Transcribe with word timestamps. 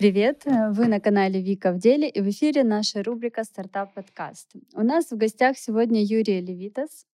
Привет! 0.00 0.44
Вы 0.46 0.86
на 0.86 0.98
канале 0.98 1.42
Вика 1.42 1.72
в 1.72 1.78
деле 1.78 2.08
и 2.08 2.22
в 2.22 2.30
эфире 2.30 2.64
наша 2.64 3.02
рубрика 3.02 3.44
«Стартап 3.44 3.92
подкаст». 3.92 4.50
У 4.72 4.80
нас 4.80 5.10
в 5.10 5.16
гостях 5.18 5.58
сегодня 5.58 6.02
Юрий 6.02 6.40
Левитас, 6.40 7.04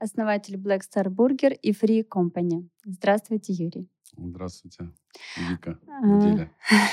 основатель 0.00 0.54
Black 0.54 0.80
Star 0.80 1.08
Burger 1.08 1.52
и 1.52 1.72
Free 1.72 2.02
Company. 2.08 2.70
Здравствуйте, 2.86 3.52
Юрий. 3.52 3.86
Здравствуйте, 4.16 4.88
Вика 5.36 5.78
в 6.02 6.20
деле. 6.22 6.50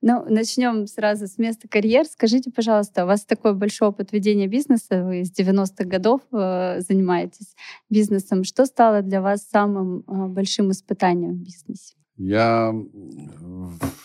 Ну, 0.00 0.24
начнем 0.26 0.86
сразу 0.86 1.26
с 1.26 1.38
места 1.38 1.68
карьер. 1.68 2.06
Скажите, 2.06 2.50
пожалуйста, 2.50 3.02
у 3.02 3.06
вас 3.08 3.24
такой 3.24 3.52
большой 3.52 3.88
опыт 3.88 4.12
ведения 4.12 4.46
бизнеса, 4.46 5.04
вы 5.04 5.24
с 5.24 5.32
90-х 5.36 5.84
годов 5.84 6.22
э, 6.32 6.80
занимаетесь 6.80 7.54
бизнесом. 7.90 8.44
Что 8.44 8.64
стало 8.64 9.02
для 9.02 9.20
вас 9.20 9.42
самым 9.42 10.04
э, 10.06 10.28
большим 10.28 10.70
испытанием 10.70 11.32
в 11.32 11.42
бизнесе? 11.42 11.97
Я 12.18 12.74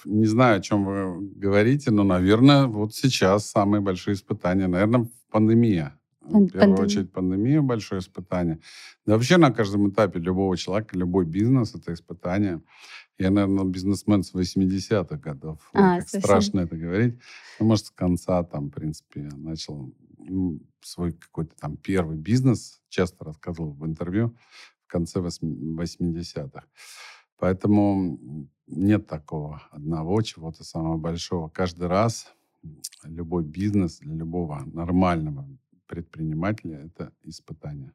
не 0.06 0.26
знаю, 0.26 0.60
о 0.60 0.62
чем 0.62 0.86
вы 0.86 1.30
говорите, 1.36 1.90
но, 1.90 2.04
наверное, 2.04 2.68
вот 2.68 2.94
сейчас 2.94 3.50
самые 3.50 3.82
большие 3.82 4.14
испытания. 4.14 4.68
Наверное, 4.68 5.10
пандемия. 5.32 6.00
В 6.22 6.48
первую 6.48 6.80
очередь 6.80 7.12
пандемия 7.12 7.62
большое 7.62 8.00
испытание. 8.00 8.60
Да 9.06 9.14
вообще 9.14 9.38
на 9.38 9.52
каждом 9.52 9.90
этапе 9.90 10.20
любого 10.20 10.56
человека, 10.56 10.98
любой 10.98 11.26
бизнес— 11.26 11.76
это 11.76 11.92
испытание. 11.94 12.62
Я, 13.18 13.32
наверное, 13.32 13.66
бизнесмен 13.66 14.24
с 14.24 14.34
80-х 14.34 15.18
годов. 15.18 15.60
А, 15.74 15.96
как 15.96 16.04
совсем. 16.04 16.22
страшно 16.22 16.60
это 16.62 16.78
говорить. 16.78 17.20
Ну, 17.60 17.66
может, 17.66 17.88
с 17.88 17.92
конца 17.92 18.44
там, 18.44 18.68
в 18.68 18.72
принципе, 18.72 19.30
начал 19.36 19.92
ну, 20.18 20.60
свой 20.82 21.14
какой-то 21.14 21.56
там 21.60 21.78
первый 21.78 22.18
бизнес, 22.18 22.82
часто 22.90 23.26
рассказывал 23.26 23.74
в 23.74 23.86
интервью, 23.86 24.36
в 24.86 24.92
конце 24.92 25.20
80-х. 25.20 26.64
Поэтому 27.44 28.48
нет 28.68 29.06
такого 29.06 29.64
одного 29.72 30.22
чего-то 30.22 30.64
самого 30.64 30.96
большого. 30.96 31.50
Каждый 31.50 31.88
раз 31.88 32.34
любой 33.04 33.44
бизнес 33.44 34.00
для 34.00 34.16
любого 34.16 34.64
нормального 34.64 35.46
предпринимателя— 35.86 36.86
это 36.86 37.12
испытание. 37.22 37.92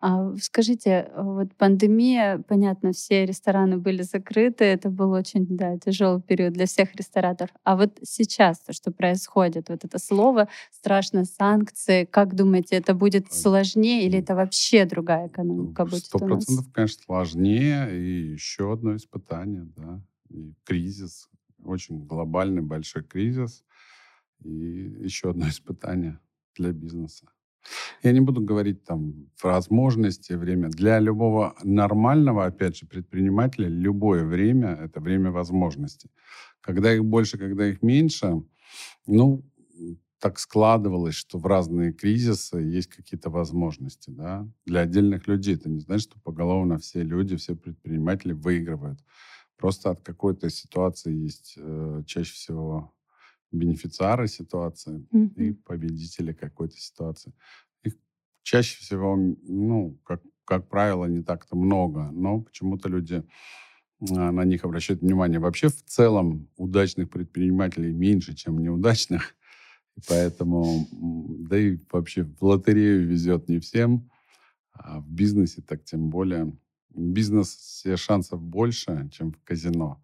А, 0.00 0.34
скажите, 0.36 1.10
вот 1.16 1.54
пандемия, 1.56 2.38
понятно, 2.46 2.92
все 2.92 3.26
рестораны 3.26 3.78
были 3.78 4.02
закрыты, 4.02 4.64
это 4.64 4.90
был 4.90 5.10
очень, 5.12 5.46
да, 5.48 5.78
тяжелый 5.78 6.22
период 6.22 6.52
для 6.52 6.66
всех 6.66 6.94
рестораторов. 6.94 7.50
А 7.64 7.76
вот 7.76 7.98
сейчас 8.02 8.60
то, 8.60 8.72
что 8.72 8.92
происходит, 8.92 9.68
вот 9.68 9.84
это 9.84 9.98
слово 9.98 10.48
страшно 10.70 11.24
санкции, 11.24 12.04
как 12.04 12.34
думаете, 12.34 12.76
это 12.76 12.94
будет 12.94 13.32
сложнее 13.32 14.06
или 14.06 14.18
это 14.18 14.34
вообще 14.34 14.84
другая 14.84 15.28
экономика 15.28 15.84
будет 15.84 16.04
Сто 16.04 16.18
процентов, 16.18 16.72
конечно, 16.72 17.02
сложнее 17.04 17.98
и 17.98 18.32
еще 18.32 18.72
одно 18.72 18.96
испытание, 18.96 19.66
да, 19.76 20.00
и 20.28 20.54
кризис, 20.64 21.28
очень 21.64 22.06
глобальный 22.06 22.62
большой 22.62 23.02
кризис 23.02 23.64
и 24.44 24.50
еще 24.50 25.30
одно 25.30 25.48
испытание 25.48 26.18
для 26.54 26.72
бизнеса. 26.72 27.26
Я 28.02 28.12
не 28.12 28.20
буду 28.20 28.40
говорить 28.40 28.84
там 28.84 29.28
возможности, 29.42 30.34
время. 30.34 30.68
Для 30.68 31.00
любого 31.00 31.54
нормального, 31.62 32.46
опять 32.46 32.76
же, 32.76 32.86
предпринимателя 32.86 33.68
любое 33.68 34.24
время— 34.24 34.68
это 34.80 35.00
время 35.00 35.30
возможностей. 35.30 36.10
Когда 36.60 36.94
их 36.94 37.04
больше, 37.04 37.38
когда 37.38 37.68
их 37.68 37.82
меньше, 37.82 38.42
ну, 39.06 39.44
так 40.18 40.38
складывалось, 40.38 41.14
что 41.14 41.38
в 41.38 41.46
разные 41.46 41.92
кризисы 41.92 42.58
есть 42.58 42.88
какие-то 42.88 43.30
возможности. 43.30 44.10
Да? 44.10 44.48
Для 44.66 44.80
отдельных 44.80 45.28
людей 45.28 45.54
это 45.54 45.68
не 45.68 45.80
значит, 45.80 46.10
что 46.10 46.20
поголовно 46.20 46.78
все 46.78 47.02
люди, 47.02 47.36
все 47.36 47.54
предприниматели 47.54 48.32
выигрывают. 48.32 48.98
Просто 49.56 49.90
от 49.90 50.02
какой-то 50.02 50.50
ситуации 50.50 51.14
есть 51.14 51.54
э, 51.56 52.02
чаще 52.06 52.32
всего 52.32 52.92
бенефициары 53.50 54.28
ситуации 54.28 55.06
mm-hmm. 55.12 55.34
и 55.36 55.52
победители 55.52 56.32
какой-то 56.32 56.76
ситуации. 56.76 57.32
Их 57.82 57.94
чаще 58.42 58.78
всего, 58.78 59.16
ну, 59.16 59.98
как, 60.04 60.22
как 60.44 60.68
правило, 60.68 61.06
не 61.06 61.22
так-то 61.22 61.56
много, 61.56 62.10
но 62.12 62.40
почему-то 62.40 62.88
люди 62.88 63.24
а, 64.10 64.32
на 64.32 64.44
них 64.44 64.64
обращают 64.64 65.02
внимание. 65.02 65.40
Вообще, 65.40 65.68
в 65.68 65.82
целом, 65.84 66.48
удачных 66.56 67.10
предпринимателей 67.10 67.92
меньше, 67.92 68.34
чем 68.34 68.58
неудачных. 68.58 69.34
Поэтому, 70.08 70.86
да 70.92 71.58
и 71.58 71.78
вообще 71.90 72.22
в 72.22 72.44
лотерею 72.44 73.06
везет 73.06 73.48
не 73.48 73.58
всем, 73.58 74.08
а 74.72 75.00
в 75.00 75.10
бизнесе 75.10 75.60
так 75.60 75.84
тем 75.84 76.08
более. 76.08 76.56
В 76.90 77.00
бизнесе 77.00 77.96
шансов 77.96 78.40
больше, 78.40 79.08
чем 79.12 79.32
в 79.32 79.42
казино 79.42 80.02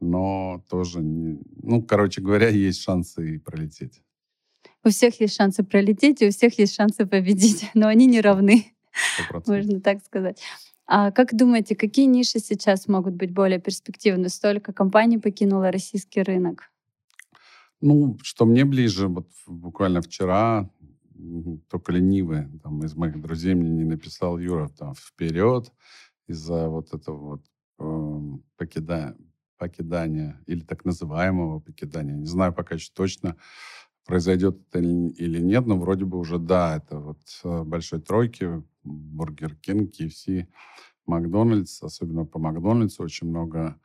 но 0.00 0.64
тоже, 0.68 1.00
не, 1.00 1.40
ну, 1.62 1.82
короче 1.82 2.20
говоря, 2.20 2.48
есть 2.48 2.82
шансы 2.82 3.36
и 3.36 3.38
пролететь. 3.38 4.02
У 4.84 4.88
всех 4.88 5.20
есть 5.20 5.34
шансы 5.34 5.62
пролететь, 5.62 6.22
и 6.22 6.28
у 6.28 6.30
всех 6.30 6.58
есть 6.58 6.74
шансы 6.74 7.06
победить, 7.06 7.70
но 7.74 7.88
они 7.88 8.06
не 8.06 8.20
равны, 8.20 8.72
100%. 9.30 9.42
можно 9.46 9.80
так 9.80 10.04
сказать. 10.04 10.40
А 10.86 11.12
как 11.12 11.36
думаете, 11.36 11.76
какие 11.76 12.06
ниши 12.06 12.40
сейчас 12.40 12.88
могут 12.88 13.14
быть 13.14 13.32
более 13.32 13.60
перспективны? 13.60 14.28
Столько 14.28 14.72
компаний 14.72 15.18
покинуло 15.18 15.70
российский 15.70 16.22
рынок. 16.22 16.64
Ну, 17.80 18.18
что 18.22 18.44
мне 18.44 18.64
ближе, 18.64 19.06
вот 19.06 19.28
буквально 19.46 20.02
вчера 20.02 20.68
только 21.68 21.92
ленивый 21.92 22.46
там, 22.62 22.82
из 22.82 22.94
моих 22.94 23.20
друзей 23.20 23.54
мне 23.54 23.70
не 23.70 23.84
написал 23.84 24.38
Юра 24.38 24.68
там 24.68 24.94
вперед 24.94 25.72
из-за 26.26 26.68
вот 26.68 26.92
этого 26.94 27.16
вот 27.16 27.44
э, 27.78 28.38
покидая, 28.56 29.16
покидания 29.60 30.40
или 30.46 30.60
так 30.60 30.86
называемого 30.86 31.60
покидания. 31.60 32.14
Не 32.14 32.26
знаю 32.26 32.54
пока 32.54 32.76
еще 32.76 32.90
точно, 32.94 33.36
произойдет 34.06 34.56
это 34.68 34.78
или 34.80 35.40
нет, 35.40 35.66
но 35.66 35.78
вроде 35.78 36.06
бы 36.06 36.18
уже 36.18 36.38
да, 36.38 36.78
это 36.78 36.98
вот 36.98 37.20
э, 37.44 37.62
большой 37.64 38.00
тройки, 38.00 38.62
Burger 38.82 39.54
King, 39.56 39.92
KFC, 39.94 40.46
McDonald's, 41.06 41.82
особенно 41.82 42.24
по 42.24 42.38
Макдональдсу 42.38 43.02
очень 43.02 43.28
много 43.28 43.78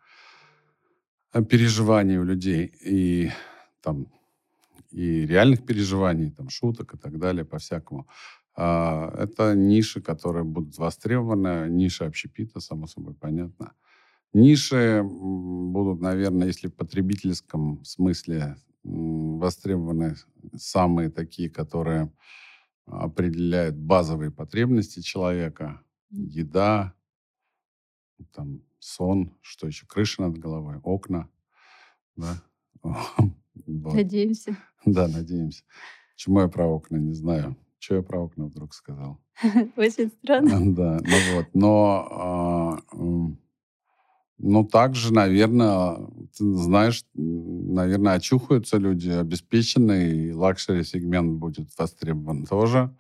э, 1.33 1.43
переживаний 1.43 2.17
у 2.17 2.23
людей 2.23 2.73
и 2.81 3.31
там 3.81 4.07
и 4.91 5.25
реальных 5.27 5.65
переживаний, 5.65 6.31
там 6.31 6.49
шуток 6.49 6.93
и 6.93 6.97
так 6.97 7.19
далее, 7.19 7.43
по-всякому. 7.43 8.07
А, 8.55 9.13
это 9.17 9.55
ниши, 9.55 10.01
которые 10.01 10.45
будут 10.45 10.77
востребованы, 10.77 11.69
ниша 11.69 12.05
общепита, 12.05 12.61
само 12.61 12.87
собой, 12.87 13.13
понятно. 13.13 13.73
Ниши 14.35 15.01
будут, 15.01 16.01
наверное, 16.01 16.47
если 16.47 16.67
в 16.67 16.75
потребительском 16.75 17.81
смысле 17.85 18.57
востребованы 18.83 20.15
самые 20.57 21.09
такие, 21.09 21.49
которые 21.49 22.11
определяют 22.85 23.77
базовые 23.77 24.31
потребности 24.31 24.99
человека. 24.99 25.81
Еда, 26.09 26.93
там, 28.33 28.61
сон, 28.79 29.33
что 29.39 29.67
еще, 29.67 29.85
крыша 29.85 30.23
над 30.23 30.37
головой, 30.37 30.79
окна. 30.83 31.29
Да? 32.17 32.43
Надеемся. 33.65 34.57
Да, 34.85 35.07
надеемся. 35.07 35.63
Чему 36.17 36.41
я 36.41 36.49
про 36.49 36.67
окна, 36.67 36.97
не 36.97 37.13
знаю. 37.13 37.55
Что 37.79 37.95
я 37.95 38.01
про 38.01 38.19
окна 38.19 38.47
вдруг 38.47 38.73
сказал? 38.73 39.17
Очень 39.77 40.09
странно. 40.09 40.59
Да, 40.75 40.99
ну 41.01 41.35
вот. 41.35 41.47
Но 41.53 42.07
а, 42.11 42.79
ну, 44.37 44.65
также, 44.65 45.13
наверное, 45.13 45.97
ты 46.37 46.53
знаешь, 46.55 47.05
наверное, 47.13 48.15
очухаются 48.15 48.77
люди, 48.77 49.09
обеспеченные, 49.09 50.27
и 50.27 50.31
luxury-сегмент 50.33 51.39
будет 51.39 51.69
востребован 51.77 52.45
тоже. 52.45 52.95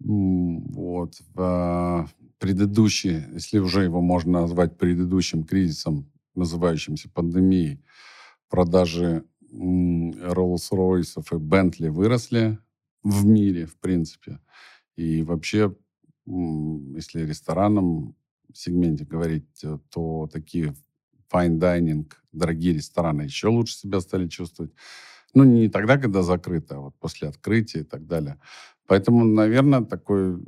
Вот. 0.00 1.14
В 1.34 2.08
предыдущий, 2.38 3.24
если 3.32 3.58
уже 3.58 3.84
его 3.84 4.00
можно 4.00 4.42
назвать 4.42 4.76
предыдущим 4.76 5.44
кризисом, 5.44 6.10
называющимся 6.34 7.10
пандемией, 7.10 7.82
продажи 8.48 9.24
Rolls-Royce 9.52 11.20
и 11.20 11.34
Bentley 11.36 11.90
выросли 11.90 12.58
в 13.02 13.26
мире, 13.26 13.66
в 13.66 13.76
принципе. 13.78 14.40
И 14.94 15.22
вообще, 15.22 15.74
если 16.26 17.24
ресторанам 17.24 18.14
сегменте 18.54 19.04
говорить, 19.04 19.64
э, 19.64 19.78
то 19.90 20.28
такие 20.32 20.74
fine 21.32 21.58
dining, 21.58 22.10
дорогие 22.32 22.74
рестораны 22.74 23.22
еще 23.22 23.48
лучше 23.48 23.76
себя 23.76 24.00
стали 24.00 24.28
чувствовать. 24.28 24.72
Ну, 25.34 25.44
не 25.44 25.68
тогда, 25.68 25.98
когда 25.98 26.22
закрыто, 26.22 26.76
а 26.76 26.80
вот 26.80 26.94
после 26.98 27.28
открытия 27.28 27.80
и 27.80 27.84
так 27.84 28.06
далее. 28.06 28.40
Поэтому, 28.86 29.24
наверное, 29.24 29.84
такой 29.84 30.38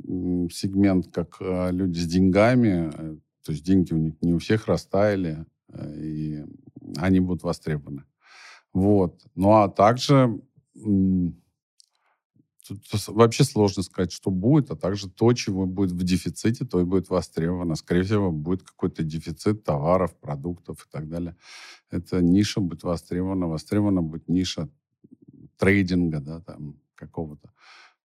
сегмент, 0.51 1.13
как 1.13 1.37
э, 1.39 1.71
люди 1.71 1.99
с 1.99 2.07
деньгами, 2.07 2.91
э, 2.93 3.17
то 3.45 3.51
есть 3.51 3.63
деньги 3.63 3.93
у 3.93 3.97
них 3.97 4.13
не 4.21 4.33
у 4.33 4.39
всех 4.39 4.67
растаяли, 4.67 5.45
и 5.95 6.45
они 6.97 7.19
будут 7.19 7.43
востребованы. 7.43 8.03
Вот. 8.73 9.21
Ну, 9.35 9.53
а 9.53 9.69
также 9.69 10.39
тут 12.77 13.07
вообще 13.07 13.43
сложно 13.43 13.83
сказать, 13.83 14.11
что 14.11 14.31
будет, 14.31 14.71
а 14.71 14.75
также 14.75 15.09
то, 15.09 15.33
чего 15.33 15.65
будет 15.65 15.91
в 15.91 16.03
дефиците, 16.03 16.65
то 16.65 16.79
и 16.81 16.83
будет 16.85 17.09
востребовано. 17.09 17.75
Скорее 17.75 18.03
всего, 18.03 18.31
будет 18.31 18.63
какой-то 18.63 19.03
дефицит 19.03 19.63
товаров, 19.63 20.15
продуктов 20.17 20.85
и 20.87 20.91
так 20.91 21.09
далее. 21.09 21.35
Эта 21.89 22.21
ниша 22.21 22.61
будет 22.61 22.83
востребована. 22.83 23.47
Востребована 23.47 24.01
будет 24.01 24.27
ниша 24.29 24.69
трейдинга, 25.57 26.19
да, 26.19 26.41
там, 26.41 26.79
какого-то 26.95 27.51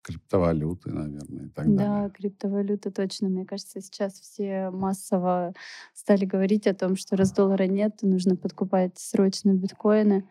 криптовалюты, 0.03 0.91
наверное, 0.91 1.47
и 1.47 1.49
так 1.49 1.67
Да, 1.75 1.85
далее. 1.85 2.11
криптовалюта 2.11 2.91
точно. 2.91 3.29
Мне 3.29 3.45
кажется, 3.45 3.81
сейчас 3.81 4.15
все 4.21 4.71
массово 4.71 5.55
стали 5.95 6.25
говорить 6.25 6.67
о 6.67 6.75
том, 6.75 6.97
что 6.97 7.17
раз 7.17 7.33
доллара 7.33 7.67
нет, 7.69 8.03
нужно 8.03 8.37
подкупать 8.37 8.99
срочно 8.99 9.53
биткоины. 9.55 10.29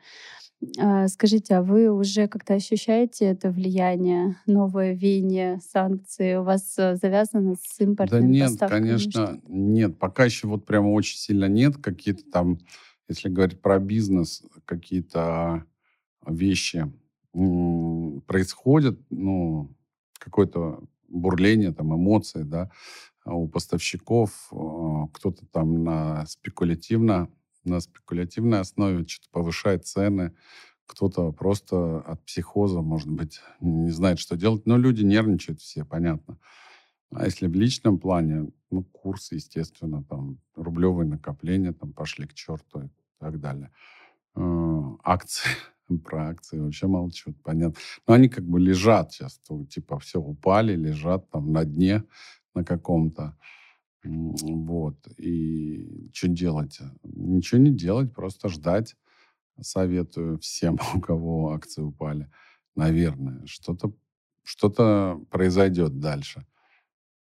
А, 0.79 1.07
Скажите, 1.07 1.55
а 1.55 1.63
вы 1.63 1.89
уже 1.91 2.27
как-то 2.27 2.53
ощущаете 2.53 3.25
это 3.25 3.49
влияние, 3.51 4.37
новое 4.45 4.93
веяние 4.93 5.59
санкций? 5.59 6.37
У 6.37 6.43
вас 6.43 6.77
э, 6.77 6.95
завязано 6.95 7.55
с 7.55 7.77
Да 7.79 7.85
импортными 7.85 8.27
нет, 8.31 8.49
поставками? 8.51 8.81
Конечно, 8.87 9.41
нет. 9.47 9.97
Пока 9.97 10.25
еще 10.25 10.47
вот 10.47 10.65
прямо 10.65 10.89
очень 10.89 11.17
сильно 11.17 11.45
нет. 11.45 11.77
Какие-то 11.77 12.23
там, 12.31 12.59
если 13.09 13.29
говорить 13.29 13.61
про 13.61 13.79
бизнес, 13.79 14.43
какие-то 14.65 15.65
вещи 16.27 16.91
происходят, 18.27 18.99
ну, 19.09 19.69
какое-то 20.19 20.83
бурление, 21.07 21.71
там, 21.73 21.95
эмоции, 21.95 22.43
да, 22.43 22.69
у 23.25 23.47
поставщиков. 23.47 24.49
э, 24.51 25.07
Кто-то 25.13 25.45
там 25.47 25.83
на 25.83 26.25
спекулятивно, 26.27 27.29
на 27.63 27.79
спекулятивной 27.79 28.59
основе 28.59 29.05
что-то 29.07 29.29
повышает 29.31 29.85
цены. 29.85 30.33
Кто-то 30.85 31.31
просто 31.31 31.99
от 32.01 32.25
психоза, 32.25 32.81
может 32.81 33.09
быть, 33.09 33.39
не 33.61 33.91
знает, 33.91 34.19
что 34.19 34.35
делать. 34.35 34.65
Но 34.65 34.77
люди 34.77 35.03
нервничают 35.03 35.61
все, 35.61 35.85
понятно. 35.85 36.37
А 37.13 37.25
если 37.25 37.47
в 37.47 37.53
личном 37.53 37.99
плане, 37.99 38.51
ну, 38.69 38.83
курсы, 38.83 39.35
естественно, 39.35 40.03
там, 40.03 40.39
рублевые 40.55 41.07
накопления 41.07 41.73
там 41.73 41.93
пошли 41.93 42.25
к 42.25 42.33
черту 42.33 42.83
и 42.83 42.89
так 43.19 43.39
далее. 43.39 43.71
Э, 44.35 44.81
Акции, 45.03 45.49
про 46.05 46.29
акции 46.29 46.59
вообще 46.59 46.87
молчут, 46.87 47.35
понятно. 47.43 47.79
Но 48.07 48.13
они 48.13 48.29
как 48.29 48.45
бы 48.45 48.59
лежат 48.59 49.11
сейчас, 49.11 49.41
типа, 49.69 49.99
все 49.99 50.19
упали, 50.19 50.75
лежат 50.75 51.29
там 51.29 51.51
на 51.51 51.65
дне 51.65 52.03
на 52.53 52.63
каком-то. 52.63 53.37
Вот. 54.03 54.95
И 55.17 56.09
что 56.13 56.27
делать? 56.27 56.79
Ничего 57.03 57.59
не 57.61 57.71
делать, 57.71 58.13
просто 58.13 58.49
ждать. 58.49 58.95
Советую 59.59 60.39
всем, 60.39 60.79
у 60.95 60.99
кого 60.99 61.53
акции 61.53 61.81
упали. 61.81 62.29
Наверное, 62.75 63.45
что-то 63.45 63.93
что 64.43 65.23
произойдет 65.29 65.99
дальше. 65.99 66.45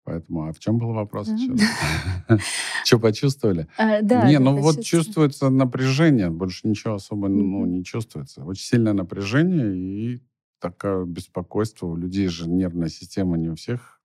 Поэтому, 0.04 0.48
а 0.48 0.52
в 0.52 0.58
чем 0.58 0.78
был 0.78 0.92
вопрос? 0.92 1.28
Что 2.84 2.98
почувствовали? 2.98 3.68
А, 3.76 4.00
Да, 4.02 4.28
Не, 4.28 4.38
ну 4.38 4.56
вот 4.56 4.82
чувствуется 4.82 5.50
напряжение, 5.50 6.30
больше 6.30 6.66
ничего 6.66 6.94
особо 6.94 7.28
ну, 7.28 7.66
не 7.66 7.84
чувствуется. 7.84 8.44
Очень 8.44 8.64
сильное 8.64 8.94
напряжение 8.94 9.76
и 9.76 10.22
такое 10.58 11.04
беспокойство. 11.04 11.86
У 11.86 11.96
людей 11.96 12.28
же 12.28 12.48
нервная 12.48 12.88
система 12.88 13.36
не 13.36 13.50
у 13.50 13.54
всех 13.54 14.00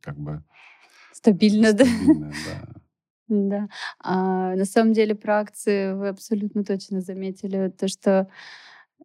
как 0.00 0.18
бы 0.18 0.44
Стабильно, 1.22 1.72
да? 1.72 1.84
стабильная, 1.84 2.34
да. 2.44 2.82
Да. 3.28 3.68
А 4.00 4.54
на 4.56 4.64
самом 4.64 4.92
деле 4.92 5.14
про 5.14 5.38
акции 5.38 5.92
вы 5.94 6.08
абсолютно 6.08 6.64
точно 6.64 7.00
заметили 7.00 7.68
то, 7.70 7.88
что, 7.88 8.28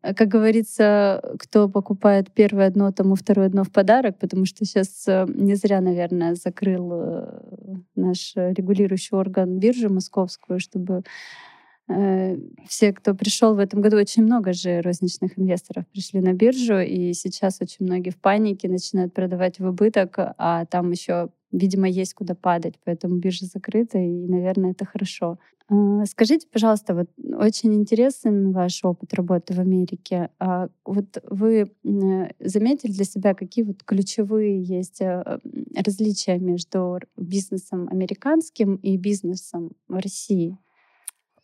э, 0.02 0.14
как 0.16 0.28
говорится, 0.28 1.22
кто 1.40 1.70
покупает 1.70 2.34
первое 2.34 2.70
дно, 2.72 2.92
тому 2.92 3.16
второе 3.16 3.50
дно 3.50 3.64
в 3.64 3.72
подарок, 3.72 4.18
потому 4.20 4.46
что 4.46 4.66
сейчас 4.66 5.06
не 5.28 5.56
зря, 5.56 5.80
наверное, 5.80 6.36
закрыл 6.36 6.92
э, 6.94 7.42
наш 7.96 8.34
э, 8.36 8.54
регулирующий 8.54 9.16
орган 9.16 9.60
биржи 9.60 9.90
московскую, 9.90 10.60
чтобы 10.60 10.96
э, 10.96 11.02
все, 12.68 12.92
кто 12.94 13.16
пришел 13.16 13.56
в 13.56 13.60
этом 13.60 13.82
году, 13.82 13.98
очень 13.98 14.24
много 14.24 14.54
же 14.54 14.82
розничных 14.82 15.40
инвесторов 15.40 15.86
пришли 15.88 16.20
на 16.20 16.34
биржу, 16.34 16.80
и 16.80 17.14
сейчас 17.14 17.60
очень 17.62 17.86
многие 17.86 18.10
в 18.10 18.18
панике 18.18 18.68
начинают 18.68 19.14
продавать 19.14 19.60
в 19.60 19.66
убыток, 19.66 20.16
а 20.18 20.66
там 20.66 20.92
еще, 20.92 21.30
видимо, 21.52 21.88
есть 21.88 22.14
куда 22.14 22.36
падать, 22.36 22.76
поэтому 22.84 23.16
биржа 23.18 23.46
закрыта, 23.46 23.98
и, 24.00 24.28
наверное, 24.28 24.72
это 24.72 24.86
хорошо. 24.86 25.40
А, 25.70 26.06
Скажите, 26.06 26.48
пожалуйста, 26.52 26.94
вот 26.94 27.08
очень 27.38 27.74
интересен 27.74 28.52
ваш 28.52 28.84
опыт 28.84 29.14
работы 29.14 29.54
в 29.54 29.60
Америке. 29.60 30.30
А 30.40 30.70
Вот 30.86 31.18
вы 31.30 31.72
заметили 32.40 32.92
для 32.92 33.06
себя, 33.06 33.34
какие 33.34 33.64
вот 33.66 33.84
ключевые 33.84 34.62
есть 34.62 35.02
э, 35.02 35.06
м, 35.26 35.66
различия 35.76 36.38
между 36.38 37.00
бизнесом 37.18 37.88
американским 37.90 38.76
и 38.76 38.98
бизнесом 38.98 39.72
в 39.88 39.96
России? 40.00 40.58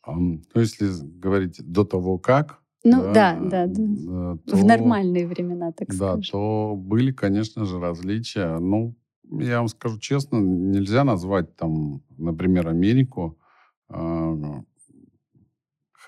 Ну, 0.06 0.42
если 0.56 0.88
говорить 1.20 1.62
до 1.64 1.84
того, 1.86 2.18
как, 2.18 2.60
Ну 2.84 3.02
да, 3.14 3.38
да, 3.40 3.50
да, 3.50 3.68
да. 3.68 3.84
э, 3.84 4.38
В 4.46 4.50
то, 4.50 4.58
нормальные 4.58 5.28
времена, 5.28 5.72
так 5.72 5.90
да, 5.90 6.14
скажем. 6.14 6.22
то 6.24 6.76
были, 6.76 7.12
конечно 7.12 7.66
же, 7.66 7.80
различия. 7.80 8.60
Ну, 8.60 8.96
я 9.24 9.60
вам 9.60 9.68
скажу 9.70 10.00
честно, 10.00 10.38
нельзя 10.38 11.04
назвать 11.04 11.56
там, 11.56 12.02
например, 12.18 12.68
Америку 12.68 13.38
а, 13.90 14.34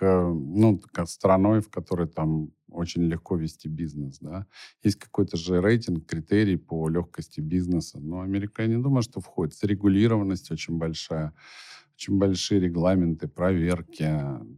ну, 0.03 0.81
страной, 1.05 1.61
в 1.61 1.69
которой 1.69 2.07
там 2.07 2.51
очень 2.69 3.03
легко 3.03 3.37
вести 3.37 3.69
бизнес, 3.69 4.19
да. 4.19 4.45
Есть 4.83 4.97
какой-то 4.97 5.37
же 5.37 5.61
рейтинг, 5.61 6.05
критерий 6.05 6.57
по 6.57 6.89
легкости 6.89 7.39
бизнеса. 7.39 7.99
Но 7.99 8.19
Америка, 8.21 8.63
я 8.63 8.67
не 8.67 8.81
думаю, 8.81 9.01
что 9.03 9.21
входит. 9.21 9.55
Зарегулированность 9.55 10.51
очень 10.51 10.77
большая, 10.77 11.33
очень 11.95 12.17
большие 12.17 12.59
регламенты, 12.59 13.27
проверки, 13.27 14.09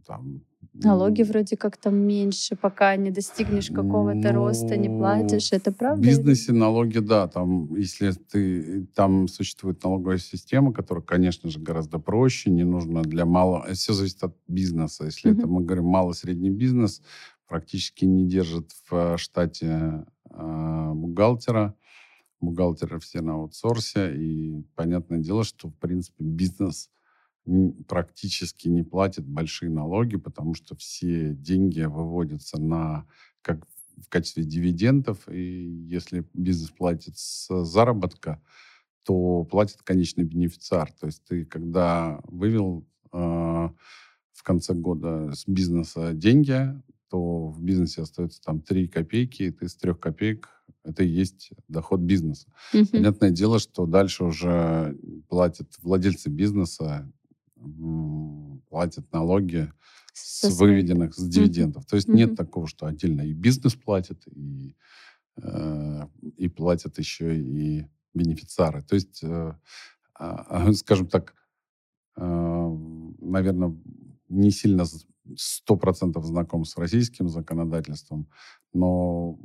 там, 0.06 0.42
Налоги 0.74 1.22
вроде 1.22 1.56
как 1.56 1.76
там 1.76 1.96
меньше, 1.96 2.54
пока 2.54 2.94
не 2.96 3.10
достигнешь 3.10 3.70
какого-то 3.70 4.32
роста, 4.32 4.76
не 4.76 4.88
ну, 4.88 4.98
платишь. 4.98 5.52
Это 5.52 5.72
в 5.72 5.76
правда? 5.76 6.00
или- 6.02 6.10
бизнесе 6.10 6.52
налоги, 6.52 6.98
да, 6.98 7.26
там, 7.26 7.74
если 7.74 8.12
ты, 8.12 8.86
там 8.94 9.26
существует 9.28 9.82
налоговая 9.82 10.18
система, 10.18 10.72
которая, 10.72 11.02
конечно 11.04 11.50
же, 11.50 11.58
гораздо 11.58 11.98
проще, 11.98 12.50
не 12.50 12.64
нужно 12.64 13.02
для 13.02 13.24
малого, 13.24 13.66
все 13.72 13.92
зависит 13.92 14.22
от 14.22 14.36
бизнеса. 14.46 15.06
Если 15.06 15.32
это 15.32 15.46
Мгм. 15.46 15.52
мы 15.52 15.64
говорим 15.64 15.84
мало-средний 15.86 16.50
бизнес, 16.50 17.02
практически 17.48 18.04
не 18.04 18.26
держит 18.28 18.70
в 18.88 18.94
э, 18.94 19.16
штате 19.16 20.04
э, 20.30 20.92
бухгалтера, 20.94 21.74
бухгалтеры 22.40 23.00
все 23.00 23.20
на 23.20 23.34
аутсорсе, 23.34 24.14
и 24.16 24.62
понятное 24.76 25.18
дело, 25.18 25.42
что, 25.42 25.68
в 25.68 25.74
принципе, 25.74 26.22
бизнес 26.24 26.90
практически 27.86 28.68
не 28.68 28.82
платит 28.82 29.26
большие 29.26 29.70
налоги, 29.70 30.16
потому 30.16 30.54
что 30.54 30.76
все 30.76 31.34
деньги 31.34 31.82
выводятся 31.82 32.60
на 32.60 33.06
как 33.42 33.66
в 33.96 34.08
качестве 34.08 34.44
дивидендов, 34.44 35.28
и 35.28 35.86
если 35.88 36.24
бизнес 36.32 36.70
платит 36.70 37.18
с 37.18 37.64
заработка, 37.64 38.40
то 39.04 39.44
платит 39.44 39.82
конечный 39.82 40.24
бенефициар. 40.24 40.92
То 40.92 41.06
есть 41.06 41.24
ты, 41.24 41.44
когда 41.44 42.20
вывел 42.24 42.86
э, 43.12 43.18
в 43.18 44.42
конце 44.42 44.74
года 44.74 45.32
с 45.34 45.46
бизнеса 45.46 46.12
деньги, 46.12 46.80
то 47.10 47.48
в 47.48 47.62
бизнесе 47.62 48.02
остается 48.02 48.40
там 48.42 48.60
3 48.60 48.88
копейки, 48.88 49.44
и 49.44 49.50
ты 49.50 49.68
с 49.68 49.74
3 49.76 49.94
копеек 49.94 50.48
это 50.84 51.02
и 51.02 51.08
есть 51.08 51.50
доход 51.68 52.00
бизнеса. 52.00 52.46
Мгм. 52.72 52.86
Понятное 52.86 53.30
дело, 53.30 53.58
что 53.58 53.86
дальше 53.86 54.24
уже 54.24 54.96
платят 55.28 55.68
владельцы 55.82 56.28
бизнеса, 56.30 57.10
платят 58.68 59.10
налоги 59.12 59.72
с 60.12 60.50
выведенных, 60.58 61.14
с 61.14 61.28
дивидендов. 61.28 61.86
То 61.86 61.96
есть 61.96 62.08
нет 62.08 62.36
такого, 62.36 62.66
что 62.66 62.86
отдельно 62.86 63.22
и 63.22 63.32
бизнес 63.32 63.74
платит, 63.74 64.26
и, 64.26 64.74
э, 65.36 66.06
и 66.36 66.48
платят 66.48 66.98
еще 66.98 67.38
и 67.38 67.86
бенефициары. 68.14 68.82
То 68.82 68.94
есть, 68.94 69.22
э, 69.22 69.54
а, 70.14 70.72
скажем 70.72 71.08
так, 71.08 71.34
наверное, 72.16 73.76
не 74.28 74.50
сильно 74.50 74.84
з- 75.28 75.40
сто 75.58 75.76
процентов 75.76 76.24
знаком 76.24 76.64
с 76.64 76.76
российским 76.76 77.28
законодательством, 77.28 78.26
но 78.74 79.38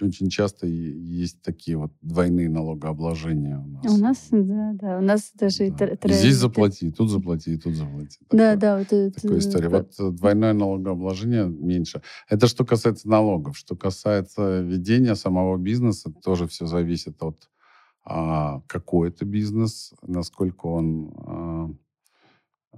очень 0.00 0.28
часто 0.28 0.66
есть 0.66 1.42
такие 1.42 1.76
вот 1.76 1.92
двойные 2.00 2.48
налогообложения 2.48 3.58
у 3.58 3.66
нас. 3.66 3.92
У 3.92 3.96
нас, 4.02 4.28
да, 4.30 4.72
да, 4.74 4.98
у 4.98 5.02
нас 5.02 5.32
даже 5.34 5.70
Да. 5.70 5.86
тр- 5.86 6.12
Здесь 6.12 6.36
заплати, 6.36 6.90
тут 6.90 7.10
заплати, 7.10 7.56
тут 7.58 7.74
заплати. 7.74 8.18
Да, 8.30 8.54
Такое- 8.54 8.56
да, 8.56 8.78
вот 8.78 8.92
это... 8.92 9.20
Такая 9.20 9.38
история. 9.38 9.68
Вот 9.68 9.94
э, 9.98 10.10
двойное 10.10 10.52
налогообложение 10.52 11.46
меньше. 11.46 12.02
Это 12.28 12.46
что 12.46 12.64
касается 12.64 13.08
налогов. 13.08 13.56
Что 13.56 13.76
касается 13.76 14.60
ведения 14.60 15.16
самого 15.16 15.56
бизнеса, 15.56 16.12
тоже 16.22 16.46
все 16.46 16.66
зависит 16.66 17.22
от 17.22 17.48
а, 18.04 18.62
какой 18.66 19.08
это 19.10 19.24
бизнес, 19.24 19.92
насколько 20.06 20.66
он 20.66 21.12
а, 21.16 21.70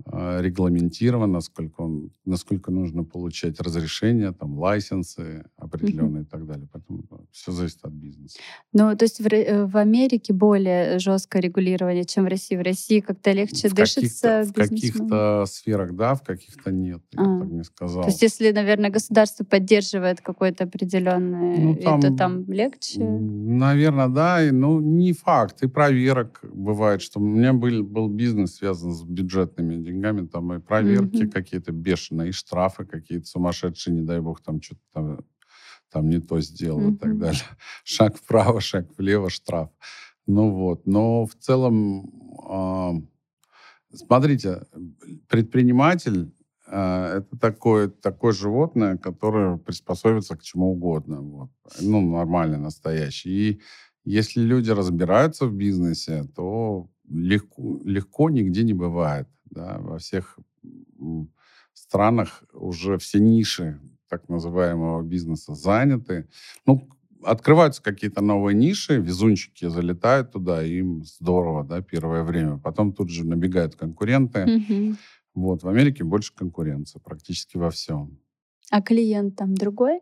регламентирован, 0.06 1.30
насколько, 1.30 1.80
он, 1.82 2.10
насколько 2.24 2.72
нужно 2.72 3.04
получать 3.04 3.60
разрешения, 3.60 4.32
там, 4.32 4.58
лайсенсы 4.58 5.44
определенные 5.56 6.24
и 6.24 6.26
так 6.26 6.46
далее. 6.46 6.68
Поэтому 6.72 7.04
все 7.30 7.52
зависит 7.52 7.78
от 7.82 7.92
бизнеса. 7.92 8.38
Ну, 8.72 8.96
то 8.96 9.04
есть 9.04 9.20
в, 9.20 9.26
э, 9.26 9.66
в 9.66 9.76
Америке 9.76 10.32
более 10.32 10.98
жесткое 10.98 11.42
регулирование, 11.42 12.04
чем 12.04 12.24
в 12.24 12.28
России. 12.28 12.56
В 12.56 12.62
России 12.62 13.00
как-то 13.00 13.30
легче 13.30 13.68
в 13.68 13.74
дышится 13.74 14.42
каких-то, 14.44 14.52
в 14.52 14.52
каких-то 14.52 15.44
сферах 15.46 15.94
да, 15.94 16.14
в 16.14 16.22
каких-то 16.22 16.72
нет. 16.72 17.02
Я 17.12 17.20
А. 17.20 17.40
так 17.40 17.50
не 17.50 17.64
сказал. 17.64 18.02
То 18.02 18.08
есть 18.08 18.22
если, 18.22 18.50
наверное, 18.50 18.90
государство 18.90 19.44
поддерживает 19.44 20.20
какой-то 20.20 20.64
определенный, 20.64 21.58
Ну, 21.58 21.72
и 21.74 21.76
то 21.76 22.00
там, 22.00 22.16
там 22.16 22.52
легче. 22.52 23.00
Наверное, 23.00 24.08
да. 24.08 24.44
И, 24.44 24.50
Ну, 24.50 24.80
не 24.80 25.12
факт. 25.12 25.62
И 25.62 25.68
проверок 25.68 26.40
бывает, 26.42 27.00
что 27.00 27.20
у 27.20 27.22
меня 27.22 27.52
был, 27.52 27.84
был 27.84 28.08
бизнес 28.08 28.56
связан 28.56 28.92
с 28.92 29.02
бюджетными 29.04 29.83
деньгами, 29.84 30.26
там 30.26 30.52
и 30.52 30.60
проверки 30.60 31.22
Мгм. 31.22 31.30
какие-то 31.30 31.72
бешеные, 31.72 32.30
и 32.30 32.32
штрафы 32.32 32.84
какие-то 32.84 33.26
сумасшедшие, 33.26 33.94
не 33.94 34.02
дай 34.02 34.20
бог, 34.20 34.40
там 34.40 34.60
что-то 34.62 34.80
там, 34.92 35.18
там 35.90 36.08
не 36.08 36.20
то 36.20 36.40
сделал 36.40 36.92
и 36.92 36.96
так 36.96 37.18
далее. 37.18 37.40
Шаг 37.84 38.16
вправо, 38.16 38.60
шаг 38.60 38.86
влево, 38.98 39.30
штраф. 39.30 39.70
Ну 40.26 40.50
вот. 40.50 40.86
Но 40.86 41.26
в 41.26 41.34
целом, 41.34 42.10
а, 42.48 42.94
смотрите, 43.92 44.66
предприниматель 45.28 46.32
а, 46.66 47.18
это 47.18 47.36
такое, 47.38 47.88
такое 47.88 48.32
животное, 48.32 48.96
которое 48.96 49.56
приспособится 49.58 50.36
к 50.36 50.42
чему 50.42 50.72
угодно. 50.72 51.20
Вот. 51.20 51.50
Ну, 51.80 52.00
нормально, 52.00 52.58
настоящий. 52.58 53.30
И 53.30 53.60
если 54.04 54.40
люди 54.40 54.70
разбираются 54.70 55.46
в 55.46 55.54
бизнесе, 55.54 56.24
то 56.34 56.88
легко, 57.08 57.80
легко 57.84 58.30
нигде 58.30 58.62
не 58.62 58.74
бывает. 58.74 59.28
Да? 59.54 59.78
Во 59.78 59.98
всех 59.98 60.38
странах 61.72 62.44
уже 62.52 62.98
все 62.98 63.20
ниши 63.20 63.80
так 64.08 64.28
называемого 64.28 65.02
бизнеса 65.02 65.54
заняты. 65.54 66.28
Ну, 66.66 66.88
открываются 67.24 67.82
какие-то 67.82 68.20
новые 68.20 68.54
ниши, 68.54 69.00
везунчики 69.00 69.68
залетают 69.68 70.32
туда, 70.32 70.62
им 70.62 71.04
здорово, 71.04 71.64
да, 71.64 71.80
первое 71.80 72.22
время. 72.22 72.58
Потом 72.58 72.92
тут 72.92 73.10
же 73.10 73.26
набегают 73.26 73.74
конкуренты. 73.76 74.46
Мгм. 74.46 74.98
Вот, 75.34 75.62
в 75.62 75.68
Америке 75.68 76.04
больше 76.04 76.32
конкуренции 76.34 77.00
практически 77.00 77.56
во 77.56 77.70
всем. 77.70 78.18
А 78.70 78.80
клиент 78.82 79.36
там 79.36 79.54
другой? 79.54 80.00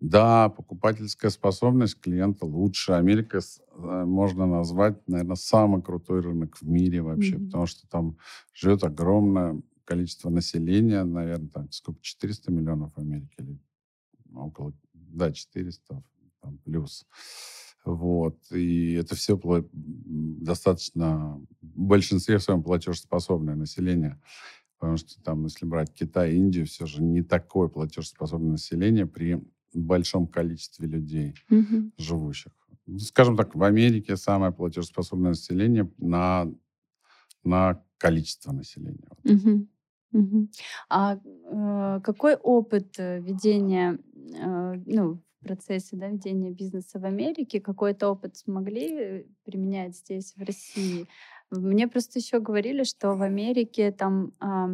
Да, 0.00 0.48
покупательская 0.50 1.30
способность 1.30 2.00
клиента 2.00 2.44
лучше. 2.44 2.92
Америка 2.92 3.38
э, 3.38 4.04
можно 4.04 4.46
назвать, 4.46 4.96
наверное, 5.08 5.36
самый 5.36 5.82
крутой 5.82 6.20
рынок 6.20 6.56
в 6.60 6.62
мире 6.68 7.00
вообще, 7.00 7.36
Мгм. 7.36 7.46
потому 7.46 7.66
что 7.66 7.86
там 7.88 8.18
живет 8.52 8.84
огромное 8.84 9.62
количество 9.84 10.30
населения, 10.30 11.04
наверное, 11.04 11.48
там 11.48 11.70
сколько, 11.70 12.00
400 12.02 12.50
миллионов 12.50 12.92
в 12.94 12.98
Америке 12.98 13.34
или 13.38 13.58
около, 14.34 14.74
да, 14.94 15.32
400 15.32 16.02
там, 16.42 16.58
плюс. 16.58 17.06
Вот. 17.84 18.38
И 18.52 18.94
это 18.94 19.14
все 19.14 19.38
достаточно 19.72 21.40
в 21.62 21.80
большинстве 21.80 22.38
своем 22.40 22.62
платежеспособное 22.62 23.56
население. 23.56 24.20
Потому 24.78 24.96
что 24.98 25.22
там, 25.22 25.44
если 25.44 25.66
брать 25.66 25.92
Китай, 25.94 26.34
Индию, 26.34 26.66
все 26.66 26.86
же 26.86 27.02
не 27.02 27.22
такое 27.22 27.68
платежеспособное 27.68 28.52
население 28.52 29.06
при 29.06 29.42
большом 29.80 30.26
количестве 30.26 30.86
людей, 30.86 31.34
Мгм. 31.48 31.92
живущих. 31.98 32.52
Ну, 32.86 32.98
Скажем 32.98 33.36
так, 33.36 33.54
в 33.54 33.62
Америке 33.62 34.16
самое 34.16 34.52
платежеспособное 34.52 35.30
население 35.30 35.90
на, 35.98 36.52
на 37.44 37.82
количество 37.98 38.52
населения. 38.52 39.08
Мгм. 39.24 39.68
Мгм. 40.12 40.50
А 40.88 41.16
э, 41.16 42.00
какой 42.02 42.36
опыт 42.36 42.94
э, 42.98 43.20
ведения, 43.20 43.98
э, 44.14 44.74
ну, 44.86 45.14
в 45.14 45.46
процессе 45.46 45.96
да, 45.96 46.08
ведения 46.08 46.50
бизнеса 46.50 47.00
в 47.00 47.04
Америке, 47.04 47.60
какой-то 47.60 48.10
опыт 48.10 48.36
смогли 48.36 48.88
э, 48.92 49.24
применять 49.44 49.96
здесь, 49.96 50.34
в 50.36 50.42
России? 50.42 51.06
Мне 51.50 51.88
просто 51.88 52.18
еще 52.18 52.40
говорили, 52.40 52.84
что 52.84 53.14
в 53.14 53.22
Америке 53.22 53.92
там 53.92 54.32
а, 54.40 54.70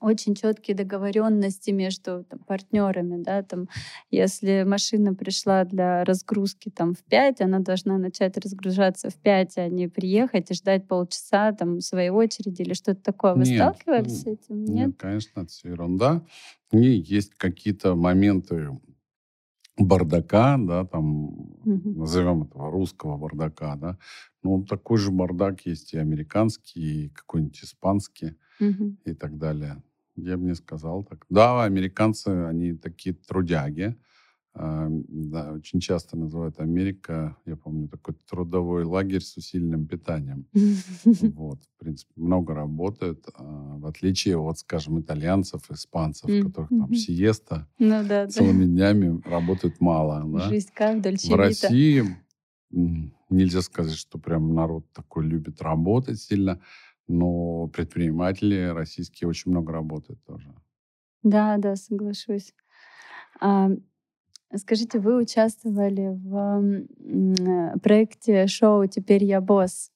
очень 0.00 0.34
четкие 0.34 0.76
договоренности 0.76 1.70
между 1.70 2.24
там, 2.24 2.38
партнерами, 2.40 3.22
да, 3.22 3.42
там, 3.42 3.68
если 4.10 4.64
машина 4.64 5.14
пришла 5.14 5.64
для 5.64 6.04
разгрузки 6.04 6.70
там 6.70 6.94
в 6.94 7.02
5, 7.04 7.40
она 7.40 7.58
должна 7.60 7.98
начать 7.98 8.36
разгружаться 8.38 9.10
в 9.10 9.14
5, 9.16 9.58
а 9.58 9.68
не 9.68 9.88
приехать 9.88 10.50
и 10.50 10.54
ждать 10.54 10.86
полчаса 10.88 11.52
там 11.52 11.80
своей 11.80 12.10
очереди 12.10 12.62
или 12.62 12.74
что-то 12.74 13.02
такое. 13.02 13.34
Вы 13.34 13.44
Нет, 13.44 13.76
сталкивались 13.76 14.20
с 14.22 14.26
м, 14.26 14.32
этим? 14.32 14.64
Нет, 14.64 14.88
Нет? 14.88 14.96
конечно, 14.98 15.40
это 15.40 15.48
все 15.50 15.68
ерунда. 15.70 16.22
И 16.72 16.78
есть 16.78 17.34
какие-то 17.34 17.94
моменты 17.94 18.70
бардака, 19.78 20.56
да, 20.58 20.84
там, 20.84 21.30
Мгм. 21.64 21.96
назовем 21.96 22.44
этого 22.44 22.70
русского 22.70 23.16
бардака, 23.18 23.76
да. 23.76 23.98
Ну, 24.42 24.64
такой 24.64 24.98
же 24.98 25.10
бардак 25.10 25.66
есть 25.66 25.94
и 25.94 25.98
американский, 25.98 27.06
и 27.06 27.08
какой-нибудь 27.10 27.62
испанский, 27.64 28.36
Мгм. 28.60 28.96
и 29.06 29.14
так 29.14 29.38
далее. 29.38 29.82
Я 30.16 30.36
бы 30.38 30.44
не 30.46 30.54
сказал 30.56 31.04
так. 31.04 31.26
Да, 31.30 31.64
американцы, 31.64 32.28
они 32.28 32.74
такие 32.74 33.14
трудяги. 33.16 33.96
А, 34.58 34.86
Да, 34.90 35.52
очень 35.52 35.80
часто 35.80 36.16
называют 36.16 36.60
Америка, 36.60 37.36
я 37.44 37.56
помню, 37.56 37.88
такой 37.88 38.14
трудовой 38.28 38.84
лагерь 38.84 39.20
с 39.20 39.36
усиленным 39.36 39.86
питанием. 39.86 40.46
Вот, 41.36 41.58
в 41.62 41.78
принципе, 41.78 42.12
много 42.16 42.54
работают, 42.54 43.26
а, 43.34 43.76
в 43.78 43.86
отличие 43.86 44.38
от, 44.38 44.58
скажем, 44.58 45.00
итальянцев, 45.00 45.70
испанцев, 45.70 46.30
которых 46.42 46.70
там 46.70 46.94
сиеста, 46.94 47.68
Ну 47.78 48.02
да, 48.02 48.24
да. 48.24 48.28
целыми 48.28 48.64
днями 48.64 49.20
работают 49.24 49.80
мало. 49.80 50.24
Да? 50.26 50.48
Жизнь 50.48 50.70
как 50.74 51.02
В 51.02 51.34
России 51.34 52.04
нельзя 53.30 53.62
сказать, 53.62 53.96
что 53.96 54.18
прям 54.18 54.54
народ 54.54 54.90
такой 54.92 55.26
любит 55.26 55.62
работать 55.62 56.20
сильно, 56.20 56.60
но 57.08 57.68
предприниматели 57.68 58.72
российские 58.74 59.28
очень 59.28 59.50
много 59.50 59.72
работают 59.72 60.22
тоже. 60.24 60.54
Да, 61.22 61.56
да, 61.58 61.76
соглашусь. 61.76 62.54
А, 64.50 64.58
скажите, 64.58 64.98
вы 64.98 65.16
участвовали 65.20 66.08
в 66.08 66.86
э, 67.00 67.78
проекте 67.82 68.46
шоу 68.46 68.86
«Теперь 68.86 69.24
я 69.24 69.40
босс». 69.40 69.90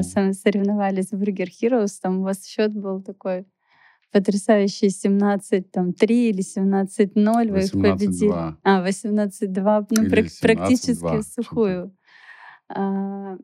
Сами 0.00 0.32
соревновались 0.32 1.10
в 1.10 1.22
Burger 1.22 1.48
Heroes. 1.62 1.98
Там 2.00 2.20
у 2.20 2.22
вас 2.22 2.46
счет 2.46 2.72
был 2.72 3.02
такой 3.02 3.44
потрясающий 4.10 4.88
17, 4.88 5.70
там, 5.70 5.92
3 5.92 6.30
или 6.30 6.42
17-0. 6.42 7.50
Вы 7.50 7.58
их 7.58 7.72
победили. 7.72 8.30
18-2. 8.30 8.56
А, 8.62 8.88
18-2. 8.88 9.86
Ну, 9.90 10.02
Или 10.02 10.10
прак- 10.10 10.40
практически 10.40 11.04
17-2, 11.04 11.18
в 11.18 11.22
сухую. 11.24 11.96
А, 12.68 13.36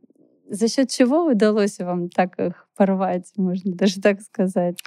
за 0.48 0.68
счет 0.68 0.90
чего 0.90 1.26
удалось 1.26 1.78
вам 1.78 2.08
так 2.08 2.38
их 2.38 2.68
порвать, 2.76 3.30
можно 3.36 3.72
даже 3.74 4.00
так 4.00 4.22
сказать? 4.22 4.78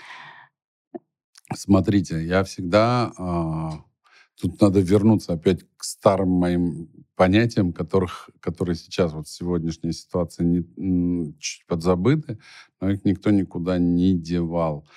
Смотрите, 1.53 2.24
я 2.25 2.44
всегда... 2.44 3.12
тут 4.39 4.62
надо 4.62 4.80
вернуться 4.80 5.34
опять 5.34 5.63
к 5.77 5.84
старым 5.84 6.30
моим 6.30 6.89
понятиям, 7.15 7.74
которых, 7.74 8.30
которые 8.39 8.75
сейчас 8.75 9.13
вот 9.13 9.27
в 9.27 9.32
сегодняшней 9.32 9.94
ситуации 9.94 10.44
не, 10.44 11.34
чуть 11.39 11.65
подзабыты, 11.68 12.39
но 12.82 12.92
их 12.92 13.06
никто 13.06 13.32
никуда 13.32 13.77
не 13.77 14.13
девал. 14.13 14.88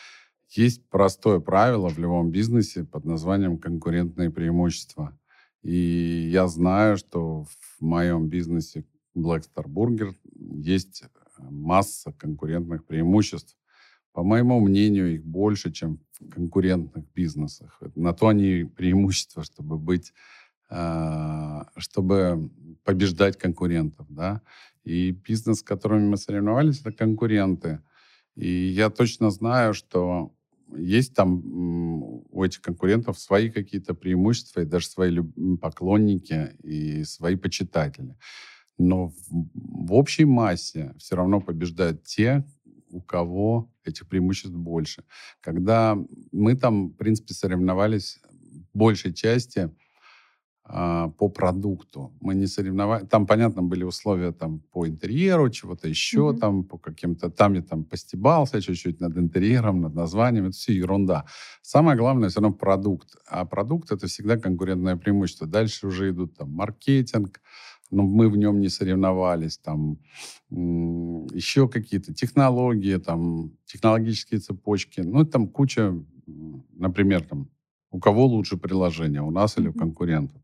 Есть 0.50 0.88
простое 0.88 1.40
правило 1.40 1.88
в 1.88 1.99
любом 1.99 2.30
бизнесе 2.30 2.85
под 2.85 3.04
названием 3.04 3.59
конкурентные 3.59 4.30
преимущества. 4.30 5.18
И 5.62 6.28
я 6.33 6.49
знаю, 6.49 6.97
что 6.97 7.45
в 7.45 7.80
моем 7.80 8.28
бизнесе 8.28 8.85
Black 9.16 9.45
Star 9.45 9.66
Burger 9.66 10.14
есть 10.35 11.04
масса 11.38 12.12
конкурентных 12.12 12.87
преимуществ. 12.87 13.57
По 14.12 14.22
моему 14.22 14.60
мнению, 14.60 15.14
их 15.14 15.24
больше, 15.24 15.70
чем 15.70 16.00
в 16.12 16.28
конкурентных 16.28 17.04
бизнесах. 17.14 17.80
На 17.94 18.12
то 18.12 18.28
они 18.28 18.64
преимущества, 18.64 19.44
чтобы 19.44 19.78
быть, 19.78 20.12
а, 20.70 21.68
чтобы 21.76 22.50
побеждать 22.84 23.38
конкурентов, 23.38 24.06
да. 24.08 24.42
И 24.84 25.10
бизнес, 25.10 25.58
с 25.58 25.62
которыми 25.62 26.08
мы 26.08 26.16
соревновались, 26.16 26.80
это 26.80 26.92
конкуренты. 26.92 27.80
И 28.34 28.48
я 28.48 28.90
точно 28.90 29.30
знаю, 29.30 29.74
что 29.74 30.32
есть 30.76 31.14
там 31.14 31.42
у 32.30 32.44
этих 32.44 32.60
конкурентов 32.60 33.18
свои 33.18 33.50
какие-то 33.50 33.94
преимущества 33.94 34.60
и 34.60 34.66
даже 34.66 34.86
свои 34.86 35.18
поклонники 35.60 36.56
и 36.62 37.04
свои 37.04 37.36
почитатели. 37.36 38.16
Но 38.76 39.12
в 39.54 39.92
общей 39.92 40.24
массе 40.24 40.94
все 40.98 41.16
равно 41.16 41.40
побеждают 41.40 42.04
те, 42.04 42.44
у 42.90 43.00
кого 43.00 43.70
этих 43.88 44.09
преимуществ 44.09 44.57
больше. 44.57 45.04
Когда 45.40 45.97
мы 46.33 46.54
там, 46.57 46.88
в 46.88 46.97
принципе, 46.97 47.35
соревновались 47.35 48.21
в 48.73 48.78
большей 48.78 49.12
части 49.12 49.71
а, 50.71 51.09
по 51.09 51.30
продукту. 51.30 52.12
Мы 52.21 52.35
не 52.35 52.47
соревновались. 52.47 53.09
Там, 53.09 53.26
понятно, 53.26 53.62
были 53.62 53.85
условия 53.85 54.33
там 54.33 54.61
по 54.71 54.87
интерьеру, 54.87 55.49
чего-то 55.49 55.88
еще 55.88 56.18
mm-hmm. 56.18 56.38
там, 56.38 56.64
по 56.64 56.76
каким-то... 56.76 57.30
Там 57.30 57.54
я 57.54 57.62
там 57.62 57.85
постебался 57.85 58.61
чуть-чуть 58.61 59.00
над 59.00 59.16
интерьером, 59.16 59.80
над 59.80 59.95
названием. 59.95 60.45
Это 60.45 60.54
все 60.54 60.75
ерунда. 60.75 61.25
Самое 61.62 61.97
главное 61.97 62.28
все 62.28 62.40
равно 62.40 62.54
продукт. 62.54 63.16
А 63.26 63.47
продукт— 63.47 63.90
это 63.92 64.09
всегда 64.09 64.37
конкурентное 64.37 64.97
преимущество. 64.97 65.47
Дальше 65.47 65.87
уже 65.87 66.11
идут 66.11 66.37
там 66.37 66.50
маркетинг, 66.50 67.40
но 67.90 68.02
мы 68.02 68.28
в 68.28 68.37
нем 68.37 68.61
не 68.61 68.68
соревновались, 68.68 69.59
там 69.59 69.99
еще 70.50 71.68
какие-то 71.68 72.14
технологии, 72.14 72.97
там 72.97 73.52
технологические 73.64 74.40
цепочки, 74.40 75.00
ну 75.00 75.25
там 75.25 75.49
куча, 75.49 75.95
например, 76.73 77.23
там 77.25 77.49
у 77.90 78.00
кого 78.00 78.26
лучше 78.26 78.57
приложение, 78.57 79.23
у 79.23 79.30
нас 79.30 79.59
или 79.59 79.68
у 79.68 79.73
конкурентов. 79.73 80.40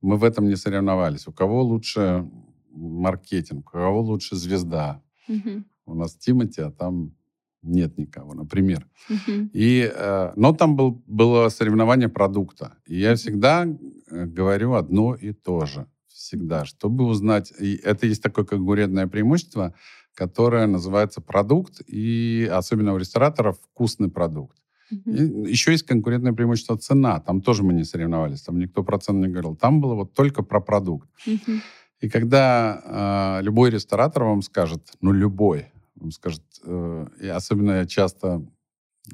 Мы 0.00 0.16
в 0.16 0.24
этом 0.24 0.48
не 0.48 0.56
соревновались. 0.56 1.26
У 1.26 1.32
кого 1.32 1.62
лучше 1.62 2.28
маркетинг, 2.70 3.68
у 3.68 3.70
кого 3.70 4.00
лучше 4.00 4.36
звезда. 4.36 5.02
Угу. 5.28 5.64
У 5.86 5.94
нас 5.94 6.14
Тимати, 6.14 6.60
а 6.60 6.70
там 6.70 7.14
нет 7.62 7.98
никого, 7.98 8.34
например. 8.34 8.86
Угу. 9.10 9.50
И, 9.52 9.90
э, 9.92 10.32
но 10.36 10.52
там 10.52 10.76
был, 10.76 11.02
было 11.06 11.48
соревнование 11.48 12.08
продукта. 12.08 12.76
И 12.86 12.98
я 13.00 13.14
всегда 13.14 13.66
э, 13.66 14.26
говорю 14.26 14.74
одно 14.74 15.14
и 15.14 15.32
то 15.32 15.66
же. 15.66 15.86
Всегда. 16.18 16.64
Чтобы 16.64 17.04
узнать... 17.04 17.52
И 17.60 17.76
это 17.76 18.06
есть 18.06 18.22
такое 18.22 18.44
конкурентное 18.44 19.06
преимущество, 19.06 19.72
которое 20.14 20.66
называется 20.66 21.20
продукт, 21.20 21.80
и 21.86 22.50
особенно 22.52 22.92
у 22.92 22.96
рестораторов 22.96 23.56
вкусный 23.62 24.10
продукт. 24.10 24.58
Угу. 24.90 25.46
Еще 25.46 25.70
есть 25.70 25.86
конкурентное 25.86 26.32
преимущество 26.32 26.76
цена. 26.76 27.20
Там 27.20 27.40
тоже 27.40 27.62
мы 27.62 27.72
не 27.72 27.84
соревновались, 27.84 28.42
там 28.42 28.58
никто 28.58 28.82
процент 28.82 29.20
не 29.20 29.28
говорил. 29.28 29.54
Там 29.54 29.80
было 29.80 29.94
вот 29.94 30.12
только 30.12 30.42
про 30.42 30.60
продукт. 30.60 31.08
Угу. 31.24 31.52
И 32.00 32.08
когда 32.08 33.38
э, 33.40 33.44
любой 33.44 33.70
ресторатор 33.70 34.24
вам 34.24 34.42
скажет, 34.42 34.94
ну 35.00 35.12
любой, 35.12 35.66
вам 35.94 36.10
скажет, 36.10 36.42
э, 36.64 37.06
и 37.20 37.28
особенно 37.28 37.78
я 37.78 37.86
часто 37.86 38.44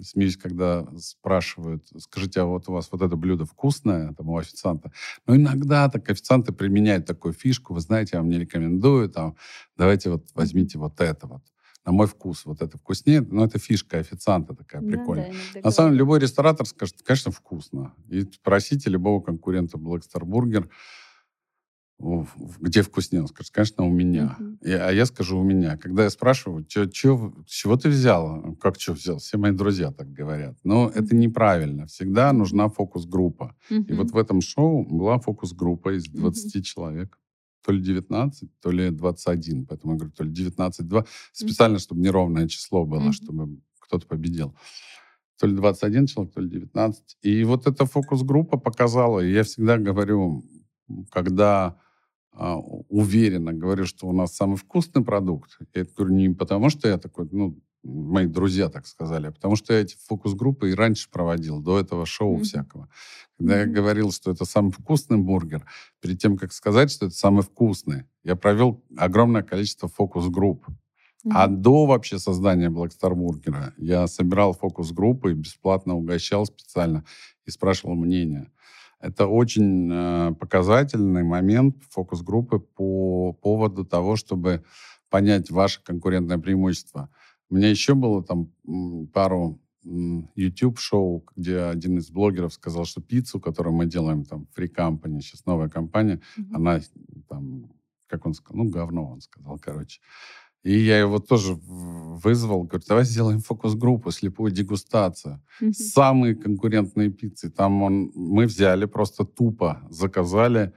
смеюсь, 0.02 0.36
когда 0.36 0.86
спрашивают, 0.98 1.86
скажите, 1.98 2.40
а 2.40 2.44
вот 2.44 2.68
у 2.68 2.72
вас 2.72 2.88
вот 2.90 3.02
это 3.02 3.16
блюдо 3.16 3.44
вкусное, 3.44 4.12
там, 4.12 4.28
у 4.28 4.38
официанта. 4.38 4.92
Но 5.26 5.36
иногда 5.36 5.88
так 5.88 6.08
официанты 6.10 6.52
применяют 6.52 7.06
такую 7.06 7.34
фишку, 7.34 7.74
вы 7.74 7.80
знаете, 7.80 8.10
я 8.14 8.20
вам 8.20 8.28
не 8.28 8.38
рекомендую, 8.38 9.08
там, 9.08 9.36
давайте 9.76 10.10
вот 10.10 10.26
возьмите 10.34 10.78
вот 10.78 11.00
это 11.00 11.26
вот 11.26 11.42
на 11.84 11.92
мой 11.92 12.06
вкус, 12.06 12.46
вот 12.46 12.62
это 12.62 12.78
вкуснее. 12.78 13.20
Но 13.20 13.44
это 13.44 13.58
фишка 13.58 13.98
официанта 13.98 14.54
такая 14.54 14.80
ну, 14.80 14.88
прикольная. 14.88 15.32
Да, 15.54 15.60
на 15.64 15.70
самом 15.70 15.90
деле, 15.90 15.98
любой 15.98 16.18
ресторатор 16.18 16.66
скажет, 16.66 17.02
конечно, 17.04 17.30
вкусно. 17.30 17.94
И 18.08 18.24
просите 18.42 18.90
любого 18.90 19.20
конкурента 19.20 19.76
Black 19.76 20.02
Star 20.02 20.22
Burger, 20.22 20.68
где 21.98 22.82
вкуснее? 22.82 23.22
Он 23.22 23.28
скажет, 23.28 23.52
конечно, 23.52 23.84
у 23.84 23.90
меня. 23.90 24.36
Uh-huh. 24.38 24.58
И, 24.62 24.72
а 24.72 24.90
я 24.90 25.06
скажу, 25.06 25.38
у 25.38 25.42
меня. 25.42 25.76
Когда 25.76 26.04
я 26.04 26.10
спрашиваю, 26.10 26.64
чё, 26.64 26.86
чё, 26.86 27.32
чего 27.46 27.76
ты 27.76 27.88
взял? 27.88 28.56
Как 28.60 28.80
что 28.80 28.92
взял? 28.92 29.18
Все 29.18 29.38
мои 29.38 29.52
друзья 29.52 29.90
так 29.92 30.12
говорят. 30.12 30.58
Но 30.64 30.86
uh-huh. 30.86 30.92
это 30.94 31.14
неправильно. 31.14 31.86
Всегда 31.86 32.32
нужна 32.32 32.68
фокус-группа. 32.68 33.56
Uh-huh. 33.70 33.84
И 33.86 33.92
вот 33.92 34.10
в 34.10 34.18
этом 34.18 34.40
шоу 34.40 34.84
была 34.84 35.18
фокус-группа 35.18 35.96
из 35.96 36.04
20 36.04 36.56
uh-huh. 36.56 36.62
человек 36.62 37.18
то 37.64 37.72
ли 37.72 37.80
19, 37.80 38.60
то 38.60 38.70
ли 38.70 38.90
21. 38.90 39.66
Поэтому 39.66 39.94
я 39.94 39.98
говорю, 39.98 40.12
то 40.12 40.24
ли 40.24 40.30
19-2. 40.30 41.06
Специально, 41.32 41.78
чтобы 41.78 42.02
неровное 42.02 42.46
число 42.46 42.84
было, 42.84 43.08
mm-hmm. 43.08 43.12
чтобы 43.12 43.58
кто-то 43.80 44.06
победил. 44.06 44.54
То 45.38 45.46
ли 45.46 45.54
21 45.54 46.06
человек, 46.06 46.34
то 46.34 46.40
ли 46.40 46.50
19. 46.50 47.16
И 47.22 47.44
вот 47.44 47.66
эта 47.66 47.86
фокус-группа 47.86 48.58
показала, 48.58 49.20
и 49.20 49.32
я 49.32 49.44
всегда 49.44 49.78
говорю, 49.78 50.44
когда 51.10 51.78
а, 52.32 52.56
уверенно 52.56 53.52
говорю, 53.52 53.86
что 53.86 54.08
у 54.08 54.12
нас 54.12 54.34
самый 54.34 54.56
вкусный 54.56 55.04
продукт, 55.04 55.58
я 55.74 55.82
это 55.82 55.94
говорю 55.94 56.14
не 56.14 56.30
потому, 56.30 56.70
что 56.70 56.88
я 56.88 56.98
такой, 56.98 57.28
ну, 57.30 57.58
мои 57.84 58.26
друзья 58.26 58.68
так 58.68 58.86
сказали, 58.86 59.28
потому 59.28 59.56
что 59.56 59.72
я 59.74 59.80
эти 59.80 59.96
фокус-группы 60.06 60.70
и 60.70 60.74
раньше 60.74 61.08
проводил, 61.10 61.60
до 61.60 61.78
этого 61.78 62.06
шоу 62.06 62.36
mm-hmm. 62.36 62.42
всякого. 62.42 62.88
Когда 63.38 63.56
mm-hmm. 63.56 63.66
я 63.68 63.72
говорил, 63.72 64.10
что 64.10 64.30
это 64.30 64.44
самый 64.44 64.72
вкусный 64.72 65.18
бургер, 65.18 65.64
перед 66.00 66.18
тем, 66.18 66.36
как 66.36 66.52
сказать, 66.52 66.90
что 66.90 67.06
это 67.06 67.14
самый 67.14 67.42
вкусный, 67.42 68.04
я 68.24 68.36
провел 68.36 68.82
огромное 68.96 69.42
количество 69.42 69.88
фокус-групп. 69.88 70.66
Mm-hmm. 70.66 71.30
А 71.34 71.46
до 71.46 71.86
вообще 71.86 72.18
создания 72.18 72.68
Blackstar 72.68 73.14
Бургера 73.14 73.72
я 73.76 74.06
собирал 74.06 74.52
фокус-группы 74.52 75.30
и 75.30 75.34
бесплатно 75.34 75.94
угощал 75.94 76.46
специально 76.46 77.04
и 77.46 77.50
спрашивал 77.50 77.94
мнение. 77.94 78.50
Это 79.04 79.26
очень 79.26 79.90
э, 79.92 80.34
показательный 80.40 81.24
момент 81.24 81.76
фокус-группы 81.90 82.58
по 82.58 83.34
поводу 83.34 83.84
того, 83.84 84.16
чтобы 84.16 84.64
понять 85.10 85.50
ваше 85.50 85.82
конкурентное 85.84 86.38
преимущество. 86.38 87.10
У 87.50 87.56
меня 87.56 87.68
еще 87.68 87.94
было 87.94 88.24
там 88.24 88.50
пару 89.12 89.60
YouTube-шоу, 89.84 91.26
где 91.36 91.58
один 91.64 91.98
из 91.98 92.10
блогеров 92.10 92.54
сказал, 92.54 92.86
что 92.86 93.02
пиццу, 93.02 93.40
которую 93.40 93.74
мы 93.74 93.84
делаем, 93.84 94.24
там, 94.24 94.48
Free 94.56 94.74
Company, 94.74 95.20
сейчас 95.20 95.44
новая 95.44 95.68
компания, 95.68 96.22
mm-hmm. 96.38 96.54
она 96.54 96.80
там, 97.28 97.70
как 98.06 98.24
он 98.24 98.32
сказал, 98.32 98.64
ну, 98.64 98.70
говно 98.70 99.06
он 99.10 99.20
сказал, 99.20 99.58
короче. 99.58 100.00
И 100.64 100.78
я 100.78 100.98
его 100.98 101.18
тоже 101.18 101.54
вызвал, 101.54 102.62
говорю, 102.62 102.84
давай 102.88 103.04
сделаем 103.04 103.40
фокус-группу, 103.40 104.10
слепую 104.10 104.50
дегустацию. 104.50 105.42
Mm-hmm. 105.60 105.72
Самые 105.72 106.34
конкурентные 106.34 107.10
пиццы. 107.10 107.50
Там 107.50 107.82
он, 107.82 108.10
мы 108.14 108.46
взяли, 108.46 108.86
просто 108.86 109.26
тупо 109.26 109.82
заказали 109.90 110.72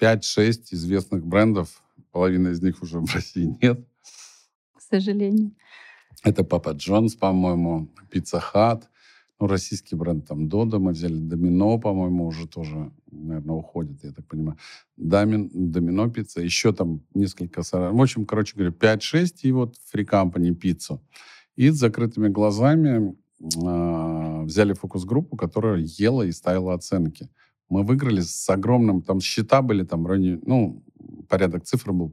5-6 0.00 0.72
известных 0.72 1.24
брендов. 1.24 1.82
Половина 2.10 2.48
из 2.48 2.60
них 2.62 2.82
уже 2.82 2.98
в 2.98 3.14
России 3.14 3.56
нет. 3.62 3.86
К 4.76 4.82
сожалению. 4.82 5.52
Это 6.24 6.42
Папа 6.42 6.70
Джонс, 6.70 7.14
по-моему, 7.14 7.88
Пицца 8.10 8.40
Хат. 8.40 8.90
Ну, 9.40 9.46
российский 9.46 9.94
бренд 9.94 10.26
там 10.26 10.48
Дода 10.48 10.78
мы 10.78 10.92
взяли. 10.92 11.14
Домино, 11.14 11.78
по-моему, 11.78 12.26
уже 12.26 12.48
тоже, 12.48 12.90
наверное, 13.10 13.54
уходит, 13.54 14.02
я 14.02 14.12
так 14.12 14.26
понимаю. 14.26 14.58
Дамин, 14.96 15.48
Домино 15.52 16.10
пицца. 16.10 16.40
Еще 16.40 16.72
там 16.72 17.02
несколько... 17.14 17.62
В 17.62 18.00
общем, 18.00 18.26
короче 18.26 18.56
говоря, 18.56 18.72
5-6 18.72 19.34
и 19.42 19.52
вот 19.52 19.76
Free 19.94 20.04
Company 20.04 20.54
пиццу. 20.54 21.00
И 21.54 21.70
с 21.70 21.76
закрытыми 21.76 22.28
глазами 22.28 23.16
э, 23.40 24.42
взяли 24.44 24.72
фокус-группу, 24.72 25.36
которая 25.36 25.84
ела 25.98 26.22
и 26.22 26.32
ставила 26.32 26.74
оценки. 26.74 27.28
Мы 27.68 27.84
выиграли 27.84 28.20
с 28.22 28.50
огромным... 28.50 29.02
Там 29.02 29.20
счета 29.20 29.62
были 29.62 29.84
там 29.84 30.02
вроде... 30.02 30.40
Ну, 30.46 30.82
порядок 31.28 31.64
цифр 31.64 31.92
был 31.92 32.12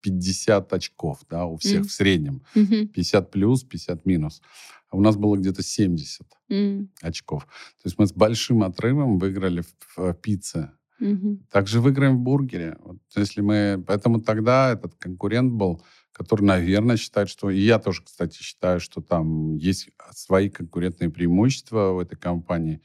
50 0.00 0.72
очков, 0.72 1.20
да, 1.30 1.46
у 1.46 1.56
всех 1.56 1.82
mm. 1.82 1.88
в 1.88 1.92
среднем. 1.92 2.42
Mm-hmm. 2.54 2.86
50 2.86 3.30
плюс, 3.30 3.62
50 3.62 4.06
минус. 4.06 4.42
А 4.90 4.96
у 4.96 5.00
нас 5.00 5.16
было 5.16 5.36
где-то 5.36 5.62
70 5.62 6.26
mm. 6.50 6.88
очков. 7.00 7.44
То 7.44 7.86
есть 7.86 7.98
мы 7.98 8.06
с 8.06 8.12
большим 8.12 8.62
отрывом 8.62 9.18
выиграли 9.18 9.62
в, 9.62 9.96
в 9.96 10.14
пицце. 10.14 10.72
Mm-hmm. 11.00 11.38
Также 11.50 11.80
выиграем 11.80 12.18
в 12.18 12.20
бургере. 12.20 12.76
Вот 12.80 12.98
если 13.16 13.40
мы... 13.40 13.82
Поэтому 13.86 14.20
тогда 14.20 14.72
этот 14.72 14.94
конкурент 14.96 15.52
был, 15.52 15.82
который, 16.12 16.42
наверное, 16.42 16.96
считает, 16.96 17.28
что... 17.28 17.50
И 17.50 17.60
я 17.60 17.78
тоже, 17.78 18.02
кстати, 18.04 18.42
считаю, 18.42 18.80
что 18.80 19.00
там 19.00 19.56
есть 19.56 19.88
свои 20.12 20.50
конкурентные 20.50 21.08
преимущества 21.10 21.92
в 21.92 22.00
этой 22.00 22.16
компании. 22.16 22.82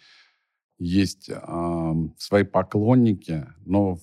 Есть 0.77 1.29
э, 1.29 1.93
свои 2.17 2.43
поклонники, 2.43 3.47
но 3.65 3.95
в, 3.95 4.01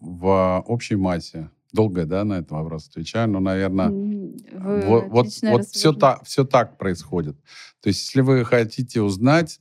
в 0.00 0.64
общей 0.66 0.96
массе 0.96 1.50
Долго, 1.72 2.06
да, 2.06 2.24
на 2.24 2.38
этот 2.38 2.52
вопрос 2.52 2.88
отвечаю, 2.88 3.28
но, 3.28 3.40
наверное, 3.40 3.90
вы 3.90 4.80
вот, 4.86 5.08
вот, 5.08 5.26
вот 5.42 5.64
все, 5.66 5.92
так, 5.92 6.24
все 6.24 6.44
так 6.44 6.78
происходит. 6.78 7.36
То 7.82 7.88
есть, 7.88 8.06
если 8.06 8.22
вы 8.22 8.44
хотите 8.44 9.02
узнать, 9.02 9.60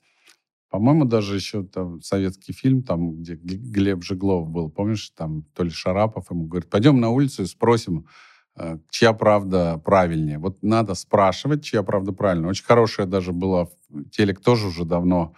по-моему, 0.69 1.05
даже 1.05 1.35
еще 1.35 1.63
там 1.63 2.01
советский 2.01 2.53
фильм, 2.53 2.83
там, 2.83 3.17
где 3.17 3.35
Глеб 3.35 4.03
Жеглов 4.03 4.49
был, 4.49 4.69
помнишь, 4.69 5.11
там, 5.15 5.43
то 5.53 5.63
ли 5.63 5.69
Шарапов 5.69 6.29
ему 6.31 6.45
говорит, 6.45 6.69
пойдем 6.69 6.99
на 6.99 7.09
улицу 7.09 7.43
и 7.43 7.45
спросим, 7.45 8.07
э, 8.55 8.77
чья 8.89 9.13
правда 9.13 9.81
правильнее. 9.83 10.39
Вот 10.39 10.61
надо 10.63 10.93
спрашивать, 10.93 11.63
чья 11.63 11.83
правда 11.83 12.11
правильная. 12.11 12.49
Очень 12.49 12.65
хорошая 12.65 13.05
даже 13.05 13.31
была, 13.31 13.69
телек 14.11 14.41
тоже 14.41 14.67
уже 14.67 14.85
давно 14.85 15.33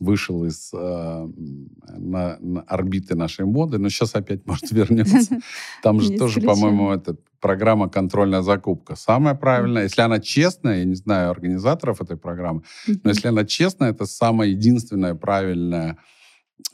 вышел 0.00 0.44
из 0.44 0.72
э, 0.72 0.76
на, 0.76 2.36
на 2.40 2.60
орбиты 2.62 3.14
нашей 3.14 3.44
моды, 3.44 3.78
но 3.78 3.88
сейчас 3.88 4.14
опять, 4.14 4.46
может, 4.46 4.70
вернется. 4.70 5.38
Там 5.82 6.00
же 6.00 6.16
тоже, 6.16 6.40
по-моему, 6.40 6.90
это 6.90 7.16
программа 7.40 7.88
«Контрольная 7.88 8.42
закупка». 8.42 8.96
Самая 8.96 9.34
правильная, 9.34 9.84
если 9.84 10.02
она 10.02 10.18
честная, 10.18 10.78
я 10.78 10.84
не 10.84 10.94
знаю 10.94 11.30
организаторов 11.30 12.00
этой 12.00 12.16
программы, 12.16 12.62
но 12.86 13.10
если 13.10 13.28
она 13.28 13.44
честная, 13.44 13.90
это 13.90 14.06
самая 14.06 14.48
единственная 14.48 15.14
правильная 15.14 15.98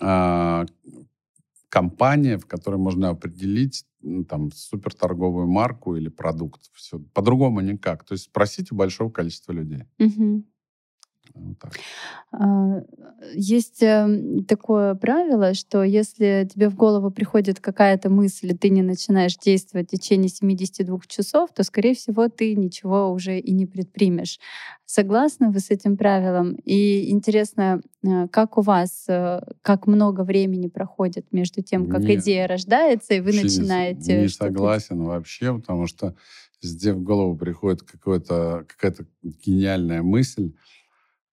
э, 0.01 0.67
компания, 1.69 2.39
в 2.39 2.47
которой 2.47 2.77
можно 2.77 3.11
определить 3.11 3.85
ну, 4.03 4.25
там 4.25 4.51
суперторговую 4.53 5.47
марку 5.47 5.95
или 5.97 6.09
продукт. 6.09 6.71
Все. 6.73 6.99
По-другому 7.13 7.61
никак. 7.61 8.05
То 8.05 8.13
есть 8.15 8.25
спросить 8.25 8.73
у 8.73 8.75
большого 8.75 9.11
количества 9.11 9.53
людей. 9.53 9.85
Вот 11.35 11.59
так. 11.59 11.73
А, 12.33 12.83
есть 13.35 13.83
эм, 13.83 14.45
такое 14.45 14.95
правило, 14.95 15.55
что 15.55 15.83
если 15.83 16.49
тебе 16.53 16.69
в 16.69 16.75
голову 16.75 17.11
приходит 17.11 17.61
какая-то 17.61 18.11
мысль, 18.11 18.53
и 18.53 18.57
ты 18.57 18.71
не 18.71 18.83
начинаешь 18.83 19.37
действовать 19.37 19.89
в 19.89 19.91
течение 19.91 20.29
72 20.29 20.99
часов, 21.07 21.51
то, 21.55 21.63
скорее 21.63 21.95
всего, 21.95 22.29
ты 22.29 22.55
ничего 22.55 23.11
уже 23.11 23.39
и 23.39 23.53
не 23.53 23.67
предпримешь. 23.67 24.39
Согласны 24.85 25.51
вы 25.51 25.61
с 25.61 25.71
этим 25.71 25.97
правилом? 25.97 26.55
И 26.65 27.11
интересно, 27.11 27.81
э, 28.03 28.29
как 28.29 28.59
у 28.59 28.63
вас, 28.63 29.05
э, 29.09 29.41
как 29.63 29.87
много 29.87 30.23
времени 30.23 30.69
проходит 30.69 31.27
между 31.33 31.63
тем, 31.63 31.89
как 31.89 32.03
Нет, 32.03 32.23
идея 32.23 32.49
рождается, 32.49 33.15
и 33.15 33.21
вы 33.21 33.33
начинаете... 33.33 34.17
Не, 34.17 34.23
не 34.23 34.29
согласен 34.29 35.05
вообще, 35.05 35.55
потому 35.55 35.87
что 35.87 36.17
где 36.63 36.93
в 36.93 37.03
голову 37.03 37.37
приходит 37.37 37.83
какая-то 37.83 38.67
гениальная 39.23 40.03
мысль, 40.03 40.53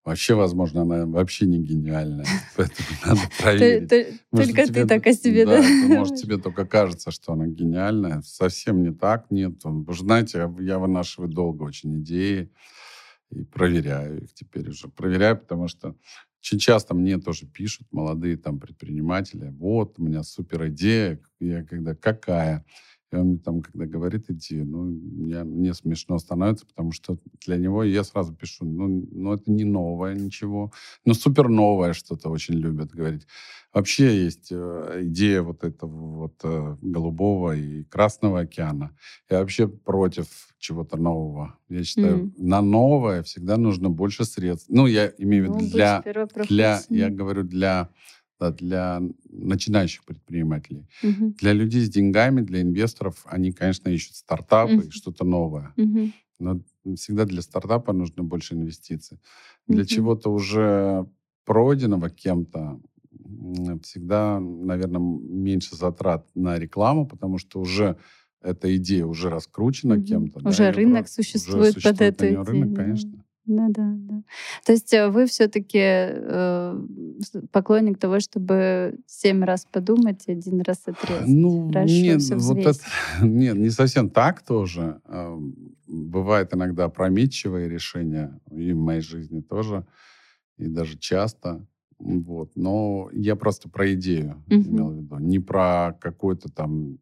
Вообще, 0.08 0.36
возможно, 0.36 0.84
она 0.84 1.06
вообще 1.06 1.46
не 1.48 1.60
гениальная, 1.60 2.26
поэтому 2.56 2.88
надо 3.06 3.20
проверить. 3.42 3.90
Только 4.32 4.66
ты 4.72 4.88
так 4.88 5.06
о 5.06 5.12
себе, 5.12 5.46
да? 5.46 5.62
Может, 5.62 6.16
тебе 6.16 6.38
только 6.38 6.66
кажется, 6.66 7.12
что 7.12 7.34
она 7.34 7.46
гениальная. 7.48 8.22
Совсем 8.22 8.84
не 8.84 8.94
так, 8.94 9.30
нет. 9.32 9.56
Вы 9.66 9.94
знаете, 9.94 10.50
я 10.60 10.80
вынашиваю 10.80 11.28
долго 11.28 11.64
очень 11.64 12.00
идеи 12.00 12.50
и 13.32 13.44
проверяю 13.44 14.24
их 14.24 14.34
теперь 14.34 14.70
уже. 14.70 14.88
Проверяю, 14.88 15.40
потому 15.40 15.68
что 15.68 15.94
очень 16.40 16.58
часто 16.58 16.96
мне 16.96 17.18
тоже 17.18 17.46
пишут 17.46 17.88
молодые 17.92 18.38
там 18.38 18.62
предприниматели, 18.62 19.50
вот, 19.50 20.00
у 20.00 20.04
меня 20.04 20.24
супер 20.24 20.70
идея, 20.70 21.20
я 21.42 21.66
когда, 21.66 21.96
какая? 21.96 22.64
И 23.12 23.16
он 23.16 23.28
мне 23.28 23.38
там, 23.38 23.62
когда 23.62 23.86
говорит 23.86 24.30
идти, 24.30 24.64
ну, 24.64 24.92
я, 25.28 25.44
мне 25.44 25.74
смешно 25.74 26.20
становится, 26.20 26.66
потому 26.66 26.92
что 26.92 27.18
для 27.46 27.58
него 27.58 27.84
я 27.84 28.04
сразу 28.04 28.34
пишу, 28.34 28.66
ну, 28.66 29.08
ну 29.12 29.34
это 29.34 29.50
не 29.50 29.64
новое 29.64 30.16
ничего, 30.16 30.72
ну, 31.06 31.14
супер 31.14 31.48
новое 31.48 31.94
что-то 31.94 32.30
очень 32.30 32.56
любят 32.56 32.92
говорить. 32.92 33.26
Вообще 33.74 34.24
есть 34.24 34.48
э, 34.52 35.02
идея 35.04 35.42
вот 35.42 35.64
этого 35.64 36.18
вот 36.18 36.40
э, 36.44 36.78
голубого 36.82 37.56
и 37.56 37.84
красного 37.84 38.42
океана. 38.42 38.92
Я 39.30 39.40
вообще 39.40 39.68
против 39.68 40.28
чего-то 40.58 40.98
нового. 40.98 41.58
Я 41.70 41.84
считаю, 41.84 42.26
mm. 42.26 42.32
на 42.38 42.62
новое 42.62 43.22
всегда 43.24 43.58
нужно 43.58 43.90
больше 43.90 44.26
средств. 44.26 44.68
Ну, 44.70 44.88
я 44.88 45.14
имею 45.18 45.44
в 45.44 45.48
виду 45.48 45.60
ну, 45.66 45.70
для, 45.70 46.04
для, 46.50 46.82
я 46.90 47.10
говорю, 47.10 47.44
для 47.44 47.90
для 48.40 49.02
начинающих 49.30 50.04
предпринимателей. 50.06 50.88
Угу. 51.04 51.36
Для 51.40 51.54
людей 51.54 51.86
с 51.86 51.90
деньгами, 51.90 52.42
для 52.42 52.62
инвесторов, 52.62 53.26
они, 53.26 53.52
конечно, 53.52 53.90
ищут 53.90 54.16
стартапы 54.16 54.78
угу. 54.78 54.88
и 54.88 54.92
что-то 54.92 55.26
новое. 55.26 55.74
Угу. 55.78 56.12
Но 56.40 56.62
всегда 56.96 57.26
для 57.26 57.42
стартапа 57.42 57.94
нужно 57.94 58.24
больше 58.24 58.54
инвестиций. 58.54 59.20
Для 59.68 59.82
угу. 59.82 59.88
чего-то 59.88 60.32
уже 60.32 61.06
пройденного 61.46 62.10
кем-то 62.10 62.80
всегда, 63.84 64.40
наверное, 64.40 65.02
меньше 65.02 65.76
затрат 65.76 66.28
на 66.36 66.60
рекламу, 66.60 67.08
потому 67.08 67.40
что 67.40 67.60
уже 67.60 67.98
эта 68.42 68.76
идея 68.78 69.06
уже 69.06 69.30
раскручена 69.30 69.96
угу. 69.96 70.04
кем-то. 70.04 70.48
Уже 70.48 70.58
да, 70.66 70.72
рынок 70.72 71.08
существует, 71.08 71.78
уже 71.78 71.82
существует 71.82 72.18
под 72.18 72.28
идею. 72.28 72.44
Рынок, 72.44 72.76
конечно. 72.76 73.26
Ну 73.48 73.72
да, 73.72 73.94
да. 73.96 74.24
То 74.66 74.74
есть 74.74 74.94
э, 74.94 75.08
вы 75.08 75.26
все-таки 75.26 75.80
э, 75.80 76.82
поклонник 77.52 77.98
того, 77.98 78.20
чтобы 78.20 79.00
семь 79.08 79.44
раз 79.44 79.66
подумать 79.72 80.24
и 80.28 80.34
один 80.34 80.62
раз 80.62 80.84
отрезать. 80.86 81.28
Ну, 81.28 81.68
Хорошо, 81.70 81.94
нет, 81.94 82.22
вот 82.30 82.58
это, 82.58 82.80
нет, 83.22 83.56
не 83.56 83.70
совсем 83.70 84.10
так 84.10 84.42
тоже. 84.42 85.00
А, 85.06 85.38
бывает 85.88 86.54
иногда 86.54 86.86
опрометчивые 86.86 87.70
решения, 87.70 88.38
и 88.52 88.74
в 88.74 88.78
моей 88.78 89.02
жизни 89.02 89.42
тоже, 89.42 89.86
и 90.58 90.68
даже 90.68 90.98
часто. 90.98 91.66
Вот. 92.00 92.52
Но 92.56 93.10
я 93.14 93.36
просто 93.36 93.70
про 93.70 93.94
идею 93.94 94.44
угу. 94.48 94.56
имел 94.56 94.90
в 94.92 94.96
виду, 94.98 95.18
не 95.20 95.40
про 95.40 95.98
какой-то 96.00 96.50
там 96.50 97.00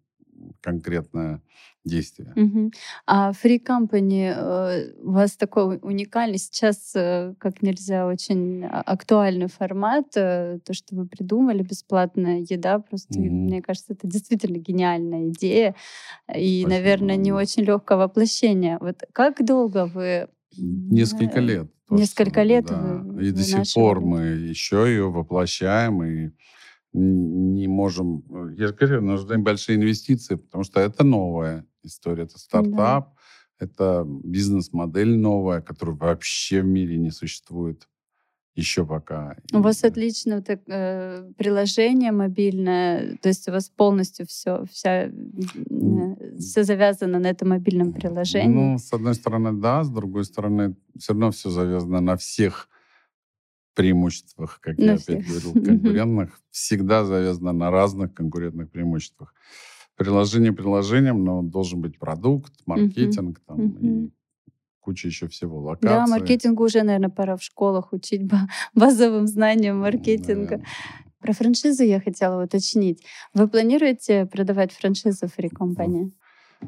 конкретное 0.62 1.42
действие. 1.86 2.34
Угу. 2.36 2.72
А 3.06 3.32
Free 3.32 3.62
Company 3.64 4.34
э, 4.36 4.94
у 5.02 5.12
вас 5.12 5.38
такой 5.38 5.80
уникальный 5.82 6.38
сейчас, 6.38 6.92
э, 6.96 7.34
как 7.38 7.62
нельзя, 7.62 8.08
очень 8.08 8.66
актуальный 8.66 9.48
формат. 9.48 10.08
Э, 10.16 10.60
то, 10.66 10.74
что 10.74 10.96
вы 10.96 11.08
придумали, 11.08 11.62
бесплатная 11.62 12.40
еда, 12.40 12.80
просто, 12.80 13.20
угу. 13.20 13.28
мне 13.30 13.62
кажется, 13.62 13.94
это 13.94 14.08
действительно 14.08 14.58
гениальная 14.58 15.30
идея. 15.30 15.76
И, 16.36 16.62
Спасибо. 16.62 16.70
наверное, 16.70 17.16
не 17.16 17.32
очень 17.32 17.64
легкое 17.64 17.98
воплощение. 17.98 18.78
Вот 18.82 19.04
как 19.14 19.46
долго 19.46 19.86
вы... 19.86 20.28
Несколько 20.58 21.40
лет. 21.40 21.70
Несколько 21.90 22.42
лет 22.42 22.66
да. 22.66 23.02
вы, 23.04 23.28
И 23.28 23.32
до 23.32 23.44
сих 23.44 23.74
пор 23.76 24.02
мы 24.02 24.22
еще 24.22 24.86
ее 24.88 25.12
воплощаем, 25.12 26.04
и 26.04 26.32
не 26.96 27.68
можем... 27.68 28.24
Э, 28.30 28.54
я 28.58 28.68
же 28.68 28.74
говорю, 28.74 29.02
нужны 29.02 29.38
большие 29.38 29.76
инвестиции, 29.78 30.36
потому 30.36 30.64
что 30.64 30.80
это 30.80 31.04
новая 31.04 31.66
история, 31.84 32.24
это 32.24 32.40
стартап, 32.40 33.14
да. 33.60 33.66
это 33.66 34.06
бизнес-модель 34.06 35.18
новая, 35.18 35.62
которая 35.62 35.96
вообще 35.96 36.62
в 36.62 36.66
мире 36.66 36.98
не 36.98 37.12
существует 37.12 37.88
еще 38.56 38.86
пока. 38.86 39.36
У 39.54 39.60
вас 39.60 39.84
отличное 39.84 40.42
так, 40.42 40.62
э, 40.68 41.30
приложение 41.38 42.12
мобильное, 42.12 43.18
то 43.22 43.28
есть 43.28 43.50
у 43.50 43.52
вас 43.52 43.70
полностью 43.70 44.26
все, 44.26 44.66
вся, 44.72 45.08
э, 45.08 46.40
все 46.40 46.64
завязано 46.64 47.20
на 47.20 47.28
этом 47.28 47.50
мобильном 47.50 47.92
приложении. 47.92 48.48
Ну, 48.48 48.78
с 48.78 48.94
одной 48.94 49.16
стороны, 49.16 49.52
да, 49.52 49.84
с 49.84 49.90
другой 49.90 50.24
стороны, 50.24 50.76
все 50.98 51.12
равно 51.12 51.32
все 51.32 51.50
завязано 51.50 52.00
на 52.00 52.16
всех 52.16 52.70
преимуществах, 53.76 54.60
как 54.62 54.78
на 54.78 54.84
я 54.84 54.98
всех. 54.98 55.20
опять 55.20 55.28
говорил, 55.28 55.54
конкурентных, 55.64 56.40
всегда 56.50 57.06
завязано 57.06 57.54
на 57.54 57.70
разных 57.70 58.14
конкурентных 58.14 58.72
преимуществах. 58.72 59.34
Приложение 59.96 60.52
приложением, 60.52 61.24
но 61.24 61.42
должен 61.42 61.82
быть 61.82 62.00
продукт, 62.00 62.54
маркетинг 62.66 63.42
там, 63.46 63.68
и 63.78 64.10
куча 64.86 65.08
еще 65.08 65.28
всего, 65.28 65.60
локации. 65.60 65.88
Да, 65.88 66.08
маркетингу 66.08 66.64
уже, 66.64 66.84
наверное, 66.84 67.10
пора 67.10 67.38
в 67.38 67.44
школах 67.44 67.94
учить 67.94 68.22
базовым 68.74 69.28
знаниям 69.28 69.80
маркетинга. 69.80 70.58
Да. 70.58 70.64
Про 71.20 71.34
франшизу 71.34 71.84
я 71.84 72.00
хотела 72.00 72.44
уточнить. 72.44 73.04
Вы 73.34 73.48
планируете 73.48 74.26
продавать 74.28 74.72
Free 74.72 75.50
Company? 75.50 76.12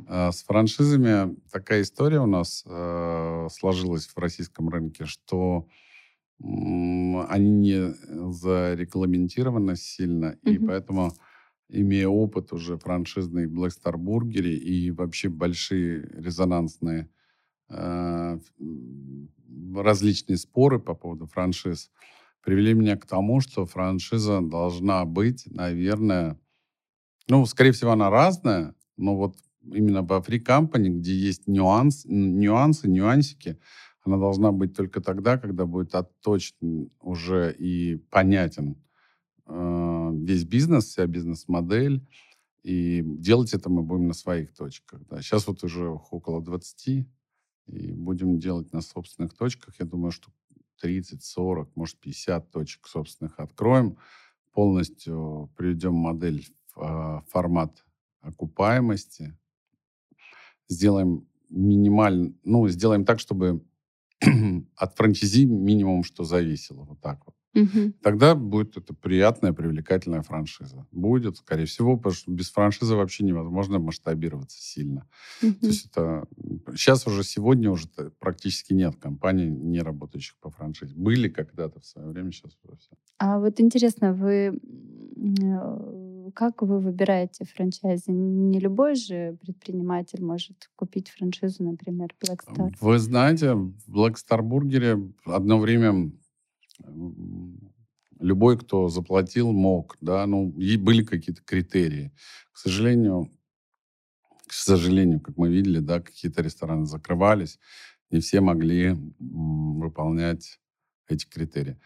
А, 0.08 0.32
с 0.32 0.44
франшизами 0.44 1.36
такая 1.52 1.84
история 1.84 2.20
у 2.20 2.26
нас 2.26 2.64
э, 2.66 3.48
сложилась 3.52 4.08
в 4.08 4.18
российском 4.18 4.70
рынке, 4.70 5.06
что 5.06 5.68
они 6.40 7.50
не 7.50 7.94
зарегламентированы 8.32 9.76
сильно, 9.76 10.38
mm-hmm. 10.44 10.54
и 10.54 10.60
поэтому, 10.60 11.12
имея 11.70 12.08
опыт 12.08 12.54
уже 12.54 12.78
франшизный 12.78 13.48
в 13.48 13.54
Black 13.54 13.72
Star 13.72 13.96
Burger 13.96 14.48
и 14.48 14.92
вообще 14.92 15.30
большие 15.30 16.04
резонансные 16.14 17.10
э, 17.70 18.40
различные 19.76 20.38
споры 20.38 20.80
по 20.80 20.94
поводу 20.94 21.26
франшиз, 21.26 21.90
привели 22.44 22.74
меня 22.74 22.98
к 22.98 23.06
тому, 23.06 23.42
что 23.42 23.66
франшиза 23.66 24.42
должна 24.42 25.06
быть, 25.06 25.44
наверное, 25.48 26.40
ну, 27.28 27.46
скорее 27.46 27.72
всего, 27.72 27.92
она 27.92 28.10
разная, 28.10 28.74
но 28.96 29.16
вот 29.18 29.36
именно 29.64 30.02
в 30.02 30.12
Free 30.12 30.44
Company, 30.44 30.88
где 30.88 31.14
есть 31.14 31.48
нюанс, 31.48 32.06
нюансы, 32.06 32.88
нюансики, 32.88 33.60
она 34.08 34.18
должна 34.18 34.52
быть 34.54 34.76
только 34.76 35.02
тогда, 35.02 35.38
когда 35.38 35.66
будет 35.66 35.94
отточен 35.94 36.90
уже 37.02 37.54
и 37.54 37.98
понятен 38.10 38.78
э, 39.46 40.12
весь 40.14 40.46
бизнес, 40.46 40.86
вся 40.86 41.06
бизнес-модель. 41.08 42.08
И 42.64 43.04
делать 43.06 43.54
это 43.54 43.70
мы 43.70 43.84
будем 43.84 44.08
на 44.08 44.14
своих 44.14 44.54
точках. 44.54 45.02
Да. 45.10 45.22
Сейчас 45.22 45.46
вот 45.48 45.64
уже 45.64 45.90
около 45.90 46.42
20, 46.42 47.06
и 47.68 47.92
будем 47.92 48.40
делать 48.40 48.72
на 48.72 48.82
собственных 48.82 49.34
точках. 49.34 49.76
Я 49.78 49.86
думаю, 49.86 50.12
что 50.12 50.32
30, 50.80 51.22
40, 51.22 51.76
может, 51.76 52.00
50 52.00 52.50
точек 52.50 52.88
собственных 52.88 53.40
откроем. 53.40 53.98
Полностью 54.54 55.52
приведем 55.58 55.96
модель 55.96 56.46
в 56.74 56.82
э, 56.82 57.30
формат 57.30 57.86
окупаемости. 58.22 59.38
Сделаем 60.70 61.28
минимально, 61.50 62.34
ну, 62.44 62.68
сделаем 62.70 63.06
так, 63.06 63.20
чтобы 63.20 63.64
от 64.76 64.96
франчайзи 64.96 65.46
минимум, 65.46 66.04
что 66.04 66.24
зависело. 66.24 66.84
Вот 66.84 67.02
так 67.02 67.26
вот. 67.26 67.36
Угу. 67.58 67.94
Тогда 68.04 68.36
будет 68.36 68.78
это 68.78 68.94
приятная, 68.94 69.52
привлекательная 69.52 70.22
франшиза. 70.22 70.86
Будет, 70.92 71.38
скорее 71.38 71.66
всего, 71.66 71.98
потому 71.98 72.14
что 72.14 72.32
без 72.32 72.52
франшизы 72.52 72.96
вообще 72.96 73.24
невозможно 73.24 73.80
масштабироваться 73.80 74.62
сильно. 74.62 75.08
Угу. 75.42 75.54
То 75.54 75.68
есть 75.68 75.86
это... 75.88 76.28
Сейчас 76.76 77.08
уже, 77.08 77.24
сегодня 77.24 77.72
уже 77.72 77.88
практически 78.20 78.74
нет 78.74 78.96
компаний, 78.98 79.50
не 79.50 79.80
работающих 79.80 80.36
по 80.40 80.52
франшизе. 80.52 80.94
Были 80.96 81.30
когда-то 81.30 81.80
в 81.80 81.86
свое 81.86 82.08
время, 82.10 82.32
сейчас 82.32 82.56
уже 82.64 82.78
все. 82.78 82.92
А 83.18 83.40
вот 83.40 83.60
интересно, 83.60 84.14
вы 84.14 84.60
э, 84.60 86.07
как 86.38 86.62
вы 86.62 86.80
выбираете 86.80 87.46
франчайзи? 87.46 88.12
Не 88.12 88.60
любой 88.60 88.94
же 88.94 89.40
предприниматель 89.42 90.24
может 90.24 90.70
купить 90.76 91.10
франшизу, 91.10 91.64
например, 91.64 92.14
Black 92.24 92.42
Star. 92.48 92.72
Вы 92.80 93.00
знаете, 93.00 93.56
в 93.56 93.74
Black 93.88 94.18
Star 94.18 94.44
Бургере 94.44 95.00
одно 95.26 95.58
время 95.58 96.12
любой, 98.20 98.60
кто 98.60 98.88
заплатил, 98.88 99.52
мог, 99.52 99.98
да, 100.00 100.28
ну, 100.28 100.52
и 100.52 100.78
были 100.78 101.04
какие-то 101.04 101.42
критерии. 101.42 102.12
К 102.52 102.58
сожалению, 102.60 103.32
к 104.46 104.54
сожалению, 104.54 105.20
как 105.20 105.38
мы 105.38 105.50
видели, 105.50 105.80
да, 105.80 106.02
какие-то 106.02 106.44
рестораны 106.44 106.86
закрывались, 106.86 107.58
не 108.12 108.20
все 108.20 108.42
могли 108.42 108.96
выполнять 109.18 110.60
эти 111.08 111.26
критерии. 111.26 111.80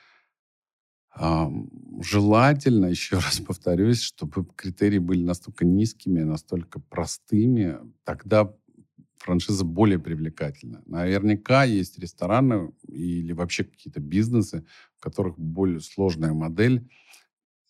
Желательно, 1.17 2.85
еще 2.87 3.15
раз 3.17 3.39
повторюсь, 3.39 4.01
чтобы 4.01 4.45
критерии 4.55 4.99
были 4.99 5.23
настолько 5.23 5.65
низкими, 5.65 6.21
настолько 6.21 6.79
простыми, 6.79 7.77
тогда 8.03 8.53
франшиза 9.17 9.65
более 9.65 9.99
привлекательна. 9.99 10.81
Наверняка 10.85 11.63
есть 11.63 11.99
рестораны 11.99 12.71
или 12.87 13.33
вообще 13.33 13.63
какие-то 13.63 13.99
бизнесы, 13.99 14.65
в 14.97 15.01
которых 15.01 15.37
более 15.37 15.79
сложная 15.79 16.33
модель. 16.33 16.89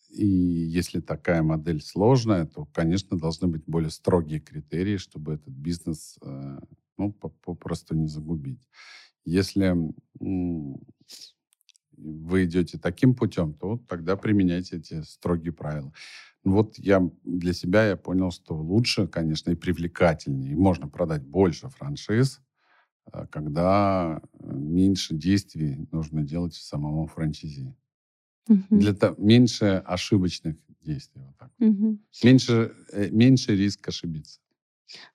И 0.09 0.25
если 0.25 0.99
такая 1.01 1.41
модель 1.41 1.81
сложная, 1.81 2.45
то, 2.45 2.65
конечно, 2.73 3.17
должны 3.17 3.47
быть 3.47 3.63
более 3.65 3.91
строгие 3.91 4.39
критерии, 4.39 4.97
чтобы 4.97 5.33
этот 5.33 5.53
бизнес 5.53 6.17
э, 6.21 6.59
ну, 6.97 7.11
попросту 7.11 7.95
не 7.95 8.07
загубить. 8.07 8.67
Если 9.23 9.75
вы 12.01 12.45
идете 12.45 12.77
таким 12.77 13.15
путем, 13.15 13.53
то 13.53 13.77
тогда 13.87 14.15
применяйте 14.15 14.77
эти 14.77 15.01
строгие 15.03 15.53
правила. 15.53 15.93
Вот 16.43 16.77
я 16.79 17.07
для 17.23 17.53
себя 17.53 17.87
я 17.87 17.95
понял, 17.95 18.31
что 18.31 18.55
лучше, 18.55 19.07
конечно, 19.07 19.51
и 19.51 19.55
привлекательнее, 19.55 20.53
и 20.53 20.55
можно 20.55 20.87
продать 20.87 21.23
больше 21.23 21.69
франшиз, 21.69 22.41
э, 23.13 23.27
когда 23.29 24.21
э, 24.33 24.53
меньше 24.53 25.13
действий 25.13 25.87
нужно 25.91 26.23
делать 26.23 26.55
самому 26.55 27.05
франчайзи. 27.05 27.75
Угу. 28.49 28.65
Для 28.71 28.93
того, 28.93 29.15
меньше 29.19 29.83
ошибочных 29.85 30.57
действий. 30.81 31.21
Вот 31.21 31.37
так. 31.37 31.51
Угу. 31.59 31.99
Меньше, 32.23 32.73
э, 32.91 33.09
меньше 33.11 33.55
риск 33.55 33.87
ошибиться. 33.87 34.39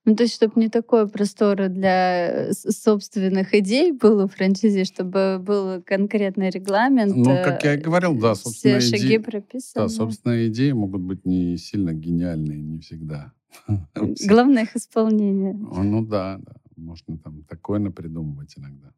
Ну, 0.05 0.15
то 0.15 0.23
есть, 0.23 0.35
чтобы 0.35 0.61
не 0.61 0.69
такое 0.69 1.07
простора 1.07 1.69
для 1.69 2.53
собственных 2.53 3.55
идей 3.55 3.93
было 3.93 4.25
у 4.25 4.29
франшизе, 4.29 4.85
чтобы 4.85 5.39
был 5.41 5.83
конкретный 5.83 6.51
регламент. 6.51 7.15
Ну, 7.17 7.25
как 7.25 7.65
я 7.65 7.75
и 7.75 7.81
говорил, 7.81 8.19
да, 8.19 8.35
собственно, 8.35 8.79
все 8.79 8.91
шаги 8.91 9.07
идеи, 9.07 9.19
прописаны. 9.19 9.85
Да, 9.85 9.89
собственные 9.89 10.49
идеи 10.49 10.73
могут 10.73 11.03
быть 11.03 11.25
не 11.27 11.57
сильно 11.57 11.93
гениальные, 11.93 12.61
не 12.61 12.79
всегда. 12.79 13.33
Главное 14.27 14.65
их 14.65 14.77
исполнение. 14.77 15.55
Ну 15.55 16.05
да, 16.05 16.39
да. 16.39 16.53
Можно 16.77 17.19
там 17.19 17.43
такое 17.45 17.79
напридумывать 17.79 18.55
иногда. 18.59 18.93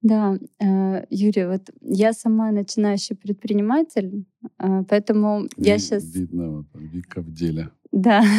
Да, 0.00 0.38
э, 0.60 1.06
Юрий, 1.10 1.46
вот 1.46 1.70
я 1.80 2.12
сама 2.12 2.52
начинающий 2.52 3.16
предприниматель, 3.16 4.24
э, 4.58 4.84
поэтому 4.88 5.48
я 5.56 5.78
сейчас... 5.78 6.04
Видно, 6.14 6.58
вот 6.58 6.66
Вика 6.74 7.20
в 7.20 7.32
деле. 7.32 7.70
Да. 7.92 8.22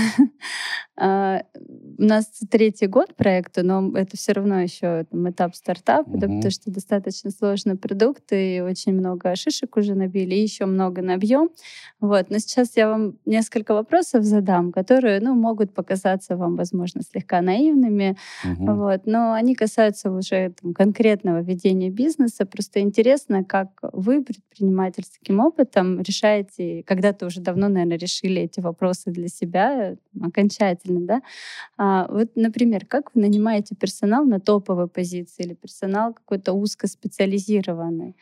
А, 1.02 1.44
у 1.98 2.04
нас 2.04 2.26
третий 2.52 2.88
год 2.88 3.16
проекта, 3.16 3.64
но 3.64 3.98
это 3.98 4.18
все 4.18 4.34
равно 4.34 4.60
еще 4.60 5.06
там, 5.06 5.30
этап 5.30 5.56
стартапа, 5.56 6.10
угу. 6.10 6.18
да, 6.18 6.28
потому 6.28 6.52
что 6.52 6.72
достаточно 6.72 7.32
сложный 7.32 7.78
продукт, 7.78 8.34
и 8.34 8.62
очень 8.62 8.92
много 8.92 9.34
шишек 9.38 9.78
уже 9.78 9.96
набили, 9.96 10.36
и 10.36 10.42
еще 10.42 10.66
много 10.66 11.02
набьем. 11.02 11.52
Вот. 12.02 12.30
Но 12.30 12.40
сейчас 12.40 12.76
я 12.76 12.90
вам 12.90 13.18
несколько 13.26 13.74
вопросов 13.74 14.26
задам, 14.26 14.74
которые 14.74 15.22
ну, 15.22 15.36
могут 15.36 15.74
показаться 15.74 16.36
вам, 16.36 16.58
возможно, 16.58 17.02
слегка 17.02 17.40
наивными, 17.40 18.18
угу. 18.44 18.74
вот, 18.74 19.06
но 19.06 19.32
они 19.32 19.56
касаются 19.56 20.12
уже 20.12 20.54
там, 20.62 20.74
конкретного 20.74 21.42
ведения 21.42 21.90
бизнеса. 21.90 22.46
Просто 22.46 22.82
интересно, 22.82 23.46
как 23.46 23.70
вы 23.94 24.22
предпринимательским 24.22 25.40
опытом 25.40 26.02
решаете, 26.02 26.84
когда-то 26.86 27.28
уже 27.28 27.40
давно, 27.40 27.70
наверное, 27.70 27.98
решили 27.98 28.42
эти 28.42 28.60
вопросы 28.60 29.12
для 29.12 29.30
себя 29.30 29.39
окончательно, 30.22 31.06
да? 31.06 31.22
А, 31.78 32.08
вот, 32.10 32.36
например, 32.36 32.86
как 32.86 33.14
вы 33.16 33.22
нанимаете 33.22 33.76
персонал 33.76 34.26
на 34.26 34.40
топовой 34.40 34.88
позиции 34.88 35.44
или 35.44 35.54
персонал 35.54 36.14
какой-то 36.14 36.54
узкоспециализированный? 36.54 38.16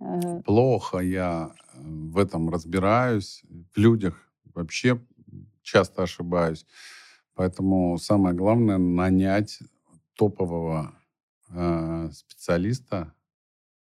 Э, 0.00 0.42
Плохо 0.44 0.98
я 0.98 1.54
э, 1.74 1.78
в 1.82 2.18
этом 2.18 2.50
разбираюсь. 2.50 3.42
В 3.74 3.78
людях 3.78 4.28
вообще 4.54 5.00
часто 5.62 6.02
ошибаюсь. 6.02 6.66
Поэтому 7.34 7.98
самое 7.98 8.34
главное 8.34 8.78
нанять 8.78 9.58
топового 10.14 10.94
э, 11.50 12.10
специалиста, 12.12 13.12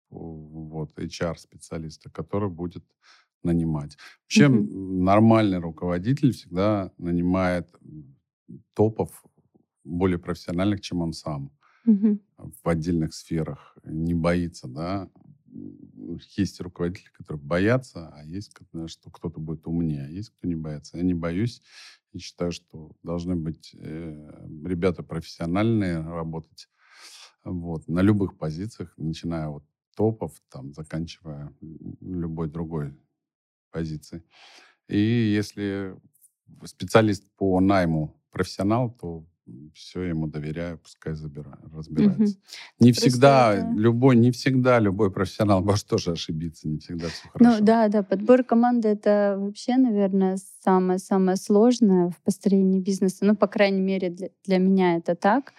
вот, 0.09 0.97
HR-специалиста, 0.97 2.09
который 2.09 2.49
будет 2.49 2.83
нанимать. 3.43 3.97
Вообще 4.23 4.45
mm-hmm. 4.45 5.01
нормальный 5.03 5.59
руководитель 5.59 6.31
всегда 6.31 6.91
нанимает 6.97 7.69
топов 8.73 9.23
более 9.83 10.19
профессиональных, 10.19 10.81
чем 10.81 11.01
он 11.01 11.13
сам 11.13 11.51
mm-hmm. 11.87 12.19
в 12.63 12.69
отдельных 12.69 13.13
сферах. 13.13 13.77
Не 13.83 14.13
боится, 14.13 14.67
да. 14.67 15.09
Есть 16.35 16.61
руководители, 16.61 17.09
которые 17.13 17.41
боятся, 17.41 18.09
а 18.09 18.23
есть, 18.25 18.51
что 18.87 19.09
кто-то 19.09 19.39
будет 19.39 19.65
умнее, 19.65 20.05
а 20.05 20.09
есть 20.09 20.29
кто 20.29 20.47
не 20.47 20.55
боится. 20.55 20.97
Я 20.97 21.03
не 21.03 21.13
боюсь 21.13 21.61
и 22.13 22.19
считаю, 22.19 22.51
что 22.51 22.91
должны 23.03 23.35
быть 23.35 23.75
э, 23.75 24.47
ребята 24.65 25.03
профессиональные 25.03 26.01
работать 26.01 26.69
вот, 27.43 27.87
на 27.87 28.01
любых 28.01 28.37
позициях, 28.37 28.93
начиная 28.97 29.47
от 29.47 29.63
топов, 29.95 30.33
там, 30.49 30.73
заканчивая 30.73 31.53
любой 32.01 32.49
другой 32.49 32.93
позиции. 33.71 34.23
И 34.87 34.99
если 34.99 35.95
специалист 36.65 37.23
по 37.35 37.59
найму 37.59 38.21
профессионал, 38.31 38.89
то 38.89 39.25
все 39.73 40.03
ему 40.03 40.27
доверяю, 40.27 40.77
пускай 40.77 41.13
забираю, 41.13 41.57
разбирается. 41.73 42.21
Угу. 42.23 42.41
Не 42.79 42.91
Просто 42.91 43.09
всегда 43.09 43.53
это... 43.53 43.71
любой, 43.75 44.15
не 44.15 44.31
всегда 44.31 44.79
любой 44.79 45.11
профессионал 45.11 45.61
может 45.63 45.87
тоже 45.87 46.11
ошибиться, 46.11 46.67
не 46.67 46.79
всегда 46.79 47.07
все 47.07 47.21
ну 47.25 47.31
хорошо. 47.31 47.59
Ну 47.59 47.65
да, 47.65 47.87
да, 47.87 48.03
подбор 48.03 48.43
команды 48.43 48.89
это 48.89 49.37
вообще, 49.39 49.77
наверное, 49.77 50.37
самое 50.67 50.99
самое 50.99 51.37
сложное 51.37 52.09
в 52.09 52.21
построении 52.25 52.79
бизнеса. 52.79 53.25
Ну, 53.25 53.35
по 53.35 53.47
крайней 53.47 53.79
мере, 53.81 54.09
для, 54.09 54.29
для 54.45 54.57
меня 54.57 54.97
это 54.97 55.15
так. 55.15 55.53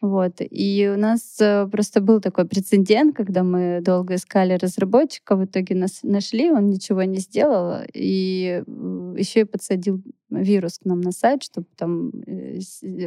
Вот. 0.00 0.34
И 0.38 0.90
у 0.94 0.98
нас 0.98 1.40
э, 1.40 1.66
просто 1.66 2.00
был 2.00 2.20
такой 2.20 2.44
прецедент, 2.44 3.16
когда 3.16 3.42
мы 3.42 3.80
долго 3.80 4.14
искали 4.14 4.54
разработчика, 4.54 5.36
в 5.36 5.44
итоге 5.44 5.74
нас 5.74 6.00
нашли, 6.02 6.50
он 6.50 6.70
ничего 6.70 7.02
не 7.02 7.18
сделал, 7.18 7.82
и 7.92 8.62
еще 9.16 9.40
и 9.40 9.44
подсадил 9.44 10.00
вирус 10.30 10.78
к 10.78 10.84
нам 10.84 11.00
на 11.00 11.12
сайт, 11.12 11.42
чтобы 11.42 11.66
там, 11.76 12.10
э, 12.26 12.58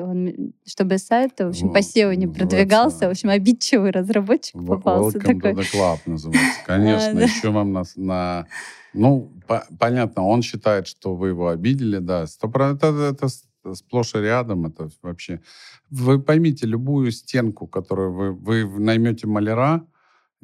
он, 0.01 0.53
чтобы 0.65 0.97
сайт, 0.97 1.39
в 1.39 1.47
общем, 1.47 1.73
по 1.73 1.79
SEO 1.79 2.15
не 2.15 2.27
продвигался, 2.27 3.07
в 3.07 3.11
общем, 3.11 3.29
обидчивый 3.29 3.91
разработчик 3.91 4.55
попался. 4.65 5.17
Welcome 5.17 5.21
такой. 5.21 5.51
to 5.51 5.55
the 5.55 5.73
club 5.73 5.99
называется. 6.05 6.59
Конечно, 6.65 7.19
еще 7.19 7.49
вам 7.49 7.73
на, 7.73 7.83
на 7.95 8.47
ну, 8.95 9.31
по, 9.47 9.65
понятно, 9.79 10.23
он 10.23 10.41
считает, 10.41 10.87
что 10.87 11.15
вы 11.15 11.29
его 11.29 11.49
обидели, 11.49 11.99
да. 11.99 12.23
Это, 12.23 12.87
это, 12.87 13.27
сплошь 13.73 14.15
и 14.15 14.19
рядом. 14.19 14.65
Это 14.65 14.89
вообще... 15.01 15.41
Вы 15.89 16.21
поймите, 16.21 16.65
любую 16.65 17.11
стенку, 17.11 17.67
которую 17.67 18.11
вы, 18.13 18.65
вы 18.65 18.79
наймете 18.79 19.27
маляра, 19.27 19.85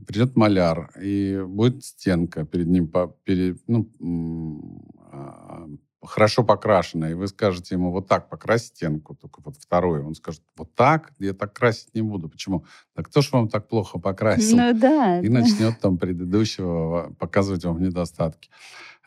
придет 0.06 0.36
маляр, 0.36 0.92
и 1.02 1.42
будет 1.46 1.84
стенка 1.84 2.46
перед 2.46 2.68
ним, 2.68 2.88
по, 2.88 3.16
перед, 3.24 3.62
ну, 3.68 3.90
а, 5.12 5.68
хорошо 6.04 6.44
покрашенная, 6.44 7.12
и 7.12 7.14
вы 7.14 7.28
скажете 7.28 7.76
ему 7.76 7.92
вот 7.92 8.08
так 8.08 8.30
покрась 8.30 8.66
стенку, 8.66 9.16
только 9.16 9.42
вот 9.44 9.58
вторую. 9.58 10.06
Он 10.06 10.16
скажет, 10.16 10.42
вот 10.58 10.74
так? 10.76 11.14
Я 11.20 11.34
так 11.34 11.54
красить 11.54 11.94
не 11.94 12.02
буду. 12.02 12.30
Почему? 12.30 12.66
Так 12.96 13.08
кто 13.08 13.22
ж 13.22 13.32
вам 13.32 13.50
так 13.50 13.68
плохо 13.68 14.00
покрасил? 14.00 14.58
Ну 14.58 14.74
да. 14.74 15.20
И 15.22 15.30
начнет 15.30 15.80
там 15.80 15.98
предыдущего 15.98 17.14
показывать 17.20 17.66
вам 17.66 17.82
недостатки. 17.82 18.50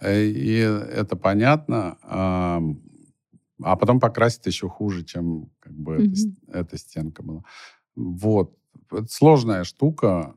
Э, 0.00 0.24
и 0.24 0.58
это 0.58 1.16
понятно 1.16 1.98
а 3.62 3.76
потом 3.76 4.00
покрасить 4.00 4.46
еще 4.46 4.68
хуже, 4.68 5.04
чем 5.04 5.50
как 5.60 5.72
бы 5.72 5.96
mm-hmm. 5.96 6.34
эта, 6.48 6.58
эта 6.58 6.78
стенка 6.78 7.22
была. 7.22 7.44
Вот. 7.94 8.54
Это 8.90 9.06
сложная 9.08 9.64
штука. 9.64 10.34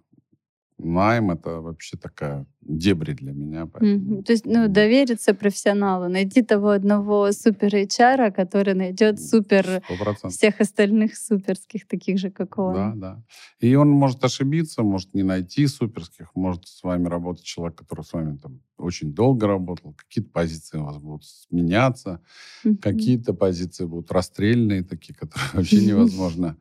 Найм— 0.79 1.31
это 1.31 1.59
вообще 1.61 1.97
такая 1.97 2.45
дебри 2.61 3.13
для 3.13 3.31
меня. 3.31 3.63
Mm-hmm. 3.63 4.23
То 4.23 4.33
есть, 4.33 4.45
ну, 4.45 4.67
довериться 4.67 5.33
профессионалу, 5.33 6.07
найти 6.07 6.43
того 6.43 6.69
одного 6.69 7.31
супер 7.31 7.73
HR, 7.73 8.31
который 8.31 8.75
найдет 8.75 9.19
супер 9.19 9.81
100%. 9.89 10.29
всех 10.29 10.61
остальных 10.61 11.15
суперских, 11.15 11.87
таких 11.87 12.19
же, 12.19 12.29
как 12.29 12.59
он. 12.59 12.73
Да, 12.73 12.93
да. 12.95 13.23
И 13.59 13.73
он 13.75 13.89
может 13.89 14.23
ошибиться, 14.23 14.83
может 14.83 15.15
не 15.15 15.23
найти 15.23 15.65
суперских, 15.67 16.35
может 16.35 16.67
с 16.67 16.83
вами 16.83 17.07
работать 17.07 17.43
человек, 17.43 17.77
который 17.77 18.03
с 18.03 18.13
вами 18.13 18.37
там 18.37 18.59
очень 18.77 19.13
долго 19.13 19.47
работал, 19.47 19.93
какие-то 19.93 20.29
позиции 20.29 20.77
у 20.77 20.83
вас 20.83 20.97
будут 20.97 21.23
меняться, 21.49 22.21
mm-hmm. 22.63 22.77
какие-то 22.77 23.33
позиции 23.33 23.85
будут 23.85 24.11
расстрельные, 24.11 24.83
такие, 24.83 25.15
которые 25.15 25.49
вообще 25.53 25.77
невозможно 25.85 26.57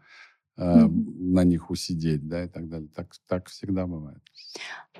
э, 0.57 0.87
на 0.88 1.45
них 1.45 1.71
усидеть, 1.71 2.27
да, 2.29 2.45
и 2.45 2.49
так 2.49 2.69
далее. 2.69 2.88
Так, 2.95 3.09
так 3.29 3.49
всегда 3.49 3.87
бывает. 3.87 4.19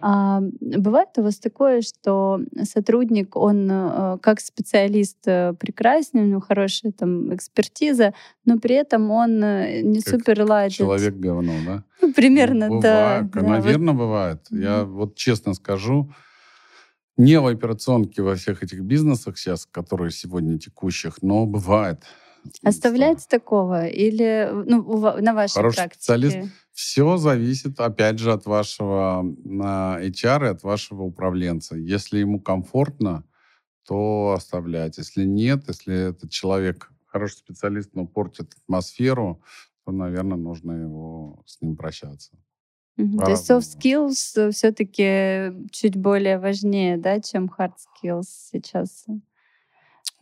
А 0.01 0.41
бывает 0.61 1.09
у 1.17 1.23
вас 1.23 1.39
такое, 1.39 1.81
что 1.81 2.41
сотрудник, 2.63 3.37
он 3.37 3.69
э, 3.71 4.19
как 4.21 4.41
специалист 4.41 5.19
э, 5.27 5.55
прекрасный, 5.59 6.23
у 6.23 6.27
него 6.27 6.41
хорошая 6.41 6.93
там 6.93 7.35
экспертиза, 7.35 8.13
но 8.45 8.59
при 8.59 8.75
этом 8.75 9.11
он 9.11 9.41
не 9.41 10.01
как 10.01 10.09
супер 10.09 10.43
ладит. 10.43 10.77
Человек 10.77 11.15
говно, 11.17 11.53
да? 11.65 11.85
Ну, 12.03 12.13
примерно, 12.13 12.69
ну, 12.69 12.77
бывает, 12.77 13.31
да. 13.31 13.43
Наверное, 13.43 13.95
вот. 13.95 14.01
бывает. 14.01 14.47
Я 14.51 14.85
вот 14.85 15.15
честно 15.15 15.55
скажу, 15.55 16.11
не 17.17 17.41
в 17.41 17.47
операционке 17.47 18.23
во 18.23 18.35
всех 18.35 18.63
этих 18.63 18.83
бизнесах 18.83 19.39
сейчас, 19.39 19.67
которые 19.67 20.11
сегодня 20.11 20.59
текущих, 20.59 21.23
но 21.23 21.47
бывает. 21.47 22.03
Оставляете 22.63 23.25
такого? 23.29 23.87
Или 23.87 24.51
ну, 24.53 25.21
на 25.21 25.35
вашей 25.35 25.55
Хороший 25.55 25.77
практике? 25.77 25.99
специалист. 25.99 26.39
Все 26.73 27.17
зависит, 27.17 27.81
опять 27.81 28.19
же, 28.19 28.33
от 28.33 28.45
вашего 28.47 29.25
HR 29.25 30.47
и 30.47 30.51
от 30.51 30.63
вашего 30.63 31.03
управленца. 31.03 31.77
Если 31.77 32.19
ему 32.19 32.41
комфортно, 32.41 33.25
то 33.87 34.35
оставлять. 34.37 34.99
Если 34.99 35.25
нет, 35.25 35.65
если 35.69 36.11
этот 36.11 36.31
человек 36.31 36.91
хороший 37.07 37.37
специалист, 37.37 37.95
но 37.95 38.07
портит 38.07 38.55
атмосферу, 38.63 39.43
то, 39.85 39.93
наверное, 39.93 40.37
нужно 40.37 40.73
его 40.73 41.43
с 41.47 41.61
ним 41.63 41.77
прощаться. 41.77 42.33
Mm-hmm. 42.99 43.25
То 43.25 43.31
есть 43.31 43.51
soft 43.51 43.79
skills 43.79 44.51
все-таки 44.53 45.53
чуть 45.71 45.97
более 45.97 46.39
важнее, 46.39 46.97
да, 46.97 47.21
чем 47.21 47.47
hard 47.47 47.75
skills 47.77 48.25
сейчас? 48.53 49.07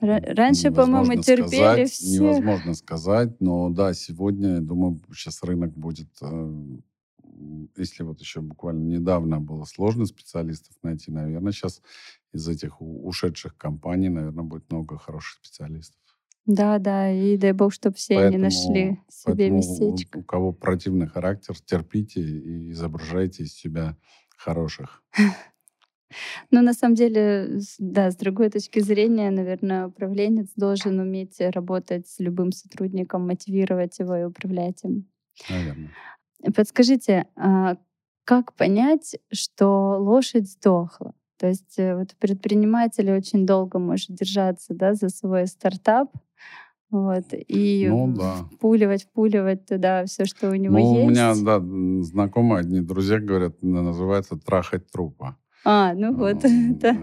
Раньше, 0.00 0.70
по-моему, 0.70 1.22
терпели 1.22 1.86
сказать, 1.86 1.90
все. 1.90 2.14
Невозможно 2.14 2.74
сказать, 2.74 3.40
но 3.40 3.70
да, 3.70 3.94
сегодня, 3.94 4.54
я 4.54 4.60
думаю, 4.60 5.00
сейчас 5.12 5.42
рынок 5.42 5.72
будет... 5.76 6.08
Э, 6.20 6.52
если 7.76 8.04
вот 8.04 8.20
еще 8.20 8.40
буквально 8.40 8.84
недавно 8.84 9.40
было 9.40 9.64
сложно 9.64 10.06
специалистов 10.06 10.76
найти, 10.82 11.10
наверное, 11.10 11.52
сейчас 11.52 11.82
из 12.32 12.46
этих 12.46 12.80
ушедших 12.80 13.56
компаний, 13.56 14.08
наверное, 14.08 14.44
будет 14.44 14.70
много 14.70 14.98
хороших 14.98 15.44
специалистов. 15.44 15.98
Да, 16.46 16.78
да, 16.78 17.10
и 17.10 17.36
дай 17.38 17.52
бог, 17.52 17.72
чтобы 17.72 17.96
все 17.96 18.16
поэтому, 18.16 18.34
они 18.34 18.44
нашли 18.44 19.00
себе 19.08 19.50
местечко. 19.50 20.18
У, 20.18 20.20
у 20.20 20.24
кого 20.24 20.52
противный 20.52 21.06
характер, 21.06 21.56
терпите 21.64 22.20
и 22.20 22.70
изображайте 22.70 23.44
из 23.44 23.54
себя 23.54 23.96
хороших. 24.36 25.02
Но 26.50 26.62
на 26.62 26.72
самом 26.72 26.94
деле, 26.94 27.60
да, 27.78 28.10
с 28.10 28.16
другой 28.16 28.50
точки 28.50 28.80
зрения, 28.80 29.30
наверное, 29.30 29.88
управленец 29.88 30.48
должен 30.56 30.98
уметь 31.00 31.36
работать 31.38 32.08
с 32.08 32.18
любым 32.20 32.52
сотрудником, 32.52 33.26
мотивировать 33.26 33.98
его 33.98 34.16
и 34.16 34.24
управлять 34.24 34.84
им. 34.84 35.06
Наверное. 35.50 35.90
Подскажите, 36.54 37.26
а 37.36 37.76
как 38.24 38.54
понять, 38.54 39.16
что 39.32 39.96
лошадь 39.98 40.50
сдохла? 40.50 41.14
То 41.38 41.48
есть 41.48 41.78
э, 41.78 41.96
вот 41.96 42.14
предприниматель 42.18 43.10
очень 43.10 43.44
долго 43.44 43.78
может 43.78 44.14
держаться 44.14 44.72
да, 44.72 44.94
за 44.94 45.08
свой 45.08 45.46
стартап, 45.46 46.10
вот, 46.90 47.24
и 47.32 47.88
ну, 47.90 48.14
да. 48.16 48.48
впуливать, 48.52 49.02
впуливать 49.02 49.66
туда 49.66 50.04
все, 50.04 50.26
что 50.26 50.48
у 50.50 50.54
него 50.54 50.78
ну, 50.78 50.94
есть. 50.94 51.06
У 51.06 51.10
меня, 51.10 51.34
да, 51.34 51.60
знакомые, 52.04 52.60
одни 52.60 52.80
друзья 52.80 53.18
говорят, 53.18 53.60
называется 53.62 54.36
трахать 54.36 54.88
трупа. 54.92 55.36
А, 55.64 55.94
ну 55.94 56.14
вот, 56.14 56.44
это 56.44 56.94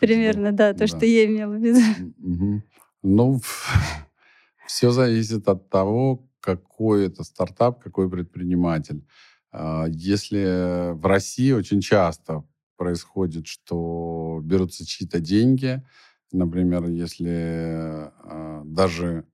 примерно, 0.00 0.52
да, 0.52 0.74
то, 0.74 0.86
что 0.86 1.06
я 1.06 1.26
имела 1.26 1.52
в 1.52 1.62
виду. 1.62 2.62
Ну, 3.02 3.40
все 4.66 4.90
зависит 4.90 5.48
от 5.48 5.68
того, 5.68 6.28
какой 6.40 7.06
это 7.06 7.24
стартап, 7.24 7.82
какой 7.82 8.10
предприниматель. 8.10 9.06
А, 9.52 9.86
если 9.88 10.92
в 10.92 11.06
России 11.06 11.52
очень 11.52 11.80
часто 11.80 12.44
происходит, 12.76 13.46
что 13.46 14.40
берутся 14.42 14.86
чьи-то 14.86 15.20
деньги, 15.20 15.82
например, 16.32 16.88
если 16.88 17.30
а, 17.30 18.62
даже 18.64 19.24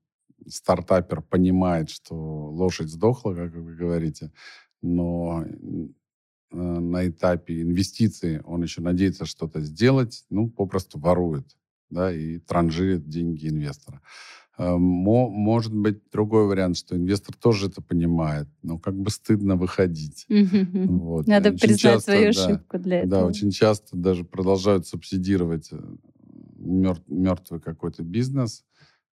стартапер 0.47 1.21
понимает, 1.21 1.89
что 1.89 2.15
лошадь 2.15 2.89
сдохла, 2.89 3.33
как 3.33 3.53
вы 3.53 3.75
говорите, 3.75 4.31
но 4.81 5.45
на 6.51 7.07
этапе 7.07 7.61
инвестиций 7.61 8.41
он 8.41 8.63
еще 8.63 8.81
надеется 8.81 9.25
что-то 9.25 9.61
сделать, 9.61 10.25
ну, 10.29 10.49
попросту 10.49 10.99
ворует, 10.99 11.47
да, 11.89 12.13
и 12.13 12.39
транжирит 12.39 13.07
деньги 13.07 13.47
инвестора. 13.47 14.01
Э, 14.57 14.75
может 14.77 15.73
быть 15.73 16.01
другой 16.11 16.45
вариант, 16.47 16.77
что 16.77 16.95
инвестор 16.95 17.35
тоже 17.35 17.67
это 17.67 17.81
понимает, 17.81 18.47
но 18.61 18.77
как 18.77 18.95
бы 18.95 19.09
стыдно 19.09 19.55
выходить. 19.55 20.25
Вот. 20.29 21.27
Надо 21.27 21.49
очень 21.49 21.59
признать 21.59 21.79
часто, 21.79 22.11
свою 22.11 22.33
да, 22.33 22.45
ошибку 22.45 22.79
для 22.79 22.97
этого. 22.99 23.21
Да, 23.21 23.25
очень 23.25 23.51
часто 23.51 23.97
даже 23.97 24.23
продолжают 24.23 24.87
субсидировать 24.87 25.69
э, 25.71 25.79
мертвый 26.57 27.59
какой-то 27.59 28.03
бизнес, 28.03 28.63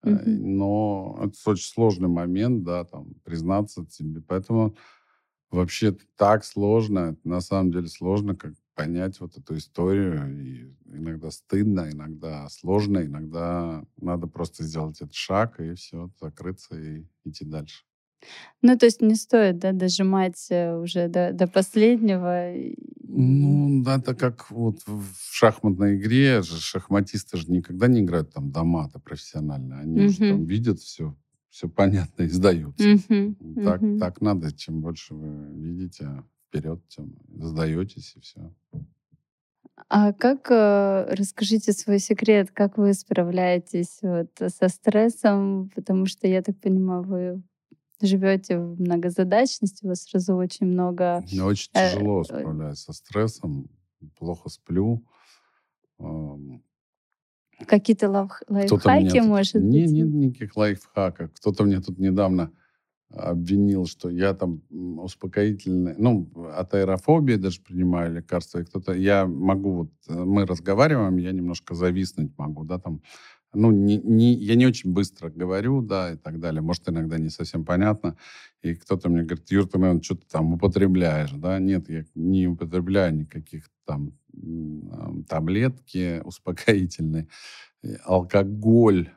но 0.02 1.18
это 1.20 1.50
очень 1.50 1.66
сложный 1.66 2.08
момент, 2.08 2.62
да, 2.62 2.84
там, 2.84 3.14
признаться 3.24 3.84
тебе. 3.84 4.20
Поэтому 4.20 4.76
вообще 5.50 5.96
так 6.16 6.44
сложно, 6.44 7.16
на 7.24 7.40
самом 7.40 7.72
деле 7.72 7.88
сложно, 7.88 8.34
как 8.36 8.54
понять 8.74 9.18
вот 9.20 9.36
эту 9.36 9.56
историю. 9.56 10.40
И 10.40 10.72
иногда 10.86 11.30
стыдно, 11.30 11.90
иногда 11.90 12.48
сложно, 12.48 13.04
иногда 13.04 13.84
надо 14.00 14.26
просто 14.26 14.62
сделать 14.62 15.00
этот 15.00 15.14
шаг 15.14 15.58
и 15.60 15.74
все, 15.74 16.10
закрыться 16.20 16.78
и 16.78 17.04
идти 17.24 17.44
дальше. 17.44 17.84
Ну, 18.62 18.76
то 18.76 18.86
есть 18.86 19.00
не 19.00 19.14
стоит, 19.14 19.58
да, 19.58 19.72
дожимать 19.72 20.48
э, 20.50 20.74
уже 20.76 21.06
до, 21.08 21.32
до 21.32 21.46
последнего. 21.46 22.52
Ну, 23.04 23.82
да, 23.84 23.98
это 23.98 24.14
как 24.14 24.50
вот 24.50 24.80
в 24.86 25.14
шахматной 25.30 25.96
игре 25.96 26.42
же 26.42 26.60
шахматисты 26.60 27.36
же 27.36 27.50
никогда 27.50 27.86
не 27.86 28.00
играют 28.00 28.32
там 28.32 28.50
до 28.50 28.64
мата 28.64 28.98
профессионально. 28.98 29.78
Они 29.78 30.00
угу. 30.00 30.08
же 30.08 30.18
там 30.18 30.44
видят 30.44 30.80
все 30.80 31.16
все 31.50 31.68
понятно 31.68 32.24
и 32.24 32.28
сдаются. 32.28 32.84
Uh-huh, 32.84 33.64
так, 33.64 33.82
uh-huh. 33.82 33.98
так 33.98 34.20
надо. 34.20 34.52
Чем 34.52 34.80
больше 34.80 35.14
вы 35.14 35.52
видите 35.54 36.24
вперед, 36.48 36.80
тем 36.88 37.16
сдаетесь 37.28 38.14
и 38.16 38.20
все. 38.20 38.52
А 39.88 40.12
как, 40.12 40.50
э, 40.50 41.14
расскажите 41.14 41.72
свой 41.72 41.98
секрет, 42.00 42.50
как 42.50 42.78
вы 42.78 42.92
справляетесь 42.94 44.00
вот 44.02 44.30
со 44.36 44.68
стрессом, 44.68 45.70
потому 45.74 46.06
что, 46.06 46.26
я 46.26 46.42
так 46.42 46.58
понимаю, 46.60 47.02
вы 47.02 47.42
живете 48.00 48.58
в 48.58 48.80
многозадачности, 48.80 49.84
у 49.84 49.88
вас 49.88 50.02
сразу 50.02 50.34
очень 50.34 50.66
много... 50.66 51.24
Мне 51.30 51.44
очень 51.44 51.70
э, 51.74 51.92
тяжело 51.92 52.22
э, 52.22 52.24
справляться 52.24 52.84
со 52.84 52.92
стрессом, 52.92 53.70
плохо 54.18 54.48
сплю. 54.48 55.04
Какие-то 57.66 58.08
лайф, 58.08 58.30
лайфхаки, 58.48 59.20
может 59.20 59.54
тут... 59.54 59.62
быть? 59.62 59.90
Не, 59.90 60.02
нет 60.02 60.08
никаких 60.08 60.56
лайфхаков. 60.56 61.32
Кто-то 61.34 61.64
мне 61.64 61.80
тут 61.80 61.98
недавно 61.98 62.52
обвинил, 63.10 63.86
что 63.86 64.10
я 64.10 64.34
там 64.34 64.62
успокоительный, 64.70 65.94
ну, 65.96 66.30
от 66.54 66.74
аэрофобии 66.74 67.36
даже 67.36 67.60
принимаю 67.62 68.12
лекарства, 68.14 68.58
и 68.58 68.64
кто-то, 68.64 68.92
я 68.92 69.26
могу, 69.26 69.72
вот, 69.72 69.90
э, 70.08 70.12
мы 70.12 70.44
разговариваем, 70.44 71.16
я 71.16 71.32
немножко 71.32 71.74
зависнуть 71.74 72.36
могу, 72.36 72.64
да, 72.64 72.78
там, 72.78 73.00
ну, 73.54 73.70
не, 73.70 73.96
не, 73.98 74.34
я 74.34 74.54
не 74.54 74.66
очень 74.66 74.92
быстро 74.92 75.30
говорю, 75.30 75.82
да, 75.82 76.12
и 76.12 76.16
так 76.16 76.40
далее, 76.40 76.60
может, 76.62 76.88
иногда 76.88 77.18
не 77.18 77.30
совсем 77.30 77.64
понятно, 77.64 78.16
и 78.62 78.74
кто-то 78.74 79.08
мне 79.08 79.22
говорит, 79.22 79.50
Юр, 79.50 79.66
ты, 79.66 79.78
наверное, 79.78 80.02
что-то 80.02 80.26
там 80.28 80.54
употребляешь, 80.54 81.32
да, 81.32 81.58
нет, 81.58 81.88
я 81.88 82.04
не 82.14 82.46
употребляю 82.46 83.14
никаких 83.14 83.70
там 83.86 84.12
таблетки 85.28 86.20
успокоительные, 86.24 87.28
алкоголь 88.04 89.10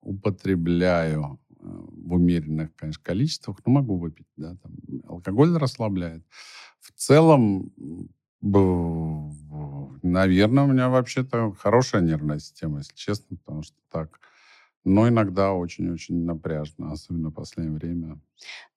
употребляю 0.00 1.38
э, 1.50 1.54
в 1.60 2.14
умеренных, 2.14 2.74
конечно, 2.76 3.02
количествах, 3.04 3.58
но 3.64 3.72
могу 3.72 3.96
выпить, 3.96 4.26
да, 4.36 4.56
там, 4.56 4.72
алкоголь 5.06 5.56
расслабляет. 5.56 6.24
В 6.80 6.92
целом, 6.92 7.72
наверное, 10.02 10.64
у 10.64 10.66
меня 10.66 10.88
вообще-то 10.88 11.52
хорошая 11.52 12.02
нервная 12.02 12.38
система, 12.40 12.78
если 12.78 12.94
честно, 12.94 13.36
потому 13.36 13.62
что 13.62 13.76
так 13.90 14.18
но 14.84 15.08
иногда 15.08 15.52
очень-очень 15.52 16.24
напряжно, 16.24 16.92
особенно 16.92 17.30
в 17.30 17.34
последнее 17.34 17.76
время. 17.78 18.18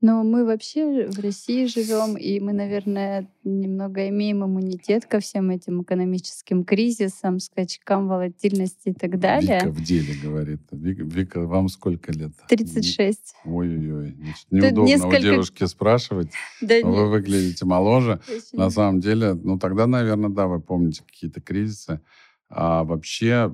Но 0.01 0.23
мы 0.23 0.45
вообще 0.45 1.07
в 1.09 1.19
России 1.19 1.65
живем, 1.65 2.15
и 2.15 2.39
мы, 2.39 2.53
наверное, 2.53 3.27
немного 3.43 4.07
имеем 4.09 4.45
иммунитет 4.45 5.07
ко 5.07 5.19
всем 5.19 5.49
этим 5.49 5.81
экономическим 5.81 6.63
кризисам, 6.63 7.39
скачкам 7.39 8.07
волатильности 8.07 8.89
и 8.89 8.93
так 8.93 9.19
далее. 9.19 9.61
Вика 9.61 9.71
в 9.71 9.83
деле 9.83 10.13
говорит. 10.21 10.61
Вика, 10.71 11.03
Вика 11.03 11.41
вам 11.41 11.69
сколько 11.69 12.11
лет? 12.11 12.33
36. 12.47 13.35
Ой-ой-ой. 13.45 14.15
Неудобно 14.51 14.87
несколько... 14.87 15.17
у 15.17 15.21
девушки 15.21 15.63
спрашивать. 15.65 16.29
Да 16.61 16.75
вы 16.83 16.91
нет. 16.91 17.09
выглядите 17.09 17.65
моложе. 17.65 18.21
Очень. 18.27 18.59
На 18.59 18.69
самом 18.69 18.99
деле, 18.99 19.33
ну 19.33 19.57
тогда, 19.57 19.87
наверное, 19.87 20.29
да, 20.29 20.45
вы 20.45 20.59
помните 20.59 21.01
какие-то 21.03 21.41
кризисы. 21.41 22.01
А 22.47 22.83
вообще 22.83 23.51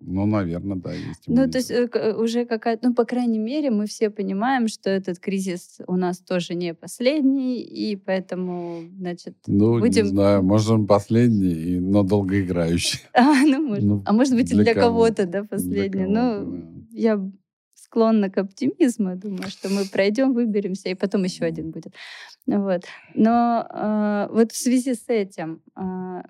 Ну, 0.00 0.24
наверное, 0.26 0.76
да, 0.76 0.92
есть. 0.92 1.24
Ну, 1.26 1.50
то 1.50 1.58
есть 1.58 1.70
э, 1.70 2.14
уже 2.16 2.46
какая-то, 2.46 2.88
ну, 2.88 2.94
по 2.94 3.04
крайней 3.04 3.38
мере, 3.38 3.70
мы 3.70 3.86
все 3.86 4.08
понимаем, 4.08 4.68
что 4.68 4.88
этот 4.88 5.18
кризис 5.18 5.80
у 5.86 5.96
нас 5.96 6.18
тоже 6.18 6.54
не 6.54 6.74
последний, 6.74 7.60
и 7.60 7.96
поэтому, 7.96 8.82
значит, 8.98 9.34
Ну, 9.46 9.78
будем... 9.78 10.04
не 10.04 10.10
знаю, 10.10 10.42
может, 10.42 10.70
он 10.70 10.86
последний, 10.86 11.80
но 11.80 12.02
долгоиграющий. 12.02 13.00
А, 13.12 13.42
ну, 13.44 13.66
может. 13.66 13.84
Ну, 13.84 14.02
а 14.06 14.12
может 14.12 14.34
быть, 14.34 14.48
для, 14.48 14.64
для 14.64 14.74
кого-то, 14.74 15.26
да, 15.26 15.44
последний. 15.44 16.04
Кого 16.04 16.12
ну, 16.12 16.52
да. 16.52 16.66
я 16.92 17.30
склонна 17.74 18.30
к 18.30 18.38
оптимизму. 18.38 19.16
Думаю, 19.16 19.48
что 19.48 19.68
мы 19.68 19.84
пройдем, 19.84 20.32
выберемся, 20.32 20.88
и 20.88 20.94
потом 20.94 21.24
еще 21.24 21.44
один 21.44 21.70
будет. 21.70 21.92
Вот. 22.46 22.82
Но 23.14 23.66
э, 23.68 24.28
вот 24.32 24.52
в 24.52 24.56
связи 24.56 24.94
с 24.94 25.08
этим 25.08 25.62
э, 25.76 26.22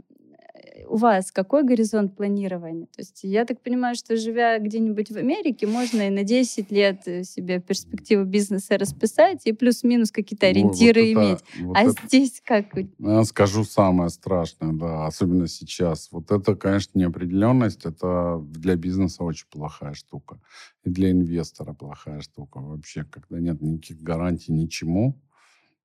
у 0.88 0.96
вас 0.96 1.32
какой 1.32 1.64
горизонт 1.64 2.16
планирования? 2.16 2.86
То 2.86 3.00
есть 3.00 3.20
я 3.24 3.44
так 3.44 3.60
понимаю, 3.60 3.94
что 3.94 4.16
живя 4.16 4.58
где-нибудь 4.58 5.10
в 5.10 5.16
Америке, 5.16 5.66
можно 5.66 6.06
и 6.06 6.10
на 6.10 6.22
10 6.22 6.70
лет 6.70 7.02
э, 7.06 7.24
себе 7.24 7.60
перспективу 7.60 8.24
бизнеса 8.24 8.78
расписать 8.78 9.42
и 9.46 9.52
плюс-минус 9.52 10.10
какие-то 10.10 10.46
ориентиры 10.46 11.14
вот, 11.14 11.14
вот 11.14 11.24
иметь. 11.24 11.38
Это, 11.38 11.64
вот 11.64 11.76
а 11.76 11.82
это, 11.82 12.06
здесь 12.06 12.42
как? 12.44 12.66
Я 12.98 13.24
скажу 13.24 13.64
самое 13.64 14.10
страшное, 14.10 14.72
да, 14.72 15.06
особенно 15.06 15.48
сейчас. 15.48 16.08
Вот 16.10 16.30
это, 16.30 16.54
конечно, 16.54 16.98
неопределенность, 16.98 17.84
это 17.84 18.38
для 18.40 18.76
бизнеса 18.76 19.24
очень 19.24 19.46
плохая 19.50 19.94
штука. 19.94 20.40
И 20.84 20.90
для 20.90 21.10
инвестора 21.10 21.72
плохая 21.72 22.20
штука 22.20 22.58
вообще, 22.58 23.04
когда 23.04 23.40
нет 23.40 23.60
никаких 23.60 24.00
гарантий 24.02 24.52
ничему. 24.52 25.20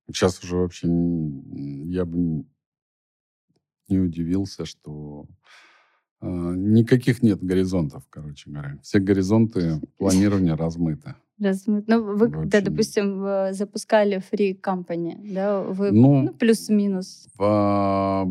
Сейчас 0.08 0.42
уже 0.42 0.56
вообще 0.56 0.88
я 0.88 2.04
бы 2.04 2.44
не 3.92 3.98
удивился, 3.98 4.64
что 4.64 5.26
э, 6.20 6.26
никаких 6.26 7.22
нет 7.22 7.42
горизонтов, 7.42 8.02
короче 8.10 8.50
говоря. 8.50 8.78
Все 8.82 8.98
горизонты 8.98 9.80
планирования 9.98 10.56
размыты. 10.56 11.14
Размыты. 11.38 11.84
Ну, 11.88 12.16
вы, 12.16 12.30
когда, 12.30 12.60
допустим, 12.60 13.52
запускали 13.52 14.22
Free 14.32 14.58
Company, 14.60 15.32
да, 15.34 15.62
вы 15.62 15.90
ну, 15.90 16.22
ну, 16.22 16.32
плюс-минус. 16.32 17.26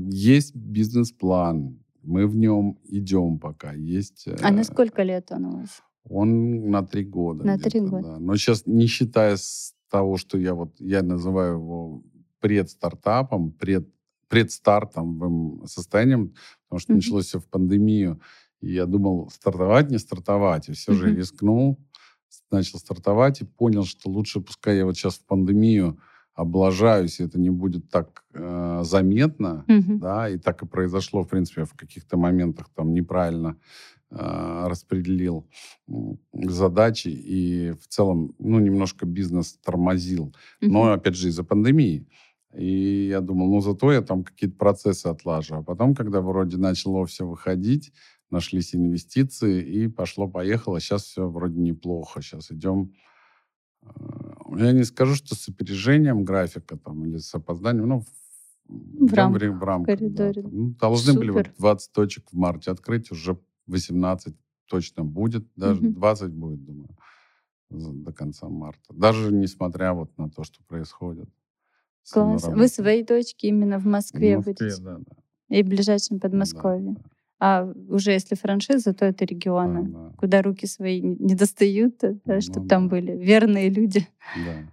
Есть 0.10 0.56
бизнес-план, 0.56 1.82
мы 2.04 2.28
в 2.28 2.36
нем 2.36 2.78
идем 2.86 3.40
пока. 3.40 3.74
Есть, 3.74 4.28
а 4.42 4.52
на 4.52 4.62
э, 4.62 4.64
сколько 4.64 5.04
лет 5.04 5.32
он 5.32 5.46
у 5.46 5.58
вас? 5.58 5.82
Он 6.10 6.70
на 6.70 6.84
три 6.84 7.04
года. 7.04 7.44
На 7.44 7.58
три 7.58 7.80
года. 7.80 8.14
Да. 8.14 8.20
Но 8.20 8.36
сейчас, 8.36 8.66
не 8.66 8.88
считая 8.88 9.36
с 9.36 9.74
того, 9.90 10.18
что 10.18 10.38
я 10.38 10.54
вот, 10.54 10.74
я 10.80 11.04
называю 11.04 11.56
его 11.56 12.04
предстартапом, 12.40 13.52
пред 13.52 13.88
предстартовым 14.32 15.68
состоянием, 15.68 16.34
потому 16.64 16.80
что 16.80 16.94
mm-hmm. 16.94 16.96
началось 16.96 17.26
все 17.26 17.40
в 17.40 17.48
пандемию. 17.48 18.22
И 18.62 18.74
я 18.74 18.86
думал, 18.86 19.30
стартовать, 19.30 19.92
не 19.92 19.98
стартовать. 19.98 20.70
И 20.70 20.72
все 20.72 20.94
mm-hmm. 20.94 20.96
же 20.96 21.16
рискнул, 21.16 21.80
начал 22.50 22.80
стартовать 22.80 23.42
и 23.42 23.46
понял, 23.46 23.84
что 23.84 24.10
лучше 24.10 24.40
пускай 24.40 24.78
я 24.78 24.86
вот 24.86 24.96
сейчас 24.96 25.16
в 25.16 25.26
пандемию 25.26 26.00
облажаюсь, 26.34 27.20
и 27.20 27.26
это 27.26 27.38
не 27.38 27.50
будет 27.50 27.90
так 27.90 28.24
э, 28.34 28.82
заметно, 28.84 29.66
mm-hmm. 29.68 29.98
да, 29.98 30.30
и 30.30 30.38
так 30.38 30.64
и 30.64 30.66
произошло, 30.66 31.24
в 31.24 31.28
принципе, 31.28 31.66
в 31.66 31.74
каких-то 31.74 32.16
моментах 32.16 32.70
там 32.74 32.94
неправильно 32.94 33.58
э, 34.12 34.68
распределил 34.68 35.46
задачи 36.32 37.10
и 37.10 37.74
в 37.74 37.86
целом, 37.88 38.34
ну, 38.40 38.60
немножко 38.60 39.06
бизнес 39.06 39.60
тормозил. 39.62 40.34
Mm-hmm. 40.62 40.70
Но, 40.70 40.94
опять 40.94 41.16
же, 41.16 41.28
из-за 41.28 41.44
пандемии. 41.44 42.08
И 42.54 43.08
я 43.08 43.22
думал, 43.22 43.48
ну, 43.48 43.62
зато 43.62 43.92
я 43.92 44.02
там 44.02 44.24
какие-то 44.24 44.58
процессы 44.58 45.08
отлажу. 45.08 45.56
А 45.56 45.64
потом, 45.64 45.96
когда 45.96 46.22
вроде 46.22 46.58
начало 46.58 47.06
все 47.06 47.26
выходить, 47.26 47.94
нашлись 48.30 48.76
инвестиции, 48.76 49.62
и 49.62 49.88
пошло-поехало. 49.88 50.80
Сейчас 50.80 51.04
все 51.04 51.30
вроде 51.30 51.60
неплохо. 51.60 52.22
Сейчас 52.22 52.52
идем... 52.52 52.94
Э, 53.84 53.88
я 54.58 54.72
не 54.74 54.84
скажу, 54.84 55.16
что 55.16 55.36
с 55.36 55.48
опережением 55.48 56.24
графика 56.24 56.78
там, 56.78 57.06
или 57.06 57.18
с 57.18 57.34
опозданием, 57.34 57.88
ну, 57.88 58.06
в, 58.68 59.14
рам... 59.14 59.34
в 59.34 59.64
рамках. 59.64 60.00
Да, 60.00 60.32
ну, 60.36 60.74
должны 60.80 61.14
Супер. 61.14 61.20
были 61.20 61.32
вот 61.32 61.56
20 61.58 61.92
точек 61.92 62.32
в 62.32 62.38
марте 62.38 62.72
открыть, 62.72 63.12
уже 63.12 63.38
18 63.68 64.36
точно 64.68 65.04
будет, 65.04 65.46
даже 65.56 65.82
угу. 65.82 65.94
20 65.94 66.32
будет, 66.32 66.64
думаю, 66.64 66.90
до 67.70 68.14
конца 68.14 68.48
марта. 68.48 68.94
Даже 68.94 69.34
несмотря 69.34 69.94
вот 69.94 70.18
на 70.18 70.30
то, 70.30 70.44
что 70.44 70.64
происходит. 70.64 71.30
Класс. 72.12 72.48
Вы 72.48 72.68
свои 72.68 73.04
точки 73.04 73.48
именно 73.48 73.80
в 73.80 73.86
Москве, 73.86 74.36
в 74.36 74.48
Москве 74.48 74.54
будете? 74.54 74.82
Да, 74.82 74.98
да. 74.98 75.56
И 75.58 75.64
в 75.64 75.68
ближайшем 75.68 76.20
Подмосковье. 76.20 76.94
Да, 76.94 77.02
да. 77.02 77.10
А 77.44 77.74
уже 77.90 78.12
если 78.12 78.36
франшиза, 78.36 78.94
то 78.94 79.06
это 79.06 79.26
регионы, 79.26 79.90
да, 79.90 79.98
да. 79.98 80.14
куда 80.18 80.42
руки 80.44 80.68
свои 80.68 81.02
не 81.02 81.34
достают, 81.34 81.96
да, 82.02 82.16
ну, 82.26 82.42
чтобы 82.42 82.68
да. 82.68 82.76
там 82.76 82.88
были 82.88 83.14
верные 83.14 83.70
люди. 83.70 84.08
Да. 84.46 84.72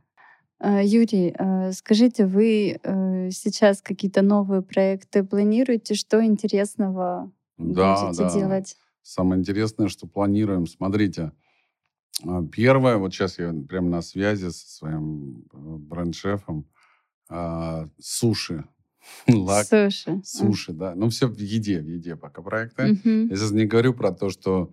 А, 0.61 0.83
Юрий, 0.83 1.35
а, 1.39 1.73
скажите, 1.73 2.27
вы 2.27 2.79
э, 2.83 3.31
сейчас 3.31 3.81
какие-то 3.81 4.23
новые 4.23 4.61
проекты 4.61 5.25
планируете? 5.25 5.95
Что 5.95 6.23
интересного 6.23 7.33
да, 7.57 8.05
будете 8.05 8.25
да. 8.25 8.35
делать? 8.35 8.77
Самое 9.03 9.41
интересное, 9.41 9.89
что 9.89 10.07
планируем. 10.07 10.67
Смотрите, 10.67 11.33
а, 12.27 12.45
первое, 12.45 12.97
вот 12.99 13.15
сейчас 13.15 13.39
я 13.39 13.55
прямо 13.69 13.89
на 13.89 14.03
связи 14.03 14.51
со 14.51 14.69
своим 14.69 15.45
э, 15.53 15.57
бренд-шефом, 15.57 16.67
а, 17.29 17.89
суши. 17.99 18.65
Лак, 19.29 19.67
суши. 19.67 20.21
Суши, 20.25 20.73
да. 20.73 20.95
Ну, 20.95 21.09
все 21.11 21.29
в 21.29 21.39
еде, 21.39 21.81
в 21.81 21.87
еде 21.87 22.17
пока 22.17 22.43
проекты. 22.43 22.93
Угу. 22.93 23.29
Я 23.31 23.37
сейчас 23.37 23.51
не 23.53 23.67
говорю 23.67 23.95
про 23.95 24.13
то, 24.13 24.31
что 24.31 24.73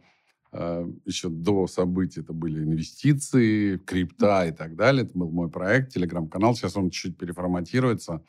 э, 0.52 0.88
еще 1.06 1.30
до 1.30 1.68
событий 1.68 2.22
это 2.22 2.34
были 2.34 2.64
инвестиции, 2.64 3.78
крипта 3.78 4.48
и 4.48 4.52
так 4.52 4.76
далее. 4.76 5.06
Это 5.06 5.18
был 5.18 5.30
мой 5.30 5.50
проект, 5.50 5.94
телеграм-канал. 5.94 6.56
Сейчас 6.56 6.76
он 6.76 6.90
чуть-чуть 6.90 7.18
переформатируется, 7.18 8.24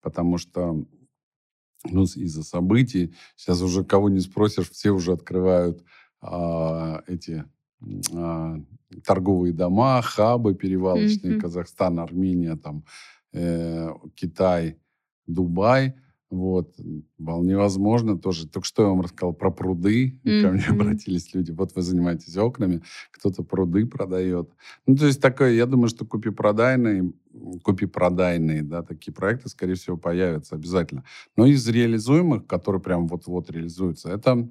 потому 0.00 0.38
что 0.38 0.84
ну, 1.84 2.04
из-за 2.04 2.42
событий 2.42 3.14
сейчас 3.36 3.60
уже 3.60 3.84
кого 3.84 4.08
не 4.08 4.20
спросишь, 4.20 4.70
все 4.70 4.90
уже 4.90 5.12
открывают 5.12 5.84
э, 6.22 7.00
эти 7.06 7.44
э, 8.12 8.60
торговые 9.04 9.52
дома, 9.52 10.00
хабы 10.02 10.54
перевалочные, 10.54 11.36
mm-hmm. 11.36 11.40
Казахстан, 11.40 11.98
Армения, 11.98 12.56
там 12.56 12.84
э, 13.34 13.90
Китай, 14.14 14.78
Дубай. 15.26 15.94
Вот, 16.30 16.74
вполне 17.20 17.56
возможно 17.56 18.18
тоже. 18.18 18.48
Только 18.48 18.66
что 18.66 18.82
я 18.82 18.88
вам 18.88 19.02
рассказал 19.02 19.34
про 19.34 19.50
пруды. 19.50 20.20
Mm-hmm. 20.24 20.42
Ко 20.42 20.50
мне 20.50 20.64
обратились 20.68 21.32
люди. 21.32 21.52
Вот 21.52 21.74
вы 21.76 21.82
занимаетесь 21.82 22.36
окнами, 22.36 22.82
кто-то 23.12 23.44
пруды 23.44 23.86
продает. 23.86 24.50
Ну, 24.86 24.96
то 24.96 25.06
есть 25.06 25.20
такое, 25.20 25.52
я 25.52 25.66
думаю, 25.66 25.88
что 25.88 26.04
купи-продайные, 26.04 27.12
купи-продайные, 27.62 28.62
да, 28.62 28.82
такие 28.82 29.12
проекты, 29.12 29.48
скорее 29.48 29.74
всего, 29.74 29.96
появятся 29.96 30.56
обязательно. 30.56 31.04
Но 31.36 31.46
из 31.46 31.68
реализуемых, 31.68 32.46
которые 32.46 32.82
прям 32.82 33.06
вот-вот 33.06 33.50
реализуются, 33.50 34.08
это 34.10 34.48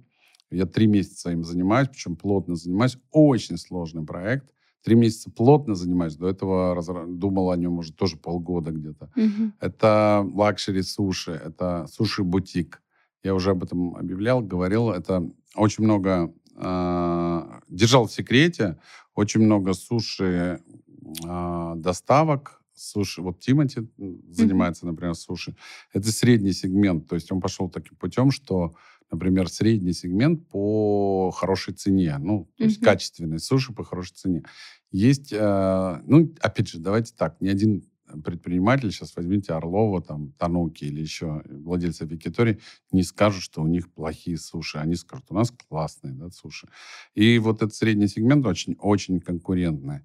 я 0.51 0.65
три 0.65 0.87
месяца 0.87 1.31
им 1.31 1.43
занимаюсь, 1.43 1.89
причем 1.89 2.15
плотно 2.15 2.55
занимаюсь. 2.55 2.97
Очень 3.11 3.57
сложный 3.57 4.05
проект 4.05 4.53
три 4.83 4.95
месяца 4.95 5.31
плотно 5.31 5.75
занимаюсь. 5.75 6.15
До 6.15 6.27
этого 6.27 6.75
разра... 6.75 7.05
думал 7.07 7.51
о 7.51 7.57
нем 7.57 7.79
уже 7.79 7.93
тоже 7.93 8.17
полгода 8.17 8.71
где-то. 8.71 9.09
Угу. 9.15 9.51
Это 9.59 10.29
luxury 10.33 10.81
суши, 10.81 11.31
это 11.31 11.87
суши-бутик. 11.87 12.81
Я 13.23 13.33
уже 13.33 13.51
об 13.51 13.63
этом 13.63 13.95
объявлял, 13.95 14.41
говорил. 14.41 14.91
Это 14.91 15.29
очень 15.55 15.83
много... 15.83 16.33
Э, 16.55 17.59
держал 17.69 18.07
в 18.07 18.11
секрете. 18.11 18.77
Очень 19.15 19.41
много 19.41 19.73
суши 19.73 20.61
э, 21.23 21.73
доставок, 21.77 22.61
суши. 22.75 23.21
Вот 23.21 23.39
Тимати 23.39 23.87
занимается, 24.29 24.85
например, 24.85 25.15
суши. 25.15 25.55
Это 25.93 26.11
средний 26.11 26.51
сегмент. 26.51 27.07
То 27.07 27.15
есть 27.15 27.31
он 27.31 27.39
пошел 27.39 27.69
таким 27.69 27.95
путем, 27.95 28.31
что 28.31 28.75
например, 29.13 29.47
средний 29.49 29.93
сегмент 29.93 30.47
по 30.49 31.31
хорошей 31.31 31.73
цене, 31.73 32.17
ну, 32.17 32.49
то 32.57 32.63
есть 32.63 32.81
качественные 32.81 33.39
суши 33.39 33.73
по 33.73 33.83
хорошей 33.83 34.15
цене. 34.15 34.43
Есть, 34.91 35.31
э, 35.31 36.01
ну, 36.05 36.33
опять 36.41 36.67
же, 36.67 36.79
давайте 36.79 37.13
так, 37.15 37.39
ни 37.39 37.47
один 37.47 37.83
предприниматель, 38.23 38.91
сейчас 38.91 39.15
возьмите 39.15 39.53
Орлова, 39.53 40.01
там, 40.01 40.33
Тануки 40.33 40.85
или 40.85 41.01
еще 41.01 41.43
владельцы 41.45 42.05
Викитори, 42.05 42.59
не 42.91 43.03
скажут, 43.03 43.41
что 43.43 43.61
у 43.61 43.67
них 43.67 43.91
плохие 43.91 44.37
суши. 44.37 44.77
Они 44.77 44.95
скажут, 44.95 45.25
у 45.29 45.35
нас 45.35 45.51
классные 45.51 46.13
да, 46.13 46.29
суши. 46.29 46.67
И 47.15 47.39
вот 47.39 47.57
этот 47.57 47.73
средний 47.73 48.07
сегмент 48.07 48.45
очень, 48.45 48.75
очень 48.79 49.19
конкурентный. 49.19 50.01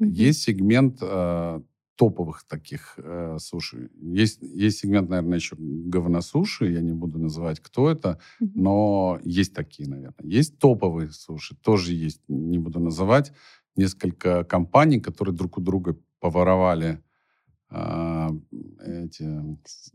Mm-hmm. 0.00 0.08
Есть 0.08 0.42
сегмент 0.42 0.98
э, 1.00 1.60
топовых 1.98 2.44
таких 2.44 2.94
э, 2.96 3.38
суши. 3.40 3.90
Есть, 4.00 4.38
есть 4.40 4.78
сегмент, 4.78 5.10
наверное, 5.10 5.38
еще 5.38 5.56
говносуши, 5.58 6.70
я 6.70 6.80
не 6.80 6.92
буду 6.92 7.18
называть, 7.18 7.58
кто 7.60 7.90
это, 7.90 8.20
mm-hmm. 8.40 8.50
но 8.54 9.18
есть 9.24 9.52
такие, 9.52 9.88
наверное. 9.88 10.38
Есть 10.38 10.58
топовые 10.58 11.10
суши, 11.10 11.56
тоже 11.56 11.92
есть, 11.92 12.22
не 12.28 12.58
буду 12.58 12.78
называть. 12.78 13.32
Несколько 13.74 14.44
компаний, 14.44 15.00
которые 15.00 15.34
друг 15.34 15.58
у 15.58 15.60
друга 15.60 15.96
поворовали 16.20 17.02
а, 17.68 18.30
эти... 18.86 19.28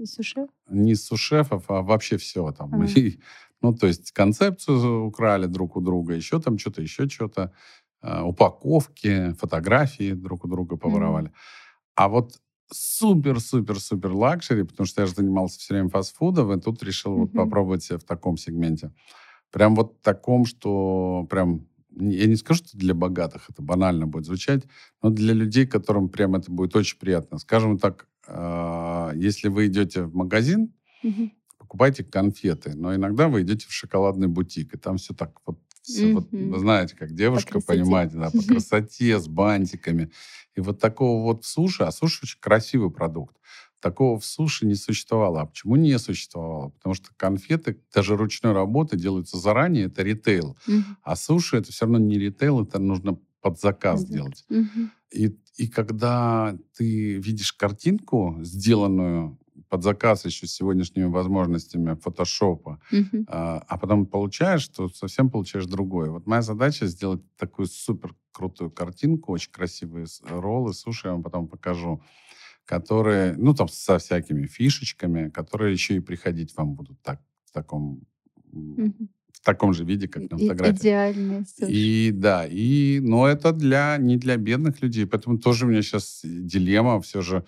Сушеф? 0.03 0.49
Не 0.69 0.95
сушефов, 0.95 1.63
а 1.69 1.81
вообще 1.81 2.17
все 2.17 2.51
там. 2.51 2.75
Ага. 2.75 2.85
И, 2.95 3.19
ну, 3.61 3.73
то 3.73 3.87
есть 3.87 4.11
концепцию 4.11 5.05
украли 5.05 5.45
друг 5.45 5.77
у 5.77 5.81
друга, 5.81 6.13
еще 6.13 6.41
там 6.41 6.57
что-то, 6.57 6.81
еще 6.81 7.07
что-то. 7.07 7.53
А, 8.01 8.25
упаковки, 8.25 9.33
фотографии 9.39 10.11
друг 10.11 10.43
у 10.43 10.47
друга 10.49 10.75
поворовали. 10.75 11.27
М. 11.27 11.33
А 11.95 12.07
вот 12.07 12.39
супер-супер-супер 12.71 14.11
luxury, 14.11 14.63
потому 14.63 14.87
что 14.87 15.01
я 15.01 15.07
же 15.07 15.13
занимался 15.13 15.59
все 15.59 15.73
время 15.75 15.89
фастфудом, 15.89 16.53
и 16.53 16.61
тут 16.61 16.81
решил 16.83 17.13
mm-hmm. 17.13 17.19
вот 17.19 17.31
попробовать 17.33 17.89
в 17.89 17.99
таком 17.99 18.37
сегменте. 18.37 18.91
Прям 19.51 19.75
вот 19.75 20.01
таком, 20.01 20.45
что 20.45 21.27
прям 21.29 21.67
я 21.95 22.25
не 22.25 22.35
скажу, 22.35 22.63
что 22.65 22.77
для 22.77 22.93
богатых 22.93 23.49
это 23.49 23.61
банально 23.61 24.07
будет 24.07 24.25
звучать, 24.25 24.63
но 25.01 25.09
для 25.09 25.33
людей, 25.33 25.67
которым 25.67 26.09
прям 26.09 26.35
это 26.35 26.51
будет 26.51 26.75
очень 26.75 26.97
приятно. 26.97 27.37
Скажем 27.37 27.77
так, 27.77 28.07
э, 28.27 29.11
если 29.15 29.49
вы 29.49 29.67
идете 29.67 30.03
в 30.03 30.15
магазин, 30.15 30.73
угу. 31.03 31.31
покупайте 31.57 32.03
конфеты, 32.03 32.73
но 32.75 32.95
иногда 32.95 33.27
вы 33.27 33.43
идете 33.43 33.67
в 33.67 33.71
шоколадный 33.73 34.27
бутик, 34.27 34.73
и 34.73 34.77
там 34.77 34.97
все 34.97 35.13
так 35.13 35.39
вот, 35.45 35.59
все 35.81 36.13
вот 36.13 36.31
вы 36.31 36.59
знаете, 36.59 36.95
как 36.95 37.13
девушка, 37.13 37.59
понимаете, 37.59 38.17
да, 38.17 38.31
по 38.31 38.41
красоте, 38.47 39.19
с 39.19 39.27
бантиками. 39.27 40.11
И 40.55 40.61
вот 40.61 40.79
такого 40.79 41.23
вот 41.23 41.45
суши, 41.45 41.83
а 41.83 41.91
суши 41.91 42.21
очень 42.23 42.39
красивый 42.39 42.91
продукт. 42.91 43.35
Такого 43.79 44.17
в 44.17 44.25
суши 44.25 44.65
не 44.65 44.75
существовало. 44.75 45.41
А 45.41 45.45
почему 45.45 45.75
не 45.75 45.99
существовало? 45.99 46.69
Потому 46.69 46.95
что 46.95 47.09
конфеты, 47.17 47.81
даже 47.93 48.15
ручной 48.15 48.53
работы, 48.53 48.95
делаются 48.95 49.37
заранее, 49.37 49.87
это 49.87 50.03
ритейл. 50.03 50.57
Угу. 50.67 50.83
А 51.01 51.15
суши 51.15 51.57
это 51.57 51.71
все 51.71 51.85
равно 51.85 51.99
не 51.99 52.17
ритейл, 52.17 52.63
это 52.63 52.79
нужно 52.79 53.17
под 53.41 53.59
заказ 53.59 54.03
угу. 54.03 54.13
делать. 54.13 54.45
Угу. 54.49 54.89
И, 55.11 55.37
и 55.57 55.67
когда 55.67 56.57
ты 56.77 57.17
видишь 57.17 57.51
картинку, 57.51 58.37
сделанную 58.41 59.37
под 59.73 59.81
заказ 59.81 60.23
еще 60.25 60.45
с 60.45 60.51
сегодняшними 60.51 61.05
возможностями 61.05 61.95
фотошопа, 61.95 62.79
uh 62.91 63.23
а, 63.27 63.63
а 63.67 63.77
потом 63.79 64.05
получаешь, 64.05 64.67
то 64.67 64.87
совсем 64.87 65.31
получаешь 65.31 65.65
другое. 65.65 66.11
Вот 66.11 66.27
моя 66.27 66.43
задача 66.43 66.85
сделать 66.85 67.21
такую 67.37 67.65
супер 67.65 68.13
крутую 68.31 68.69
картинку, 68.69 69.31
очень 69.31 69.51
красивые 69.51 70.05
роллы, 70.29 70.73
суши, 70.73 71.07
я 71.07 71.13
вам 71.13 71.23
потом 71.23 71.47
покажу 71.47 72.03
которые, 72.65 73.35
ну, 73.37 73.53
там, 73.55 73.67
со 73.67 73.97
всякими 73.97 74.45
фишечками, 74.45 75.29
которые 75.29 75.73
еще 75.73 75.95
и 75.95 75.99
приходить 75.99 76.55
вам 76.55 76.75
будут 76.75 77.01
так, 77.01 77.19
в 77.45 77.51
таком, 77.51 78.03
mm-hmm. 78.53 79.07
в 79.31 79.41
таком 79.41 79.73
же 79.73 79.85
виде, 79.85 80.07
как 80.07 80.31
на 80.31 80.37
фотографии. 80.37 80.77
Идеальные 80.77 81.45
И 81.67 82.11
да, 82.13 82.45
и, 82.45 82.99
но 83.01 83.27
это 83.27 83.51
для, 83.51 83.97
не 83.97 84.17
для 84.17 84.37
бедных 84.37 84.83
людей, 84.83 85.05
поэтому 85.05 85.39
тоже 85.39 85.65
у 85.65 85.69
меня 85.69 85.81
сейчас 85.81 86.21
дилемма 86.23 87.01
все 87.01 87.21
же, 87.21 87.43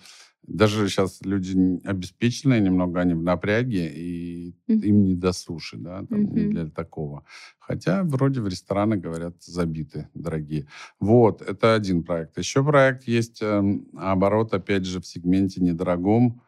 даже 0.46 0.88
сейчас 0.88 1.20
люди 1.22 1.80
обеспеченные 1.84 2.60
немного, 2.60 3.00
они 3.00 3.14
в 3.14 3.22
напряге, 3.22 3.92
и 3.92 4.54
mm-hmm. 4.68 4.80
им 4.80 5.04
не 5.04 5.14
до 5.14 5.32
суши, 5.32 5.76
да, 5.76 6.04
там, 6.04 6.20
mm-hmm. 6.20 6.32
не 6.34 6.44
для 6.48 6.66
такого. 6.66 7.24
Хотя 7.58 8.04
вроде 8.04 8.40
в 8.40 8.48
рестораны, 8.48 8.96
говорят, 8.96 9.42
забиты, 9.42 10.08
дорогие. 10.14 10.66
Вот, 11.00 11.42
это 11.42 11.74
один 11.74 12.04
проект. 12.04 12.38
Еще 12.38 12.62
проект 12.64 13.04
есть, 13.08 13.42
э, 13.42 13.62
оборот, 13.96 14.54
опять 14.54 14.84
же, 14.84 15.00
в 15.00 15.06
сегменте 15.06 15.60
недорогом, 15.60 16.42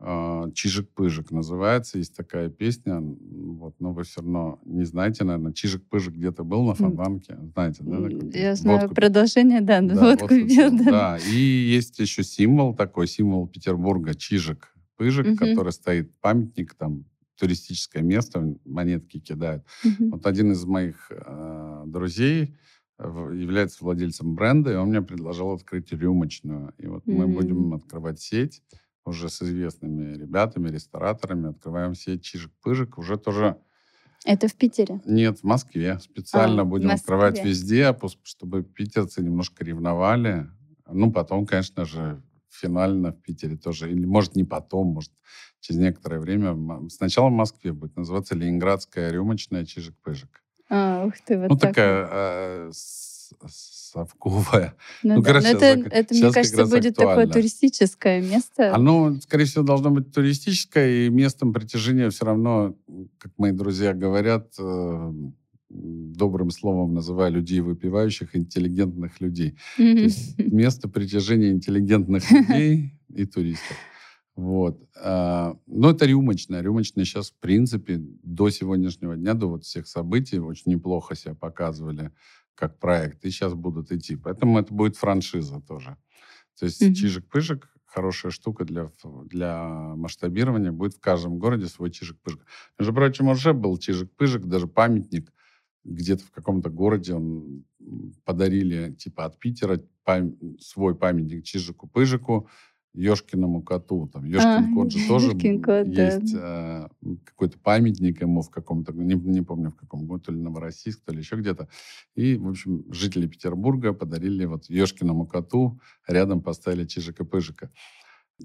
«Чижик-пыжик» 0.00 1.30
называется. 1.30 1.98
Есть 1.98 2.16
такая 2.16 2.50
песня, 2.50 3.00
вот, 3.00 3.76
но 3.78 3.92
вы 3.92 4.02
все 4.02 4.20
равно 4.20 4.60
не 4.64 4.84
знаете, 4.84 5.24
наверное. 5.24 5.52
«Чижик-пыжик» 5.52 6.14
где-то 6.14 6.44
был 6.44 6.64
на 6.64 6.74
Фонтанке, 6.74 7.38
знаете, 7.54 7.84
да? 7.84 8.38
Я 8.38 8.54
знаю 8.54 8.80
водку. 8.80 8.94
продолжение, 8.94 9.60
да, 9.60 9.80
да 9.80 9.94
водку 9.94 10.28
пил. 10.28 10.76
Да. 10.76 10.84
да, 10.84 11.18
и 11.18 11.36
есть 11.36 11.98
еще 11.98 12.22
символ 12.22 12.74
такой, 12.74 13.06
символ 13.06 13.46
Петербурга, 13.46 14.14
«Чижик-пыжик», 14.14 15.28
угу. 15.28 15.36
который 15.36 15.72
стоит, 15.72 16.12
памятник 16.20 16.74
там 16.74 17.06
туристическое 17.38 18.02
место, 18.02 18.56
монетки 18.64 19.18
кидают. 19.18 19.64
Mm-hmm. 19.84 20.10
Вот 20.10 20.26
один 20.26 20.52
из 20.52 20.64
моих 20.64 21.10
э, 21.10 21.82
друзей 21.86 22.54
является 22.98 23.84
владельцем 23.84 24.34
бренда, 24.36 24.72
и 24.72 24.76
он 24.76 24.90
мне 24.90 25.02
предложил 25.02 25.50
открыть 25.52 25.92
рюмочную. 25.92 26.72
И 26.78 26.86
вот 26.86 27.04
mm-hmm. 27.06 27.12
мы 27.12 27.26
будем 27.26 27.74
открывать 27.74 28.20
сеть 28.20 28.62
уже 29.04 29.28
с 29.28 29.42
известными 29.42 30.16
ребятами, 30.16 30.68
рестораторами. 30.68 31.50
Открываем 31.50 31.94
сеть 31.94 32.22
Чижик-Пыжик. 32.22 32.94
Уже 32.96 33.16
тоже... 33.16 33.58
Это 34.24 34.48
в 34.48 34.54
Питере? 34.54 35.00
Нет, 35.04 35.40
в 35.40 35.44
Москве. 35.44 35.98
Специально 36.00 36.62
а, 36.62 36.64
будем 36.64 36.90
открывать 36.90 37.44
везде, 37.44 37.96
чтобы 38.22 38.62
питерцы 38.62 39.22
немножко 39.22 39.64
ревновали. 39.64 40.48
Ну, 40.86 41.12
потом, 41.12 41.44
конечно 41.46 41.84
же, 41.84 42.22
финально 42.48 43.12
в 43.12 43.20
Питере 43.20 43.56
тоже. 43.56 43.90
Или, 43.90 44.06
может, 44.06 44.34
не 44.34 44.44
потом, 44.44 44.88
может, 44.88 45.12
через 45.60 45.80
некоторое 45.80 46.20
время. 46.20 46.88
Сначала 46.88 47.28
в 47.28 47.32
Москве 47.32 47.72
будет 47.72 47.96
называться 47.96 48.34
Ленинградская 48.34 49.10
рюмочная 49.10 49.64
Чижик-Пыжик. 49.64 50.40
А, 50.70 51.04
ух 51.04 51.14
ты, 51.26 51.38
вот 51.38 51.50
Ну, 51.50 51.56
так 51.58 51.70
такая 51.70 52.08
а, 52.10 52.70
совковая. 53.48 54.74
Ну, 55.02 55.16
ну 55.16 55.22
да. 55.22 55.26
короче, 55.26 55.48
это, 55.48 55.66
это 55.66 56.14
мне 56.14 56.32
кажется, 56.32 56.64
будет 56.66 56.98
актуально. 56.98 57.22
такое 57.22 57.26
туристическое 57.28 58.22
место. 58.22 58.74
Оно, 58.74 59.16
скорее 59.20 59.44
всего, 59.44 59.64
должно 59.64 59.90
быть 59.90 60.12
туристическое, 60.12 61.06
и 61.06 61.08
местом 61.10 61.52
притяжения 61.52 62.10
все 62.10 62.24
равно, 62.24 62.76
как 63.18 63.32
мои 63.38 63.52
друзья 63.52 63.92
говорят, 63.92 64.52
э, 64.58 65.12
добрым 65.70 66.50
словом 66.50 66.94
называю 66.94 67.32
людей 67.32 67.60
выпивающих, 67.60 68.36
интеллигентных 68.36 69.20
людей. 69.20 69.56
Mm-hmm. 69.78 69.94
То 69.94 70.02
есть 70.02 70.38
место 70.38 70.88
притяжения 70.88 71.50
интеллигентных 71.50 72.30
людей 72.30 72.92
и 73.14 73.24
туристов. 73.26 73.76
Вот. 74.36 74.80
А, 75.00 75.56
но 75.66 75.90
это 75.90 76.06
рюмочная. 76.06 76.60
Рюмочная 76.60 77.04
сейчас, 77.04 77.30
в 77.30 77.34
принципе, 77.34 78.00
до 78.22 78.50
сегодняшнего 78.50 79.16
дня, 79.16 79.34
до 79.34 79.46
вот 79.46 79.64
всех 79.64 79.86
событий 79.86 80.38
очень 80.38 80.72
неплохо 80.72 81.14
себя 81.14 81.34
показывали 81.34 82.10
как 82.54 82.78
проект. 82.78 83.24
И 83.24 83.30
сейчас 83.30 83.54
будут 83.54 83.92
идти. 83.92 84.16
Поэтому 84.16 84.58
это 84.58 84.72
будет 84.72 84.96
франшиза 84.96 85.60
тоже. 85.60 85.96
То 86.58 86.66
есть 86.66 86.82
mm-hmm. 86.82 86.92
чижик-пыжик 86.92 87.68
хорошая 87.84 88.32
штука 88.32 88.64
для, 88.64 88.90
для 89.24 89.68
масштабирования. 89.96 90.72
Будет 90.72 90.94
в 90.94 91.00
каждом 91.00 91.38
городе 91.38 91.66
свой 91.66 91.90
чижик-пыжик. 91.90 92.44
Между 92.78 92.94
прочим, 92.94 93.28
уже 93.28 93.52
был 93.52 93.76
чижик-пыжик, 93.78 94.46
даже 94.46 94.66
памятник 94.66 95.32
где-то 95.84 96.24
в 96.24 96.30
каком-то 96.30 96.70
городе 96.70 97.14
он 97.14 97.64
подарили 98.24 98.94
типа 98.94 99.26
от 99.26 99.38
Питера 99.38 99.80
пам- 100.06 100.58
свой 100.58 100.96
памятник 100.96 101.44
Чижику-Пыжику, 101.44 102.48
Ёшкиному 102.94 103.62
коту. 103.62 104.08
Там 104.12 104.24
Ёшкин 104.24 104.72
а, 104.72 104.74
кот 104.74 104.92
же 104.92 105.06
тоже 105.08 105.32
кот, 105.32 105.86
есть 105.86 106.32
да. 106.32 106.88
э, 107.02 107.16
какой-то 107.24 107.58
памятник 107.58 108.22
ему 108.22 108.42
в 108.42 108.50
каком-то, 108.50 108.92
не, 108.92 109.14
не 109.14 109.42
помню 109.42 109.70
в 109.70 109.76
каком 109.76 110.06
году, 110.06 110.24
то 110.24 110.32
ли 110.32 110.40
Новороссийск, 110.40 111.04
то 111.04 111.12
ли 111.12 111.18
еще 111.18 111.36
где-то. 111.36 111.68
И, 112.14 112.36
в 112.36 112.48
общем, 112.48 112.84
жители 112.92 113.26
Петербурга 113.26 113.92
подарили 113.92 114.44
вот 114.44 114.70
Ёшкиному 114.70 115.26
коту, 115.26 115.80
рядом 116.06 116.42
поставили 116.42 116.86
Чижика-Пыжика. 116.86 117.70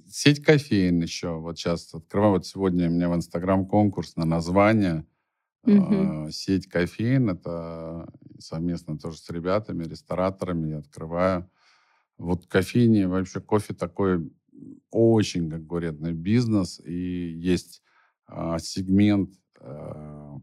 Сеть 0.07 0.43
кофеин 0.43 1.01
еще. 1.01 1.39
Вот 1.39 1.57
сейчас 1.57 1.93
открываю. 1.93 2.33
Вот 2.33 2.45
сегодня 2.45 2.89
у 2.89 2.91
меня 2.91 3.09
в 3.09 3.15
Инстаграм 3.15 3.65
конкурс 3.65 4.15
на 4.15 4.25
название– 4.25 5.05
Угу. 5.63 6.31
Сеть 6.31 6.67
кофеин, 6.67 7.29
это 7.29 8.07
совместно 8.39 8.97
тоже 8.97 9.17
с 9.17 9.29
ребятами, 9.29 9.83
рестораторами 9.83 10.69
я 10.69 10.77
открываю. 10.77 11.49
Вот 12.17 12.47
кофейни, 12.47 13.03
вообще 13.03 13.39
кофе 13.39 13.73
такой 13.73 14.31
очень 14.91 15.49
конкурентный 15.49 16.13
бизнес, 16.13 16.81
и 16.83 17.31
есть 17.31 17.81
а, 18.25 18.59
сегмент 18.59 19.31
а, 19.59 20.39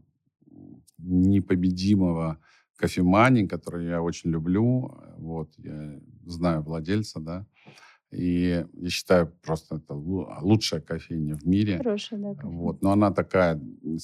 непобедимого 0.97 2.39
кофемани, 2.77 3.47
который 3.47 3.87
я 3.87 4.01
очень 4.01 4.29
люблю. 4.29 4.99
Вот, 5.17 5.53
я 5.57 5.99
знаю 6.25 6.61
владельца, 6.61 7.19
да. 7.19 7.45
И 8.11 8.65
я 8.73 8.89
считаю, 8.89 9.27
просто 9.27 9.75
это 9.75 9.93
лучшая 9.93 10.79
кофейня 10.79 11.35
в 11.35 11.45
мире. 11.45 11.77
Хорошая, 11.77 12.19
да. 12.19 12.35
Кофейня. 12.35 12.57
Вот. 12.57 12.81
Но 12.81 12.91
она 12.91 13.11
такая, 13.11 13.61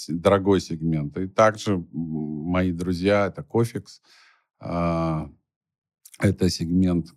дорогой 0.10 0.60
сегмент. 0.60 1.18
И 1.18 1.28
также 1.28 1.86
мои 1.92 2.72
друзья, 2.72 3.28
это 3.28 3.44
Кофикс. 3.44 4.02
Это 6.20 6.50
сегмент 6.50 7.08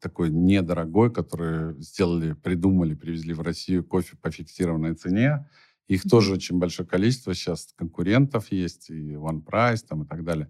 такой 0.00 0.30
недорогой, 0.30 1.12
который 1.12 1.80
сделали, 1.80 2.32
придумали, 2.32 2.94
привезли 2.94 3.34
в 3.34 3.42
Россию 3.42 3.84
кофе 3.84 4.16
по 4.16 4.30
фиксированной 4.30 4.94
цене. 4.94 5.48
Их 5.88 6.02
тоже 6.02 6.32
очень 6.32 6.58
большое 6.58 6.88
количество 6.88 7.34
сейчас 7.34 7.72
конкурентов 7.76 8.50
есть, 8.50 8.90
и 8.90 9.12
One 9.12 9.44
Price 9.44 9.84
там 9.86 10.02
и 10.02 10.06
так 10.06 10.24
далее. 10.24 10.48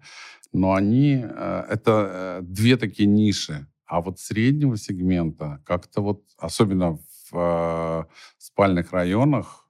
Но 0.51 0.73
они, 0.73 1.21
э, 1.21 1.65
это 1.69 2.39
э, 2.41 2.41
две 2.43 2.77
такие 2.77 3.07
ниши 3.07 3.67
а 3.85 4.01
вот 4.01 4.19
среднего 4.19 4.75
сегмента 4.75 5.61
как-то 5.65 6.01
вот, 6.01 6.23
особенно 6.37 6.97
в 7.31 7.33
э, 7.33 8.03
спальных 8.37 8.91
районах, 8.91 9.63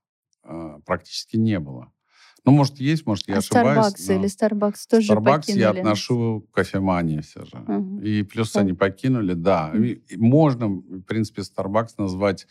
практически 0.86 1.36
не 1.36 1.60
было. 1.60 1.92
Ну, 2.48 2.54
может, 2.54 2.80
есть, 2.80 3.06
может, 3.06 3.28
я 3.28 3.36
а 3.36 3.38
ошибаюсь. 3.40 3.78
Starbucks 3.94 4.16
или 4.16 4.26
Starbucks 4.26 4.88
тоже 4.90 5.12
Starbucks 5.14 5.24
покинули? 5.26 5.60
я 5.62 5.70
отношу 5.72 6.48
к 6.50 6.56
кофемании 6.56 7.20
все 7.20 7.44
же. 7.44 7.58
Угу. 7.58 8.00
И 8.00 8.24
плюс 8.24 8.54
Да. 8.54 8.62
они 8.62 8.72
покинули, 8.72 9.34
да. 9.34 9.74
И- 9.76 10.02
можно, 10.16 10.68
в 10.70 11.02
принципе, 11.02 11.42
Starbucks 11.42 11.96
назвать 11.98 12.48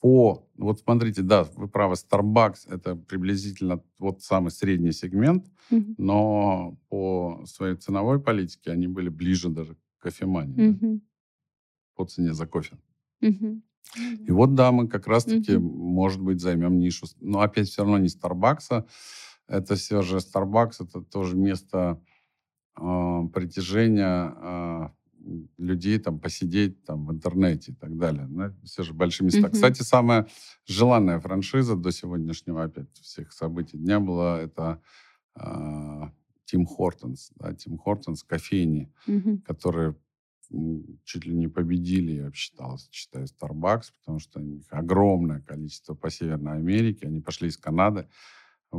по... 0.00 0.48
Вот 0.56 0.80
смотрите, 0.80 1.20
да, 1.20 1.44
вы 1.56 1.68
правы, 1.68 1.94
Starbucks 1.94 2.68
это 2.74 2.96
приблизительно 2.96 3.82
вот 3.98 4.22
самый 4.22 4.50
средний 4.50 4.92
сегмент, 4.92 5.44
Мгм. 5.70 5.94
но 5.98 6.78
по 6.88 7.44
своей 7.46 7.76
ценовой 7.76 8.20
политике 8.20 8.70
они 8.70 8.86
были 8.88 9.10
ближе 9.10 9.50
даже 9.50 9.74
к 9.74 10.02
кофемании, 10.04 10.54
да, 10.56 10.62
Мгм. 10.86 11.02
по 11.96 12.06
цене 12.06 12.32
за 12.32 12.46
кофе. 12.46 12.78
Мгм. 13.20 13.62
И 14.26 14.30
вот, 14.32 14.54
да, 14.54 14.72
мы 14.72 14.88
как 14.88 15.06
раз-таки, 15.06 15.52
Мгм. 15.58 15.66
может 15.66 16.22
быть, 16.22 16.40
займем 16.40 16.78
нишу. 16.78 17.06
Но 17.20 17.40
опять 17.42 17.68
все 17.68 17.82
равно 17.82 17.98
не 17.98 18.08
Старбакса. 18.08 18.86
Это 19.54 19.76
все 19.76 20.02
же 20.02 20.16
Starbucks, 20.16 20.74
это 20.80 21.00
тоже 21.00 21.36
место 21.36 22.02
а, 22.74 23.24
притяжения 23.28 24.34
а, 24.36 24.92
людей, 25.56 25.98
там, 25.98 26.18
посидеть 26.18 26.84
там, 26.84 27.06
в 27.06 27.12
интернете 27.12 27.72
и 27.72 27.74
так 27.74 27.96
далее. 27.96 28.26
Ну, 28.26 28.52
все 28.64 28.82
же 28.82 28.92
большие 28.92 29.26
места. 29.26 29.42
Мгм. 29.42 29.52
Кстати, 29.52 29.82
самая 29.82 30.26
желанная 30.66 31.20
франшиза 31.20 31.76
до 31.76 31.92
сегодняшнего 31.92 32.64
опять 32.64 32.92
всех 33.00 33.32
событий 33.32 33.78
дня 33.78 34.00
была 34.00 34.40
это 34.40 34.82
а, 35.34 36.12
Тим 36.44 36.66
Хортонс. 36.66 37.30
Да, 37.36 37.54
Тим 37.54 37.78
Хортонс, 37.78 38.22
кофейни 38.22 38.92
Мгм. 39.06 39.38
которые 39.42 39.96
чуть 41.04 41.24
ли 41.24 41.34
не 41.34 41.48
победили, 41.48 42.12
я 42.12 42.30
считал, 42.32 42.78
считаю, 42.90 43.26
Starbucks, 43.26 43.92
потому 44.00 44.18
что 44.18 44.40
у 44.40 44.42
них 44.42 44.66
огромное 44.70 45.40
количество 45.40 45.94
по 45.94 46.10
Северной 46.10 46.58
Америке, 46.58 47.06
они 47.06 47.20
пошли 47.20 47.48
из 47.48 47.56
Канады. 47.56 48.08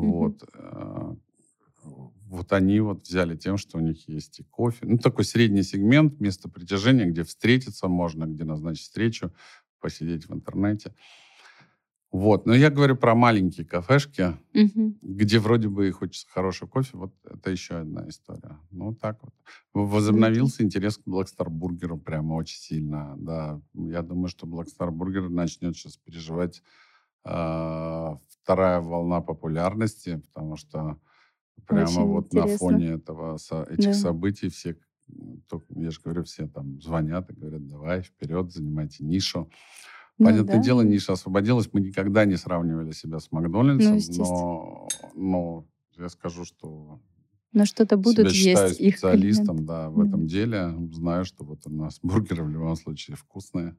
Вот, 0.02 0.44
э, 0.54 1.16
вот 1.84 2.52
они 2.54 2.80
вот 2.80 3.08
взяли 3.08 3.36
тем, 3.36 3.58
что 3.58 3.78
у 3.78 3.82
них 3.82 4.08
есть 4.10 4.40
и 4.40 4.44
кофе, 4.44 4.86
ну, 4.88 4.98
такой 4.98 5.26
средний 5.26 5.64
сегмент, 5.64 6.20
место 6.20 6.50
притяжения, 6.50 7.06
где 7.06 7.24
встретиться 7.24 7.88
можно, 7.88 8.26
где 8.26 8.44
назначить 8.44 8.84
встречу, 8.84 9.32
посидеть 9.80 10.28
в 10.28 10.34
интернете. 10.34 10.94
Вот, 12.12 12.46
но 12.46 12.54
я 12.56 12.70
говорю 12.70 12.96
про 12.96 13.14
маленькие 13.14 13.66
кафешки, 13.66 14.38
Мгм. 14.54 14.98
где 15.02 15.38
вроде 15.38 15.68
бы 15.68 15.88
и 15.90 15.92
хочется 15.92 16.28
хорошего 16.30 16.70
кофе, 16.70 16.98
вот 16.98 17.14
это 17.26 17.52
еще 17.52 17.76
одна 17.76 18.08
история. 18.08 18.58
Ну, 18.72 18.96
так 18.96 19.22
вот. 19.22 19.34
Возобновился 19.74 20.64
интерес 20.64 20.98
к 20.98 21.06
Black 21.06 21.26
Star 21.26 21.50
бургеру 21.50 21.98
прямо 21.98 22.36
очень 22.36 22.58
сильно, 22.60 23.16
да. 23.18 23.62
Я 23.74 24.02
думаю, 24.02 24.30
что 24.30 24.48
Black 24.48 24.68
Star 24.68 24.92
бургер 24.92 25.30
начнет 25.30 25.76
сейчас 25.76 25.98
переживать 25.98 26.64
вторая 27.26 28.82
волна 28.82 29.22
популярности, 29.22 30.22
потому 30.28 30.56
что 30.58 31.00
прямо 31.68 32.02
Очень 32.02 32.08
вот 32.12 32.34
на 32.34 32.42
интересно. 32.42 32.58
фоне 32.58 32.88
этого, 32.94 33.38
этих 33.70 33.94
Да. 33.94 33.94
событий 33.94 34.50
все, 34.50 34.78
я 35.76 35.92
же 35.92 36.02
говорю, 36.04 36.24
все 36.24 36.48
там 36.48 36.82
звонят 36.82 37.30
и 37.30 37.34
говорят, 37.36 37.68
давай 37.68 38.02
вперед, 38.02 38.52
занимайте 38.52 39.04
нишу. 39.04 39.50
Ну 40.18 40.26
Понятное 40.26 40.60
да. 40.60 40.64
дело, 40.64 40.82
ниша 40.82 41.14
освободилась. 41.14 41.70
Мы 41.74 41.82
никогда 41.82 42.26
не 42.26 42.38
сравнивали 42.38 42.92
себя 42.92 43.20
с 43.20 43.32
Макдональдсом, 43.32 43.98
Ну, 43.98 44.16
но, 44.18 44.88
но 45.16 45.68
я 45.98 46.10
скажу, 46.10 46.46
что 46.46 47.02
Но 47.54 47.66
что-то 47.66 47.98
будут 47.98 48.32
себя 48.32 48.68
есть 48.68 48.80
их 48.82 48.98
специалистом 48.98 49.66
да, 49.66 49.90
в 49.90 50.00
Да. 50.00 50.06
этом 50.08 50.28
деле. 50.28 50.74
Знаю, 50.94 51.26
что 51.26 51.44
вот 51.44 51.62
у 51.66 51.70
нас 51.70 52.00
бургеры 52.04 52.44
в 52.44 52.50
любом 52.50 52.76
случае 52.76 53.16
вкусные. 53.18 53.76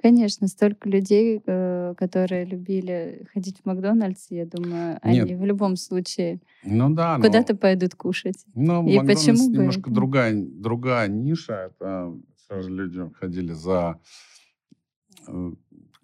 Конечно, 0.00 0.46
столько 0.46 0.88
людей, 0.88 1.42
э, 1.44 1.94
которые 1.96 2.44
любили 2.44 3.26
ходить 3.32 3.58
в 3.58 3.66
Макдональдс, 3.66 4.26
я 4.30 4.46
думаю, 4.46 4.92
Нет. 4.92 5.00
они 5.02 5.34
в 5.34 5.44
любом 5.44 5.74
случае 5.74 6.40
Ну 6.62 6.94
да, 6.94 7.18
но, 7.18 7.24
куда-то 7.24 7.56
пойдут 7.56 7.96
кушать. 7.96 8.44
но 8.54 8.80
и 8.88 8.96
Макдональдс 8.96 9.24
почему 9.26 9.50
бы 9.50 9.56
немножко 9.56 9.80
это? 9.80 9.90
другая, 9.90 10.34
другая 10.36 11.08
ниша. 11.08 11.72
Это 11.72 12.16
все 12.36 12.62
же 12.62 12.70
люди 12.70 13.12
ходили 13.14 13.52
за 13.52 14.00
э, 15.26 15.52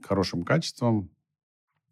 хорошим 0.02 0.42
качеством 0.42 1.08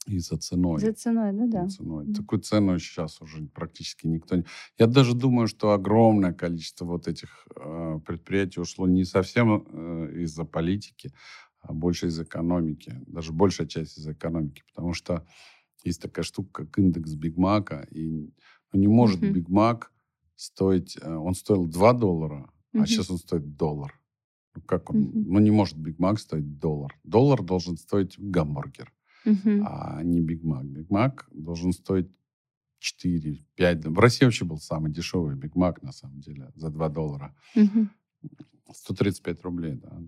и 0.06 0.18
за 0.18 0.36
ценой. 0.38 0.80
За 0.80 0.92
ценой, 0.92 1.32
ну 1.32 1.48
да. 1.48 1.68
за 1.68 1.76
ценой. 1.76 2.04
Да. 2.08 2.20
Такую 2.20 2.40
цену 2.42 2.78
сейчас 2.80 3.20
уже 3.20 3.44
практически 3.46 4.08
никто 4.08 4.34
не... 4.34 4.44
Я 4.76 4.88
даже 4.88 5.14
думаю, 5.14 5.46
что 5.46 5.70
огромное 5.70 6.32
количество 6.32 6.84
вот 6.84 7.06
этих 7.06 7.46
э, 7.54 8.00
предприятий 8.04 8.60
ушло 8.60 8.88
не 8.88 9.04
совсем 9.04 9.64
э, 9.64 10.22
из-за 10.22 10.44
политики, 10.44 11.12
а 11.62 11.72
больше 11.72 12.08
из 12.08 12.20
экономики. 12.20 13.00
Даже 13.06 13.32
большая 13.32 13.66
часть 13.66 13.98
из 13.98 14.06
экономики. 14.08 14.62
Потому 14.68 14.92
что 14.94 15.26
есть 15.84 16.02
такая 16.02 16.24
штука, 16.24 16.64
как 16.66 16.78
индекс 16.78 17.14
Биг 17.14 17.36
Мака. 17.36 17.86
И 17.90 18.32
ну, 18.72 18.80
не 18.80 18.88
может 18.88 19.22
Мгм. 19.22 19.32
Биг 19.32 19.48
Мак 19.48 19.92
стоить... 20.36 20.98
э, 21.00 21.14
он 21.14 21.34
стоил 21.34 21.66
2 21.66 21.92
доллара, 21.94 22.50
Мгм. 22.72 22.82
а 22.82 22.86
сейчас 22.86 23.10
он 23.10 23.18
стоит 23.18 23.56
доллар. 23.56 23.98
Ну, 24.54 24.62
как 24.62 24.90
он? 24.90 25.00
Мгм. 25.00 25.24
Ну, 25.32 25.38
не 25.40 25.50
может 25.50 25.78
Биг 25.78 25.98
Мак 25.98 26.18
стоить 26.18 26.58
доллар. 26.58 26.98
Доллар 27.04 27.42
должен 27.42 27.76
стоить 27.76 28.18
гамбургер 28.18 28.92
Мгм. 29.24 29.64
а 29.66 30.02
не 30.02 30.20
Биг 30.20 30.42
Мак. 30.42 30.64
Биг 30.66 30.90
Мак 30.90 31.28
должен 31.32 31.72
стоить 31.72 32.10
4-5. 32.80 33.88
В 33.88 33.98
России 34.00 34.24
вообще 34.24 34.44
был 34.44 34.58
самый 34.58 34.90
дешевый 34.90 35.36
Биг 35.36 35.54
Мак, 35.54 35.82
на 35.82 35.92
самом 35.92 36.20
деле, 36.20 36.50
за 36.56 36.70
2 36.70 36.88
доллара. 36.88 37.34
Мгм. 37.54 37.90
135 38.74 39.42
рублей, 39.42 39.74
да, 39.74 40.02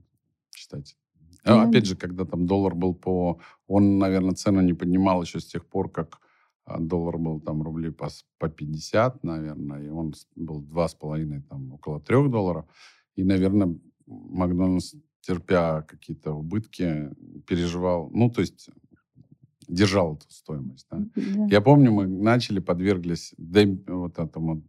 считайте. 0.54 0.96
А, 1.44 1.62
Опять 1.68 1.86
же, 1.86 1.96
когда 1.96 2.24
там 2.24 2.46
доллар 2.46 2.74
был 2.74 2.94
по... 2.94 3.38
Он, 3.66 3.98
наверное, 3.98 4.34
цену 4.34 4.60
не 4.62 4.72
поднимал 4.74 5.22
еще 5.22 5.40
с 5.40 5.46
тех 5.46 5.66
пор, 5.66 5.90
как 5.90 6.20
а, 6.64 6.78
доллар 6.80 7.18
был 7.18 7.40
там 7.40 7.62
рублей 7.62 7.90
по, 7.92 8.08
по 8.38 8.48
50, 8.48 9.22
наверное, 9.24 9.82
и 9.84 9.88
он 9.90 10.14
с- 10.14 10.26
был 10.36 10.62
2,5, 10.62 11.42
там, 11.48 11.72
около 11.72 12.00
3 12.00 12.28
долларов. 12.28 12.64
И, 13.16 13.24
наверное, 13.24 13.78
Макдональдс, 14.06 14.94
терпя 15.20 15.82
какие-то 15.82 16.32
убытки, 16.32 17.10
переживал, 17.46 18.10
ну, 18.12 18.30
то 18.30 18.40
есть 18.42 18.68
держал 19.68 20.14
эту 20.16 20.30
стоимость, 20.30 20.86
да. 20.90 20.98
Да. 21.14 21.46
Я 21.50 21.60
помню, 21.60 21.92
мы 21.92 22.06
начали, 22.06 22.58
подверглись 22.60 23.34
демп- 23.38 23.90
вот 23.90 24.18
этому 24.18 24.62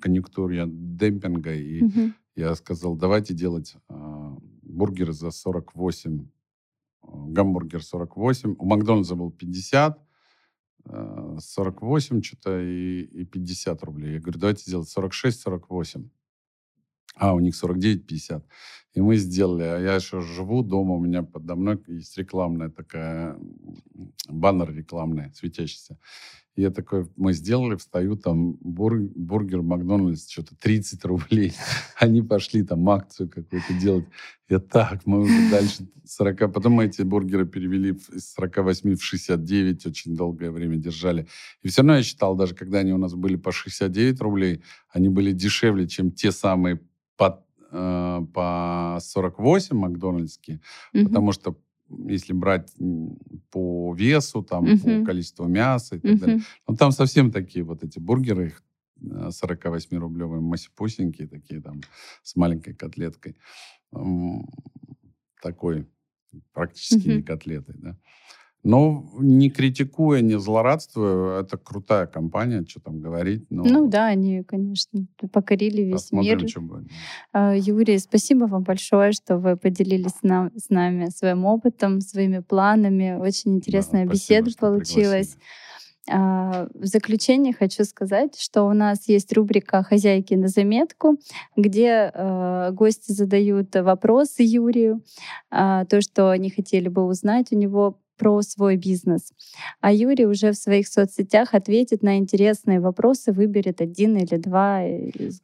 конъюнктуре 0.00 0.64
демпинга, 0.66 1.54
и 1.54 1.82
Мгм. 1.82 2.14
я 2.36 2.54
сказал, 2.54 2.96
давайте 2.96 3.34
делать 3.34 3.74
э, 3.88 4.36
бургеры 4.62 5.12
за 5.12 5.30
48, 5.30 6.20
э, 7.02 7.06
гамбургер 7.28 7.82
48. 7.82 8.56
У 8.58 8.64
Макдональдса 8.64 9.14
был 9.14 9.30
50, 9.30 9.98
э, 10.84 11.36
48 11.40 12.22
что-то 12.22 12.60
и, 12.60 13.02
и 13.02 13.24
50 13.24 13.82
рублей. 13.84 14.14
Я 14.14 14.20
говорю, 14.20 14.38
давайте 14.38 14.62
сделать 14.64 14.88
46-48. 14.88 16.08
А, 17.22 17.34
у 17.34 17.38
них 17.38 17.54
49-50. 17.54 18.42
И 18.94 19.00
мы 19.00 19.16
сделали. 19.16 19.62
А 19.62 19.78
я 19.78 19.94
еще 19.94 20.20
живу 20.20 20.64
дома, 20.64 20.94
у 20.94 21.00
меня 21.00 21.22
подо 21.22 21.54
мной 21.54 21.80
есть 21.86 22.18
рекламная 22.18 22.68
такая, 22.68 23.38
баннер 24.28 24.74
рекламный, 24.74 25.32
светящийся. 25.32 25.98
И 26.56 26.62
я 26.62 26.70
такой, 26.70 27.06
мы 27.16 27.32
сделали, 27.32 27.76
встаю, 27.76 28.16
там, 28.16 28.54
бур- 28.60 29.08
бургер 29.14 29.62
Макдональдс, 29.62 30.28
что-то 30.28 30.56
30 30.56 31.04
рублей. 31.04 31.52
Они 31.96 32.22
пошли 32.22 32.64
там 32.64 32.90
акцию 32.90 33.30
какую-то 33.30 33.72
делать. 33.80 34.04
Я 34.48 34.58
так, 34.58 35.06
мы 35.06 35.20
уже 35.20 35.50
дальше 35.50 35.86
40... 36.04 36.52
Потом 36.52 36.72
мы 36.72 36.86
эти 36.86 37.02
бургеры 37.02 37.46
перевели 37.46 37.92
из 38.12 38.32
48 38.32 38.96
в 38.96 39.02
69, 39.02 39.86
очень 39.86 40.16
долгое 40.16 40.50
время 40.50 40.76
держали. 40.76 41.28
И 41.62 41.68
все 41.68 41.82
равно 41.82 41.98
я 41.98 42.02
считал, 42.02 42.34
даже 42.34 42.56
когда 42.56 42.80
они 42.80 42.92
у 42.92 42.98
нас 42.98 43.14
были 43.14 43.36
по 43.36 43.52
69 43.52 44.20
рублей, 44.20 44.62
они 44.90 45.08
были 45.08 45.30
дешевле, 45.30 45.86
чем 45.86 46.10
те 46.10 46.32
самые 46.32 46.80
по, 47.16 47.44
э, 47.70 48.20
по 48.34 48.98
48 49.00 49.76
макдональдские. 49.76 50.60
Мгм. 50.92 51.04
Потому 51.06 51.32
что 51.32 51.58
если 52.08 52.32
брать 52.32 52.72
по 53.50 53.94
весу, 53.94 54.42
там, 54.42 54.64
Мгм. 54.64 55.00
по 55.00 55.06
количеству 55.06 55.46
мяса 55.46 55.96
и 55.96 56.00
так 56.00 56.18
далее, 56.18 56.36
Мгм. 56.36 56.44
ну, 56.68 56.76
там 56.76 56.92
совсем 56.92 57.30
такие 57.30 57.64
вот 57.64 57.84
эти 57.84 57.98
бургеры, 57.98 58.46
их 58.46 58.62
48-рублевые, 59.30 60.40
масипусенькие 60.40 61.26
такие 61.28 61.60
там, 61.60 61.80
с 62.22 62.36
маленькой 62.36 62.74
котлеткой. 62.74 63.36
Такой, 65.42 65.86
практически 66.52 67.08
не 67.08 67.14
Мгм. 67.16 67.24
котлетой, 67.24 67.74
да. 67.78 67.96
Но 68.64 69.10
не 69.18 69.50
критикуя, 69.50 70.20
не 70.20 70.38
злорадствуя, 70.38 71.40
это 71.40 71.56
крутая 71.58 72.06
компания, 72.06 72.64
что 72.68 72.80
там 72.80 73.00
говорить. 73.00 73.44
Но 73.50 73.64
Ну 73.64 73.88
да, 73.88 74.06
они, 74.06 74.44
конечно, 74.44 75.04
покорили 75.32 75.82
весь 75.82 76.02
посмотрим, 76.02 76.38
мир. 76.38 76.48
что 76.48 76.60
будет. 76.60 76.86
А, 77.32 77.54
Юрий, 77.56 77.98
спасибо 77.98 78.44
вам 78.44 78.62
большое, 78.62 79.12
что 79.12 79.38
вы 79.38 79.56
поделились 79.56 80.12
с, 80.12 80.22
нам- 80.22 80.52
с 80.56 80.70
нами 80.70 81.06
своим 81.06 81.44
опытом, 81.44 82.00
своими 82.00 82.38
планами. 82.38 83.16
Очень 83.20 83.56
интересная 83.56 84.06
Да, 84.06 84.12
беседа 84.12 84.50
спасибо, 84.50 84.50
что 84.50 84.60
получилась. 84.68 85.36
А, 86.08 86.68
В 86.74 86.86
заключение 86.86 87.52
хочу 87.52 87.84
сказать, 87.84 88.36
что 88.38 88.64
у 88.64 88.72
нас 88.72 89.08
есть 89.08 89.32
рубрика 89.32 89.82
«Хозяйки 89.82 90.34
на 90.34 90.48
заметку», 90.48 91.16
где 91.56 92.10
э, 92.12 92.70
гости 92.72 93.12
задают 93.12 93.74
вопросы 93.76 94.42
Юрию, 94.42 95.02
а, 95.50 95.84
то, 95.84 96.00
что 96.00 96.30
они 96.30 96.50
хотели 96.50 96.88
бы 96.88 97.04
узнать 97.06 97.52
у 97.52 97.56
него 97.56 97.98
про 98.22 98.40
свой 98.42 98.76
бизнес. 98.76 99.32
А 99.80 99.92
Юрий 99.92 100.26
уже 100.26 100.52
в 100.52 100.56
своих 100.56 100.86
соцсетях 100.86 101.54
ответит 101.54 102.04
на 102.04 102.18
интересные 102.18 102.78
вопросы, 102.78 103.32
выберет 103.32 103.80
один 103.80 104.16
или 104.16 104.36
два, 104.36 104.82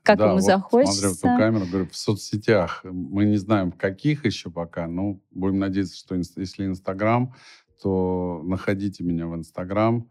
как 0.05 0.19
да, 0.19 0.27
ему 0.27 0.35
вот 0.35 0.45
захочется. 0.45 1.09
Смотрю 1.09 1.15
в 1.15 1.21
ту 1.21 1.43
камеру, 1.43 1.67
говорю, 1.67 1.89
в 1.89 1.97
соцсетях. 1.97 2.85
Мы 2.85 3.25
не 3.25 3.37
знаем, 3.37 3.73
в 3.73 3.77
каких 3.77 4.25
еще 4.25 4.51
пока, 4.51 4.87
но 4.87 5.21
будем 5.33 5.59
надеяться, 5.59 5.97
что 5.97 6.15
если 6.15 6.67
Инстаграм, 6.67 7.35
то 7.83 8.43
находите 8.45 9.03
меня 9.03 9.27
в 9.27 9.35
Инстаграм. 9.35 10.09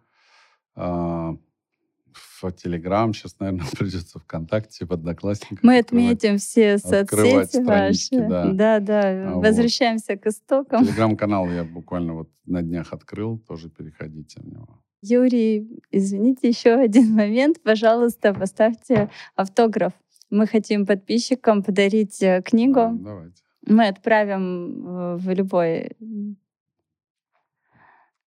В 2.17 2.51
Телеграм, 2.51 3.13
сейчас, 3.13 3.39
наверное, 3.39 3.65
придется 3.77 4.19
ВКонтакте, 4.19 4.85
в 4.85 4.91
Одноклассниках. 4.91 5.63
Мы 5.63 5.79
отметим 5.79 6.37
все 6.37 6.77
соцсети 6.77 7.63
ваши. 7.63 8.27
Да, 8.27 8.51
да, 8.51 8.79
да. 8.79 9.31
А 9.31 9.35
возвращаемся 9.35 10.13
вот. 10.13 10.21
к 10.21 10.27
истокам. 10.27 10.85
Телеграм-канал 10.85 11.49
я 11.49 11.63
буквально 11.63 12.13
вот 12.13 12.29
на 12.45 12.61
днях 12.61 12.93
открыл, 12.93 13.39
тоже 13.39 13.69
переходите 13.69 14.41
в 14.41 14.45
него. 14.45 14.67
Юрий, 15.01 15.81
извините, 15.91 16.47
еще 16.47 16.73
один 16.73 17.13
момент. 17.13 17.61
Пожалуйста, 17.63 18.33
поставьте 18.33 19.09
автограф. 19.35 19.93
Мы 20.29 20.47
хотим 20.47 20.85
подписчикам 20.85 21.63
подарить 21.63 22.21
э, 22.21 22.41
книгу. 22.43 22.91
Давайте. 22.93 23.43
Мы 23.65 23.87
отправим 23.87 25.17
в 25.17 25.29
любой 25.33 25.91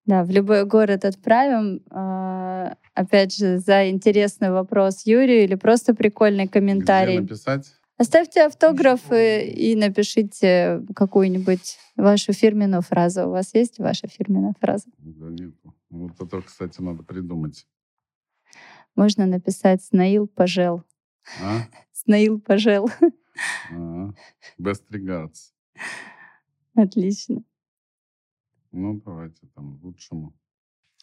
да, 0.06 0.24
в 0.24 0.30
любой 0.30 0.64
город 0.64 1.04
отправим. 1.04 1.82
А, 1.90 2.76
опять 2.94 3.36
же, 3.36 3.58
за 3.58 3.90
интересный 3.90 4.50
вопрос 4.50 5.06
Юрию 5.06 5.44
или 5.44 5.54
просто 5.54 5.94
прикольный 5.94 6.48
комментарий. 6.48 7.18
Где 7.18 7.22
написать? 7.22 7.74
Оставьте 7.98 8.46
автографы 8.46 9.44
и 9.44 9.76
напишите 9.76 10.82
какую-нибудь 10.96 11.76
вашу 11.96 12.32
фирменную 12.32 12.80
фразу. 12.80 13.26
У 13.26 13.30
вас 13.30 13.54
есть 13.54 13.78
ваша 13.78 14.08
фирменная 14.08 14.54
фраза? 14.58 14.86
Да 14.96 15.26
нет. 15.28 15.54
Вот 15.90 16.12
это, 16.18 16.40
кстати, 16.40 16.80
надо 16.80 17.02
придумать. 17.02 17.66
Можно 18.96 19.26
написать 19.26 19.84
«Снаил 19.84 20.26
пожел». 20.26 20.82
А? 21.42 21.60
«Снаил 21.92 22.40
пожел». 22.40 22.90
А, 23.70 24.10
best 24.58 24.84
regards. 24.90 25.52
Отлично. 26.74 27.42
Ну, 28.72 29.00
давайте 29.04 29.46
там 29.54 29.78
лучшему. 29.82 30.32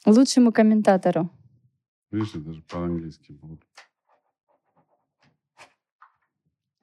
Лучшему 0.05 0.51
комментатору. 0.51 1.29
Видишь, 2.11 2.31
даже 2.33 2.61
по-английски 2.61 3.33
будет. 3.33 3.61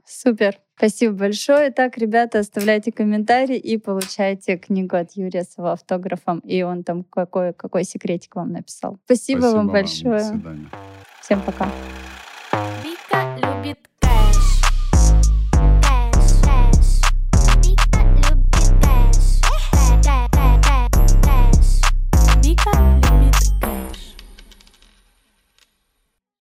Супер. 0.04 0.60
Спасибо 0.76 1.14
большое. 1.14 1.70
Так, 1.70 1.96
ребята, 1.98 2.40
оставляйте 2.40 2.92
комментарии 2.92 3.56
и 3.56 3.78
получайте 3.78 4.58
книгу 4.58 4.96
от 4.96 5.12
Юрия 5.12 5.44
с 5.44 5.56
его 5.56 5.68
автографом. 5.68 6.40
И 6.40 6.62
он 6.62 6.84
там 6.84 7.04
какой, 7.04 7.54
какой 7.54 7.84
секретик 7.84 8.36
вам 8.36 8.52
написал. 8.52 8.98
Спасибо, 9.04 9.40
Спасибо 9.40 9.56
вам 9.56 9.68
большое. 9.68 10.10
Вам. 10.10 10.18
До 10.18 10.34
свидания. 10.34 10.70
Всем 11.20 11.40
пока. 11.42 11.70